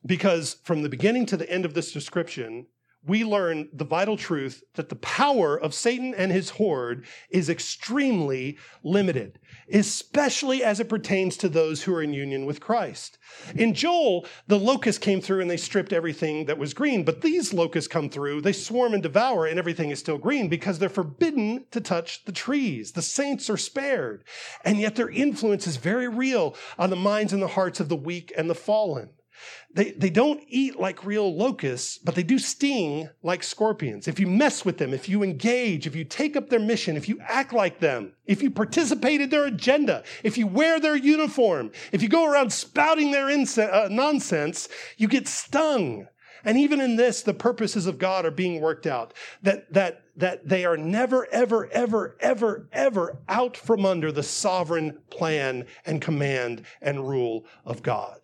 Because 0.05 0.57
from 0.63 0.81
the 0.81 0.89
beginning 0.89 1.25
to 1.27 1.37
the 1.37 1.49
end 1.49 1.65
of 1.65 1.73
this 1.73 1.91
description, 1.91 2.67
we 3.07 3.23
learn 3.23 3.69
the 3.71 3.85
vital 3.85 4.17
truth 4.17 4.63
that 4.75 4.89
the 4.89 4.95
power 4.95 5.57
of 5.57 5.73
Satan 5.73 6.13
and 6.13 6.31
his 6.31 6.51
horde 6.51 7.05
is 7.29 7.49
extremely 7.49 8.57
limited, 8.83 9.39
especially 9.71 10.63
as 10.63 10.79
it 10.79 10.89
pertains 10.89 11.37
to 11.37 11.47
those 11.47 11.83
who 11.83 11.93
are 11.93 12.01
in 12.01 12.13
union 12.13 12.45
with 12.45 12.59
Christ. 12.59 13.17
In 13.55 13.73
Joel, 13.73 14.25
the 14.47 14.59
locusts 14.59 14.99
came 14.99 15.21
through 15.21 15.41
and 15.41 15.49
they 15.49 15.57
stripped 15.57 15.93
everything 15.93 16.45
that 16.45 16.57
was 16.57 16.73
green, 16.73 17.03
but 17.03 17.21
these 17.21 17.53
locusts 17.53 17.87
come 17.87 18.09
through, 18.09 18.41
they 18.41 18.53
swarm 18.53 18.93
and 18.93 19.03
devour, 19.03 19.45
and 19.45 19.57
everything 19.57 19.89
is 19.89 19.99
still 19.99 20.17
green 20.17 20.49
because 20.49 20.79
they're 20.79 20.89
forbidden 20.89 21.65
to 21.71 21.79
touch 21.79 22.25
the 22.25 22.31
trees. 22.33 22.91
The 22.91 23.01
saints 23.01 23.49
are 23.49 23.57
spared, 23.57 24.25
and 24.65 24.79
yet 24.79 24.95
their 24.95 25.09
influence 25.09 25.65
is 25.65 25.77
very 25.77 26.09
real 26.09 26.55
on 26.77 26.89
the 26.89 26.95
minds 26.95 27.31
and 27.31 27.41
the 27.41 27.47
hearts 27.47 27.79
of 27.79 27.89
the 27.89 27.95
weak 27.95 28.33
and 28.35 28.49
the 28.49 28.55
fallen. 28.55 29.11
They, 29.73 29.91
they 29.91 30.09
don't 30.09 30.41
eat 30.47 30.79
like 30.79 31.05
real 31.05 31.35
locusts, 31.35 31.97
but 31.97 32.15
they 32.15 32.23
do 32.23 32.39
sting 32.39 33.09
like 33.21 33.43
scorpions. 33.43 34.07
If 34.07 34.19
you 34.19 34.27
mess 34.27 34.65
with 34.65 34.77
them, 34.77 34.93
if 34.93 35.07
you 35.07 35.23
engage, 35.23 35.85
if 35.85 35.95
you 35.95 36.03
take 36.03 36.35
up 36.35 36.49
their 36.49 36.59
mission, 36.59 36.97
if 36.97 37.07
you 37.09 37.19
act 37.21 37.53
like 37.53 37.79
them, 37.79 38.13
if 38.25 38.41
you 38.41 38.49
participate 38.49 39.21
in 39.21 39.29
their 39.29 39.45
agenda, 39.45 40.03
if 40.23 40.37
you 40.37 40.47
wear 40.47 40.79
their 40.79 40.95
uniform, 40.95 41.71
if 41.91 42.01
you 42.01 42.09
go 42.09 42.25
around 42.25 42.51
spouting 42.51 43.11
their 43.11 43.27
uh, 43.29 43.87
nonsense, 43.91 44.69
you 44.97 45.07
get 45.07 45.27
stung. 45.27 46.07
And 46.43 46.57
even 46.57 46.79
in 46.79 46.95
this, 46.95 47.23
the 47.23 47.33
purposes 47.33 47.87
of 47.87 47.97
God 47.97 48.25
are 48.25 48.31
being 48.31 48.61
worked 48.61 48.87
out. 48.87 49.13
That, 49.41 49.71
that, 49.73 50.03
that 50.15 50.47
they 50.47 50.65
are 50.65 50.77
never, 50.77 51.27
ever, 51.31 51.67
ever, 51.71 52.15
ever, 52.19 52.69
ever 52.71 53.17
out 53.27 53.57
from 53.57 53.85
under 53.85 54.11
the 54.11 54.23
sovereign 54.23 54.97
plan 55.09 55.65
and 55.85 56.01
command 56.01 56.63
and 56.81 57.07
rule 57.07 57.45
of 57.65 57.83
God. 57.83 58.19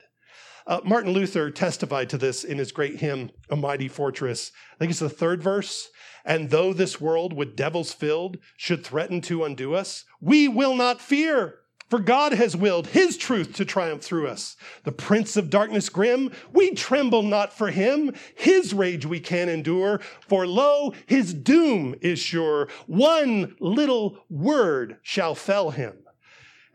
Uh, 0.65 0.79
Martin 0.85 1.11
Luther 1.11 1.51
testified 1.51 2.09
to 2.09 2.17
this 2.17 2.43
in 2.43 2.57
his 2.57 2.71
great 2.71 2.99
hymn, 2.99 3.31
A 3.49 3.55
Mighty 3.55 3.87
Fortress. 3.87 4.51
I 4.73 4.77
think 4.77 4.91
it's 4.91 4.99
the 4.99 5.09
third 5.09 5.43
verse. 5.43 5.89
And 6.25 6.49
though 6.49 6.71
this 6.71 7.01
world 7.01 7.33
with 7.33 7.55
devils 7.55 7.91
filled 7.91 8.37
should 8.55 8.83
threaten 8.83 9.19
to 9.21 9.43
undo 9.43 9.73
us, 9.73 10.05
we 10.21 10.47
will 10.47 10.75
not 10.75 11.01
fear. 11.01 11.59
For 11.89 11.99
God 11.99 12.31
has 12.33 12.55
willed 12.55 12.87
his 12.87 13.17
truth 13.17 13.53
to 13.53 13.65
triumph 13.65 14.01
through 14.01 14.27
us. 14.27 14.55
The 14.83 14.91
prince 14.91 15.37
of 15.37 15.49
darkness 15.49 15.89
grim, 15.89 16.31
we 16.51 16.71
tremble 16.71 17.21
not 17.21 17.53
for 17.53 17.69
him. 17.69 18.13
His 18.35 18.73
rage 18.73 19.05
we 19.05 19.19
can 19.19 19.49
endure. 19.49 19.99
For 20.21 20.47
lo, 20.47 20.93
his 21.05 21.33
doom 21.33 21.93
is 22.01 22.17
sure. 22.17 22.67
One 22.87 23.55
little 23.59 24.25
word 24.29 24.97
shall 25.03 25.35
fell 25.35 25.71
him. 25.71 26.02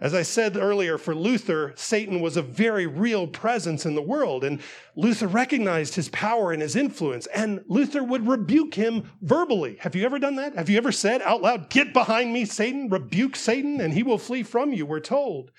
As 0.01 0.15
I 0.15 0.23
said 0.23 0.57
earlier, 0.57 0.97
for 0.97 1.13
Luther, 1.13 1.73
Satan 1.75 2.21
was 2.21 2.37
a 2.37 2.43
very 2.43 2.87
real 2.87 3.27
presence 3.27 3.85
in 3.85 3.97
the 3.97 4.03
world, 4.03 4.45
and 4.45 4.61
Luther 4.95 5.27
recognized 5.27 5.97
his 5.97 6.09
power 6.11 6.53
and 6.53 6.63
his 6.63 6.77
influence, 6.77 7.27
and 7.27 7.65
Luther 7.67 8.05
would 8.05 8.29
rebuke 8.29 8.75
him 8.75 9.11
verbally. 9.23 9.77
Have 9.81 9.97
you 9.97 10.05
ever 10.05 10.21
done 10.21 10.37
that? 10.37 10.55
Have 10.55 10.71
you 10.71 10.77
ever 10.77 10.93
said 10.93 11.21
out 11.23 11.43
loud, 11.43 11.69
Get 11.69 11.93
behind 11.93 12.33
me, 12.33 12.45
Satan, 12.45 12.89
rebuke 12.89 13.35
Satan, 13.35 13.81
and 13.81 13.93
he 13.93 14.05
will 14.05 14.19
flee 14.19 14.45
from 14.45 14.73
you, 14.73 14.87
we're 14.87 15.01
told. 15.01 15.51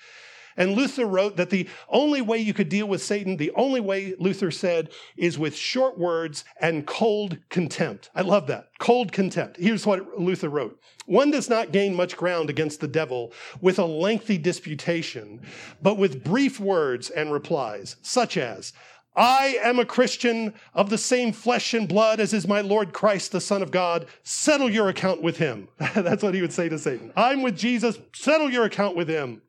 And 0.56 0.72
Luther 0.72 1.06
wrote 1.06 1.36
that 1.36 1.50
the 1.50 1.68
only 1.88 2.20
way 2.20 2.38
you 2.38 2.54
could 2.54 2.68
deal 2.68 2.86
with 2.86 3.02
Satan, 3.02 3.36
the 3.36 3.52
only 3.52 3.80
way, 3.80 4.14
Luther 4.18 4.50
said, 4.50 4.90
is 5.16 5.38
with 5.38 5.56
short 5.56 5.98
words 5.98 6.44
and 6.60 6.86
cold 6.86 7.38
contempt. 7.48 8.10
I 8.14 8.22
love 8.22 8.46
that. 8.48 8.68
Cold 8.78 9.12
contempt. 9.12 9.56
Here's 9.58 9.86
what 9.86 10.18
Luther 10.18 10.48
wrote 10.48 10.80
One 11.06 11.30
does 11.30 11.48
not 11.48 11.72
gain 11.72 11.94
much 11.94 12.16
ground 12.16 12.50
against 12.50 12.80
the 12.80 12.88
devil 12.88 13.32
with 13.60 13.78
a 13.78 13.84
lengthy 13.84 14.38
disputation, 14.38 15.40
but 15.82 15.98
with 15.98 16.24
brief 16.24 16.60
words 16.60 17.10
and 17.10 17.32
replies, 17.32 17.96
such 18.02 18.36
as, 18.36 18.72
I 19.16 19.58
am 19.62 19.78
a 19.78 19.84
Christian 19.84 20.54
of 20.72 20.88
the 20.88 20.98
same 20.98 21.32
flesh 21.32 21.74
and 21.74 21.88
blood 21.88 22.20
as 22.20 22.32
is 22.32 22.46
my 22.46 22.60
Lord 22.60 22.92
Christ, 22.92 23.32
the 23.32 23.40
Son 23.40 23.60
of 23.60 23.70
God. 23.70 24.06
Settle 24.22 24.70
your 24.70 24.88
account 24.88 25.20
with 25.20 25.36
him. 25.36 25.68
That's 25.94 26.22
what 26.22 26.34
he 26.34 26.40
would 26.40 26.52
say 26.52 26.68
to 26.68 26.78
Satan. 26.78 27.12
I'm 27.16 27.42
with 27.42 27.58
Jesus. 27.58 27.98
Settle 28.14 28.50
your 28.50 28.64
account 28.64 28.96
with 28.96 29.08
him. 29.08 29.42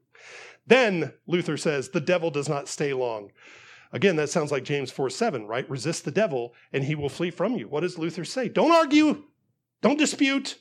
Then, 0.68 1.14
Luther 1.28 1.58
says, 1.58 1.90
the 1.90 2.02
devil 2.02 2.32
does 2.32 2.48
not 2.48 2.68
stay 2.68 2.94
long. 2.94 3.32
Again, 3.94 4.16
that 4.16 4.30
sounds 4.30 4.52
like 4.52 4.64
James 4.64 4.92
4 4.92 5.10
7, 5.10 5.46
right? 5.46 5.70
Resist 5.70 6.06
the 6.06 6.12
devil 6.12 6.54
and 6.72 6.84
he 6.84 6.96
will 6.96 7.10
flee 7.10 7.32
from 7.32 7.56
you. 7.56 7.68
What 7.68 7.82
does 7.82 7.98
Luther 7.98 8.24
say? 8.24 8.48
Don't 8.48 8.72
argue, 8.72 9.24
don't 9.82 10.00
dispute, 10.00 10.58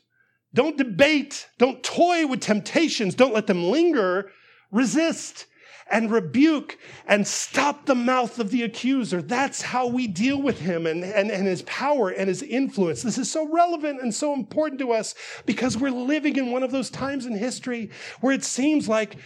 don't 0.53 0.77
debate, 0.77 1.49
don't 1.59 1.83
toy 1.83 2.27
with 2.27 2.41
temptations, 2.41 3.15
don't 3.15 3.35
let 3.35 3.47
them 3.47 3.65
linger. 3.65 4.31
Resist 4.73 5.47
and 5.91 6.11
rebuke 6.11 6.79
and 7.07 7.27
stop 7.27 7.87
the 7.87 7.95
mouth 7.95 8.39
of 8.39 8.51
the 8.51 8.63
accuser. 8.63 9.21
That's 9.21 9.61
how 9.61 9.89
we 9.89 10.07
deal 10.07 10.41
with 10.41 10.61
him 10.61 10.87
and, 10.87 11.05
and, 11.05 11.31
and 11.31 11.47
his 11.47 11.63
power 11.63 12.11
and 12.11 12.29
his 12.29 12.43
influence. 12.43 13.03
This 13.03 13.19
is 13.19 13.31
so 13.31 13.49
relevant 13.49 14.01
and 14.01 14.15
so 14.15 14.33
important 14.33 14.81
to 14.81 14.93
us 14.93 15.15
because 15.47 15.77
we're 15.77 15.91
living 15.91 16.37
in 16.37 16.53
one 16.53 16.63
of 16.63 16.71
those 16.71 16.91
times 16.91 17.27
in 17.27 17.37
history 17.37 17.91
where 18.21 18.33
it 18.33 18.45
seems 18.45 18.89
like 18.89 19.17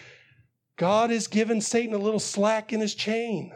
God 0.77 1.11
has 1.11 1.27
given 1.27 1.61
Satan 1.61 1.95
a 1.95 1.99
little 1.99 2.21
slack 2.21 2.73
in 2.73 2.81
his 2.81 2.95
chain. 2.95 3.53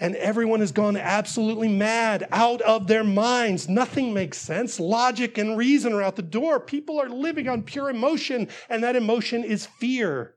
And 0.00 0.14
everyone 0.14 0.60
has 0.60 0.70
gone 0.70 0.96
absolutely 0.96 1.66
mad, 1.66 2.28
out 2.30 2.60
of 2.62 2.86
their 2.86 3.02
minds. 3.02 3.68
Nothing 3.68 4.14
makes 4.14 4.38
sense. 4.38 4.78
Logic 4.78 5.36
and 5.38 5.58
reason 5.58 5.92
are 5.92 6.02
out 6.02 6.14
the 6.14 6.22
door. 6.22 6.60
People 6.60 7.00
are 7.00 7.08
living 7.08 7.48
on 7.48 7.64
pure 7.64 7.90
emotion, 7.90 8.48
and 8.68 8.84
that 8.84 8.94
emotion 8.94 9.42
is 9.42 9.66
fear. 9.66 10.36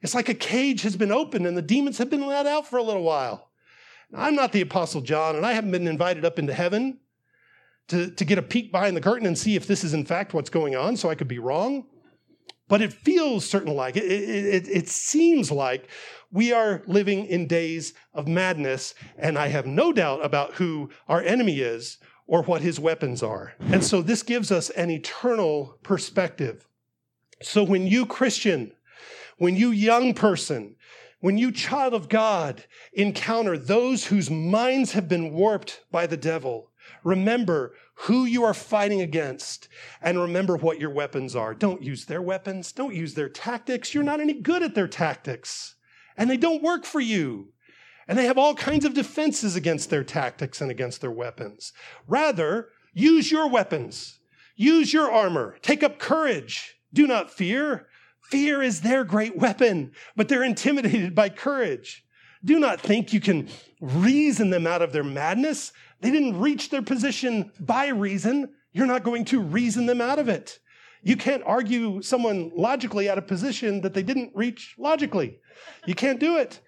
It's 0.00 0.14
like 0.14 0.28
a 0.28 0.34
cage 0.34 0.82
has 0.82 0.96
been 0.96 1.10
opened 1.10 1.46
and 1.46 1.56
the 1.56 1.62
demons 1.62 1.98
have 1.98 2.10
been 2.10 2.26
let 2.26 2.46
out 2.46 2.68
for 2.68 2.78
a 2.78 2.82
little 2.82 3.02
while. 3.02 3.50
I'm 4.14 4.34
not 4.34 4.52
the 4.52 4.60
Apostle 4.60 5.00
John, 5.00 5.36
and 5.36 5.44
I 5.44 5.52
haven't 5.52 5.72
been 5.72 5.88
invited 5.88 6.24
up 6.24 6.38
into 6.38 6.54
heaven 6.54 6.98
to, 7.88 8.10
to 8.10 8.24
get 8.24 8.38
a 8.38 8.42
peek 8.42 8.72
behind 8.72 8.96
the 8.96 9.00
curtain 9.00 9.26
and 9.26 9.36
see 9.36 9.56
if 9.56 9.66
this 9.66 9.84
is 9.84 9.92
in 9.92 10.04
fact 10.04 10.32
what's 10.32 10.50
going 10.50 10.76
on, 10.76 10.96
so 10.96 11.10
I 11.10 11.14
could 11.14 11.28
be 11.28 11.38
wrong. 11.38 11.86
But 12.68 12.82
it 12.82 12.92
feels 12.92 13.48
certain 13.48 13.74
like, 13.74 13.96
it, 13.96 14.04
it, 14.04 14.68
it 14.68 14.88
seems 14.88 15.50
like 15.50 15.88
we 16.30 16.52
are 16.52 16.82
living 16.86 17.24
in 17.26 17.46
days 17.46 17.94
of 18.12 18.28
madness, 18.28 18.94
and 19.16 19.38
I 19.38 19.48
have 19.48 19.66
no 19.66 19.92
doubt 19.92 20.24
about 20.24 20.54
who 20.54 20.90
our 21.08 21.22
enemy 21.22 21.60
is 21.60 21.98
or 22.26 22.42
what 22.42 22.60
his 22.60 22.78
weapons 22.78 23.22
are. 23.22 23.54
And 23.58 23.82
so 23.82 24.02
this 24.02 24.22
gives 24.22 24.52
us 24.52 24.68
an 24.70 24.90
eternal 24.90 25.78
perspective. 25.82 26.68
So 27.40 27.64
when 27.64 27.86
you, 27.86 28.04
Christian, 28.04 28.72
when 29.38 29.56
you, 29.56 29.70
young 29.70 30.12
person, 30.12 30.76
when 31.20 31.38
you, 31.38 31.50
child 31.50 31.94
of 31.94 32.08
God, 32.08 32.64
encounter 32.92 33.56
those 33.56 34.04
whose 34.04 34.30
minds 34.30 34.92
have 34.92 35.08
been 35.08 35.32
warped 35.32 35.80
by 35.90 36.06
the 36.06 36.16
devil, 36.18 36.70
remember 37.04 37.74
who 37.94 38.24
you 38.24 38.44
are 38.44 38.54
fighting 38.54 39.00
against, 39.00 39.68
and 40.00 40.18
remember 40.18 40.56
what 40.56 40.80
your 40.80 40.90
weapons 40.90 41.34
are. 41.34 41.54
Don't 41.54 41.82
use 41.82 42.04
their 42.04 42.22
weapons, 42.22 42.72
don't 42.72 42.94
use 42.94 43.14
their 43.14 43.28
tactics. 43.28 43.94
You're 43.94 44.04
not 44.04 44.20
any 44.20 44.34
good 44.34 44.62
at 44.62 44.74
their 44.74 44.88
tactics, 44.88 45.74
and 46.16 46.30
they 46.30 46.36
don't 46.36 46.62
work 46.62 46.84
for 46.84 47.00
you. 47.00 47.52
And 48.06 48.18
they 48.18 48.24
have 48.24 48.38
all 48.38 48.54
kinds 48.54 48.84
of 48.84 48.94
defenses 48.94 49.54
against 49.54 49.90
their 49.90 50.04
tactics 50.04 50.60
and 50.60 50.70
against 50.70 51.00
their 51.00 51.10
weapons. 51.10 51.72
Rather, 52.06 52.70
use 52.94 53.30
your 53.30 53.48
weapons, 53.48 54.20
use 54.56 54.92
your 54.92 55.10
armor, 55.10 55.56
take 55.60 55.82
up 55.82 55.98
courage. 55.98 56.76
Do 56.92 57.06
not 57.06 57.30
fear. 57.30 57.86
Fear 58.30 58.62
is 58.62 58.80
their 58.80 59.04
great 59.04 59.36
weapon, 59.36 59.92
but 60.16 60.28
they're 60.28 60.42
intimidated 60.42 61.14
by 61.14 61.28
courage. 61.28 62.04
Do 62.44 62.58
not 62.58 62.80
think 62.80 63.12
you 63.12 63.20
can 63.20 63.48
reason 63.80 64.50
them 64.50 64.66
out 64.66 64.82
of 64.82 64.92
their 64.92 65.04
madness. 65.04 65.72
They 66.00 66.10
didn't 66.10 66.38
reach 66.38 66.70
their 66.70 66.82
position 66.82 67.52
by 67.58 67.88
reason. 67.88 68.50
You're 68.72 68.86
not 68.86 69.02
going 69.02 69.24
to 69.26 69.40
reason 69.40 69.86
them 69.86 70.00
out 70.00 70.18
of 70.18 70.28
it. 70.28 70.58
You 71.02 71.16
can't 71.16 71.42
argue 71.46 72.02
someone 72.02 72.50
logically 72.54 73.08
out 73.08 73.18
of 73.18 73.26
position 73.26 73.80
that 73.82 73.94
they 73.94 74.02
didn't 74.02 74.32
reach 74.34 74.74
logically. 74.78 75.38
You 75.86 75.94
can't 75.94 76.20
do 76.20 76.36
it. 76.36 76.60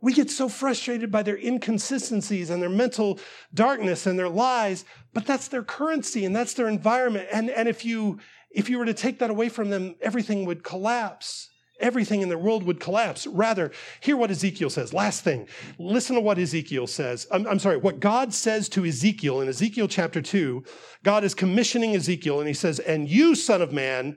We 0.00 0.12
get 0.12 0.30
so 0.30 0.50
frustrated 0.50 1.10
by 1.10 1.22
their 1.22 1.38
inconsistencies 1.38 2.50
and 2.50 2.60
their 2.60 2.68
mental 2.68 3.18
darkness 3.54 4.06
and 4.06 4.18
their 4.18 4.28
lies, 4.28 4.84
but 5.14 5.24
that's 5.24 5.48
their 5.48 5.62
currency 5.62 6.26
and 6.26 6.36
that's 6.36 6.52
their 6.52 6.68
environment. 6.68 7.28
And, 7.32 7.48
and 7.48 7.68
if 7.68 7.84
you 7.84 8.18
if 8.50 8.70
you 8.70 8.78
were 8.78 8.84
to 8.84 8.94
take 8.94 9.18
that 9.18 9.30
away 9.30 9.48
from 9.48 9.70
them, 9.70 9.96
everything 10.00 10.44
would 10.44 10.62
collapse 10.62 11.50
everything 11.80 12.22
in 12.22 12.28
the 12.28 12.38
world 12.38 12.62
would 12.64 12.80
collapse. 12.80 13.26
Rather, 13.26 13.72
hear 14.00 14.16
what 14.16 14.30
Ezekiel 14.30 14.70
says. 14.70 14.92
Last 14.92 15.22
thing, 15.22 15.48
listen 15.78 16.16
to 16.16 16.20
what 16.20 16.38
Ezekiel 16.38 16.86
says. 16.86 17.26
I'm, 17.30 17.46
I'm, 17.46 17.58
sorry, 17.58 17.76
what 17.76 18.00
God 18.00 18.32
says 18.32 18.68
to 18.70 18.84
Ezekiel 18.84 19.40
in 19.40 19.48
Ezekiel 19.48 19.88
chapter 19.88 20.22
2. 20.22 20.62
God 21.02 21.24
is 21.24 21.34
commissioning 21.34 21.94
Ezekiel, 21.94 22.38
and 22.38 22.48
he 22.48 22.54
says, 22.54 22.78
And 22.78 23.08
you, 23.08 23.34
son 23.34 23.62
of 23.62 23.72
man, 23.72 24.16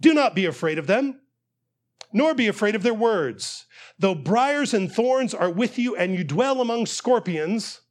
do 0.00 0.14
not 0.14 0.34
be 0.34 0.46
afraid 0.46 0.78
of 0.78 0.86
them, 0.86 1.20
nor 2.12 2.34
be 2.34 2.46
afraid 2.46 2.74
of 2.74 2.82
their 2.82 2.94
words. 2.94 3.66
Though 3.98 4.14
briars 4.14 4.72
and 4.72 4.90
thorns 4.90 5.34
are 5.34 5.50
with 5.50 5.78
you, 5.78 5.94
and 5.96 6.14
you 6.14 6.24
dwell 6.24 6.60
among 6.60 6.86
scorpions, 6.86 7.82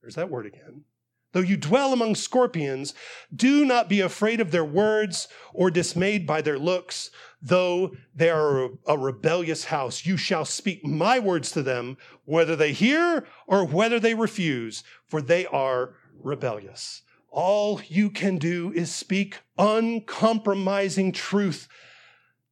there's 0.00 0.14
that 0.14 0.30
word 0.30 0.46
again. 0.46 0.84
Though 1.32 1.40
you 1.40 1.58
dwell 1.58 1.92
among 1.92 2.14
scorpions, 2.14 2.94
do 3.34 3.66
not 3.66 3.88
be 3.88 4.00
afraid 4.00 4.40
of 4.40 4.50
their 4.50 4.64
words 4.64 5.28
or 5.52 5.70
dismayed 5.70 6.26
by 6.26 6.40
their 6.40 6.58
looks. 6.58 7.10
Though 7.40 7.92
they 8.14 8.30
are 8.30 8.70
a 8.86 8.98
rebellious 8.98 9.64
house, 9.64 10.04
you 10.04 10.16
shall 10.16 10.44
speak 10.44 10.84
my 10.84 11.18
words 11.18 11.52
to 11.52 11.62
them, 11.62 11.96
whether 12.24 12.56
they 12.56 12.72
hear 12.72 13.26
or 13.46 13.64
whether 13.64 14.00
they 14.00 14.14
refuse, 14.14 14.82
for 15.06 15.22
they 15.22 15.46
are 15.46 15.94
rebellious. 16.20 17.02
All 17.30 17.80
you 17.86 18.10
can 18.10 18.38
do 18.38 18.72
is 18.72 18.92
speak 18.92 19.38
uncompromising 19.56 21.12
truth 21.12 21.68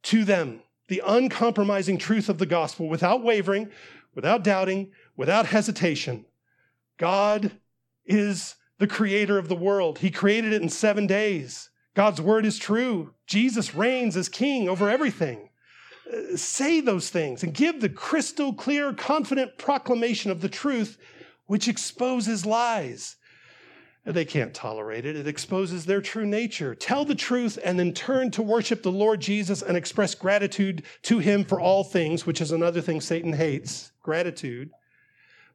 to 0.05 0.24
them, 0.24 0.62
the 0.87 1.03
uncompromising 1.05 1.99
truth 1.99 2.28
of 2.28 2.39
the 2.39 2.47
gospel 2.47 2.89
without 2.89 3.24
wavering, 3.24 3.70
without 4.14 4.45
doubting, 4.45 4.93
without 5.16 5.47
hesitation. 5.47 6.26
God 6.97 7.53
is 8.05 8.55
the 8.78 8.87
creator 8.87 9.39
of 9.39 9.49
the 9.49 9.57
world. 9.57 9.99
He 9.99 10.11
created 10.11 10.53
it 10.53 10.62
in 10.62 10.68
seven 10.68 11.07
days. 11.07 11.70
God's 11.97 12.20
word 12.20 12.44
is 12.44 12.59
true. 12.59 13.14
Jesus 13.26 13.74
reigns 13.74 14.16
as 14.16 14.28
king 14.28 14.68
over 14.68 14.88
everything. 14.88 15.49
Uh, 16.12 16.36
say 16.36 16.80
those 16.80 17.09
things 17.09 17.42
and 17.42 17.55
give 17.55 17.80
the 17.80 17.88
crystal 17.88 18.53
clear, 18.53 18.92
confident 18.92 19.57
proclamation 19.57 20.30
of 20.30 20.42
the 20.42 20.49
truth, 20.49 20.99
which 21.47 21.66
exposes 21.66 22.44
lies. 22.44 23.16
They 24.05 24.26
can't 24.26 24.55
tolerate 24.55 25.07
it. 25.07 25.16
It 25.16 25.26
exposes 25.26 25.86
their 25.86 26.03
true 26.03 26.26
nature. 26.26 26.76
Tell 26.76 27.05
the 27.05 27.14
truth 27.16 27.59
and 27.64 27.76
then 27.76 27.92
turn 27.92 28.30
to 28.32 28.42
worship 28.42 28.82
the 28.82 28.92
Lord 28.92 29.20
Jesus 29.20 29.62
and 29.62 29.76
express 29.76 30.14
gratitude 30.14 30.84
to 31.03 31.18
him 31.18 31.44
for 31.44 31.59
all 31.59 31.82
things, 31.82 32.26
which 32.26 32.42
is 32.42 32.53
another 32.53 32.82
thing 32.82 33.01
Satan 33.01 33.32
hates 33.32 33.90
gratitude 34.03 34.70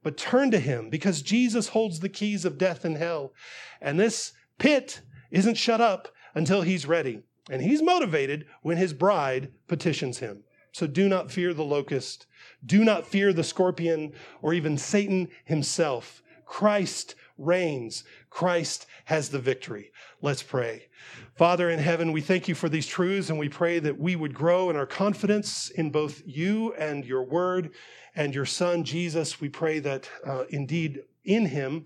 but 0.04 0.18
turn 0.18 0.50
to 0.50 0.60
him 0.60 0.90
because 0.90 1.22
Jesus 1.22 1.70
holds 1.70 2.00
the 2.00 2.10
keys 2.10 2.46
of 2.46 2.58
death 2.58 2.84
and 2.86 2.98
hell. 2.98 3.34
And 3.80 4.00
this 4.00 4.34
pit 4.58 5.02
isn't 5.30 5.56
shut 5.56 5.80
up 5.80 6.08
until 6.34 6.62
he's 6.62 6.86
ready. 6.86 7.24
And 7.50 7.62
he's 7.62 7.82
motivated 7.82 8.46
when 8.62 8.78
his 8.78 8.94
bride 8.94 9.52
petitions 9.68 10.20
him. 10.20 10.44
So 10.72 10.88
do 10.88 11.10
not 11.10 11.32
fear 11.32 11.54
the 11.54 11.64
locust. 11.64 12.28
Do 12.66 12.84
not 12.86 13.08
fear 13.08 13.34
the 13.34 13.44
scorpion 13.44 14.14
or 14.42 14.54
even 14.54 14.78
Satan 14.78 15.30
himself. 15.44 16.22
Christ 16.46 17.16
reigns. 17.38 18.04
Christ 18.30 18.86
has 19.06 19.30
the 19.30 19.40
victory. 19.40 19.92
Let's 20.22 20.44
pray. 20.44 20.88
Father 21.36 21.70
in 21.70 21.80
heaven, 21.80 22.12
we 22.12 22.22
thank 22.22 22.48
you 22.48 22.56
for 22.56 22.70
these 22.70 22.88
truths 22.88 23.30
and 23.30 23.40
we 23.40 23.50
pray 23.50 23.80
that 23.80 23.98
we 23.98 24.16
would 24.16 24.34
grow 24.34 24.70
in 24.70 24.76
our 24.76 24.86
confidence 24.86 25.70
in 25.70 25.90
both 25.90 26.22
you 26.26 26.74
and 26.76 27.06
your 27.06 27.24
word 27.24 27.72
and 28.16 28.36
your 28.36 28.46
son, 28.46 28.84
Jesus. 28.84 29.42
We 29.42 29.50
pray 29.50 29.80
that 29.80 30.10
uh, 30.26 30.44
indeed 30.50 31.02
in 31.24 31.48
him 31.48 31.86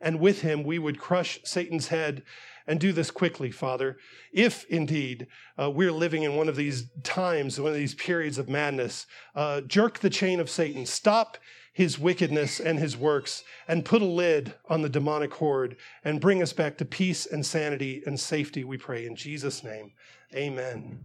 and 0.00 0.20
with 0.20 0.42
him 0.42 0.62
we 0.62 0.78
would 0.78 0.98
crush 0.98 1.40
Satan's 1.44 1.88
head 1.88 2.22
and 2.68 2.78
do 2.78 2.92
this 2.92 3.10
quickly, 3.10 3.50
Father. 3.50 3.96
If 4.32 4.64
indeed 4.66 5.26
uh, 5.60 5.70
we're 5.70 5.90
living 5.90 6.22
in 6.22 6.36
one 6.36 6.48
of 6.48 6.54
these 6.54 6.90
times, 7.02 7.58
one 7.58 7.72
of 7.72 7.78
these 7.78 7.94
periods 7.94 8.38
of 8.38 8.48
madness, 8.48 9.06
uh, 9.34 9.62
jerk 9.62 9.98
the 9.98 10.10
chain 10.10 10.38
of 10.38 10.50
Satan, 10.50 10.86
stop 10.86 11.38
his 11.72 11.98
wickedness 11.98 12.60
and 12.60 12.78
his 12.78 12.96
works, 12.96 13.42
and 13.66 13.84
put 13.84 14.02
a 14.02 14.04
lid 14.04 14.52
on 14.68 14.82
the 14.82 14.88
demonic 14.88 15.32
horde, 15.32 15.76
and 16.04 16.20
bring 16.20 16.42
us 16.42 16.52
back 16.52 16.76
to 16.76 16.84
peace 16.84 17.24
and 17.24 17.44
sanity 17.44 18.02
and 18.04 18.20
safety, 18.20 18.64
we 18.64 18.76
pray 18.76 19.06
in 19.06 19.16
Jesus' 19.16 19.64
name. 19.64 19.92
Amen. 20.34 20.98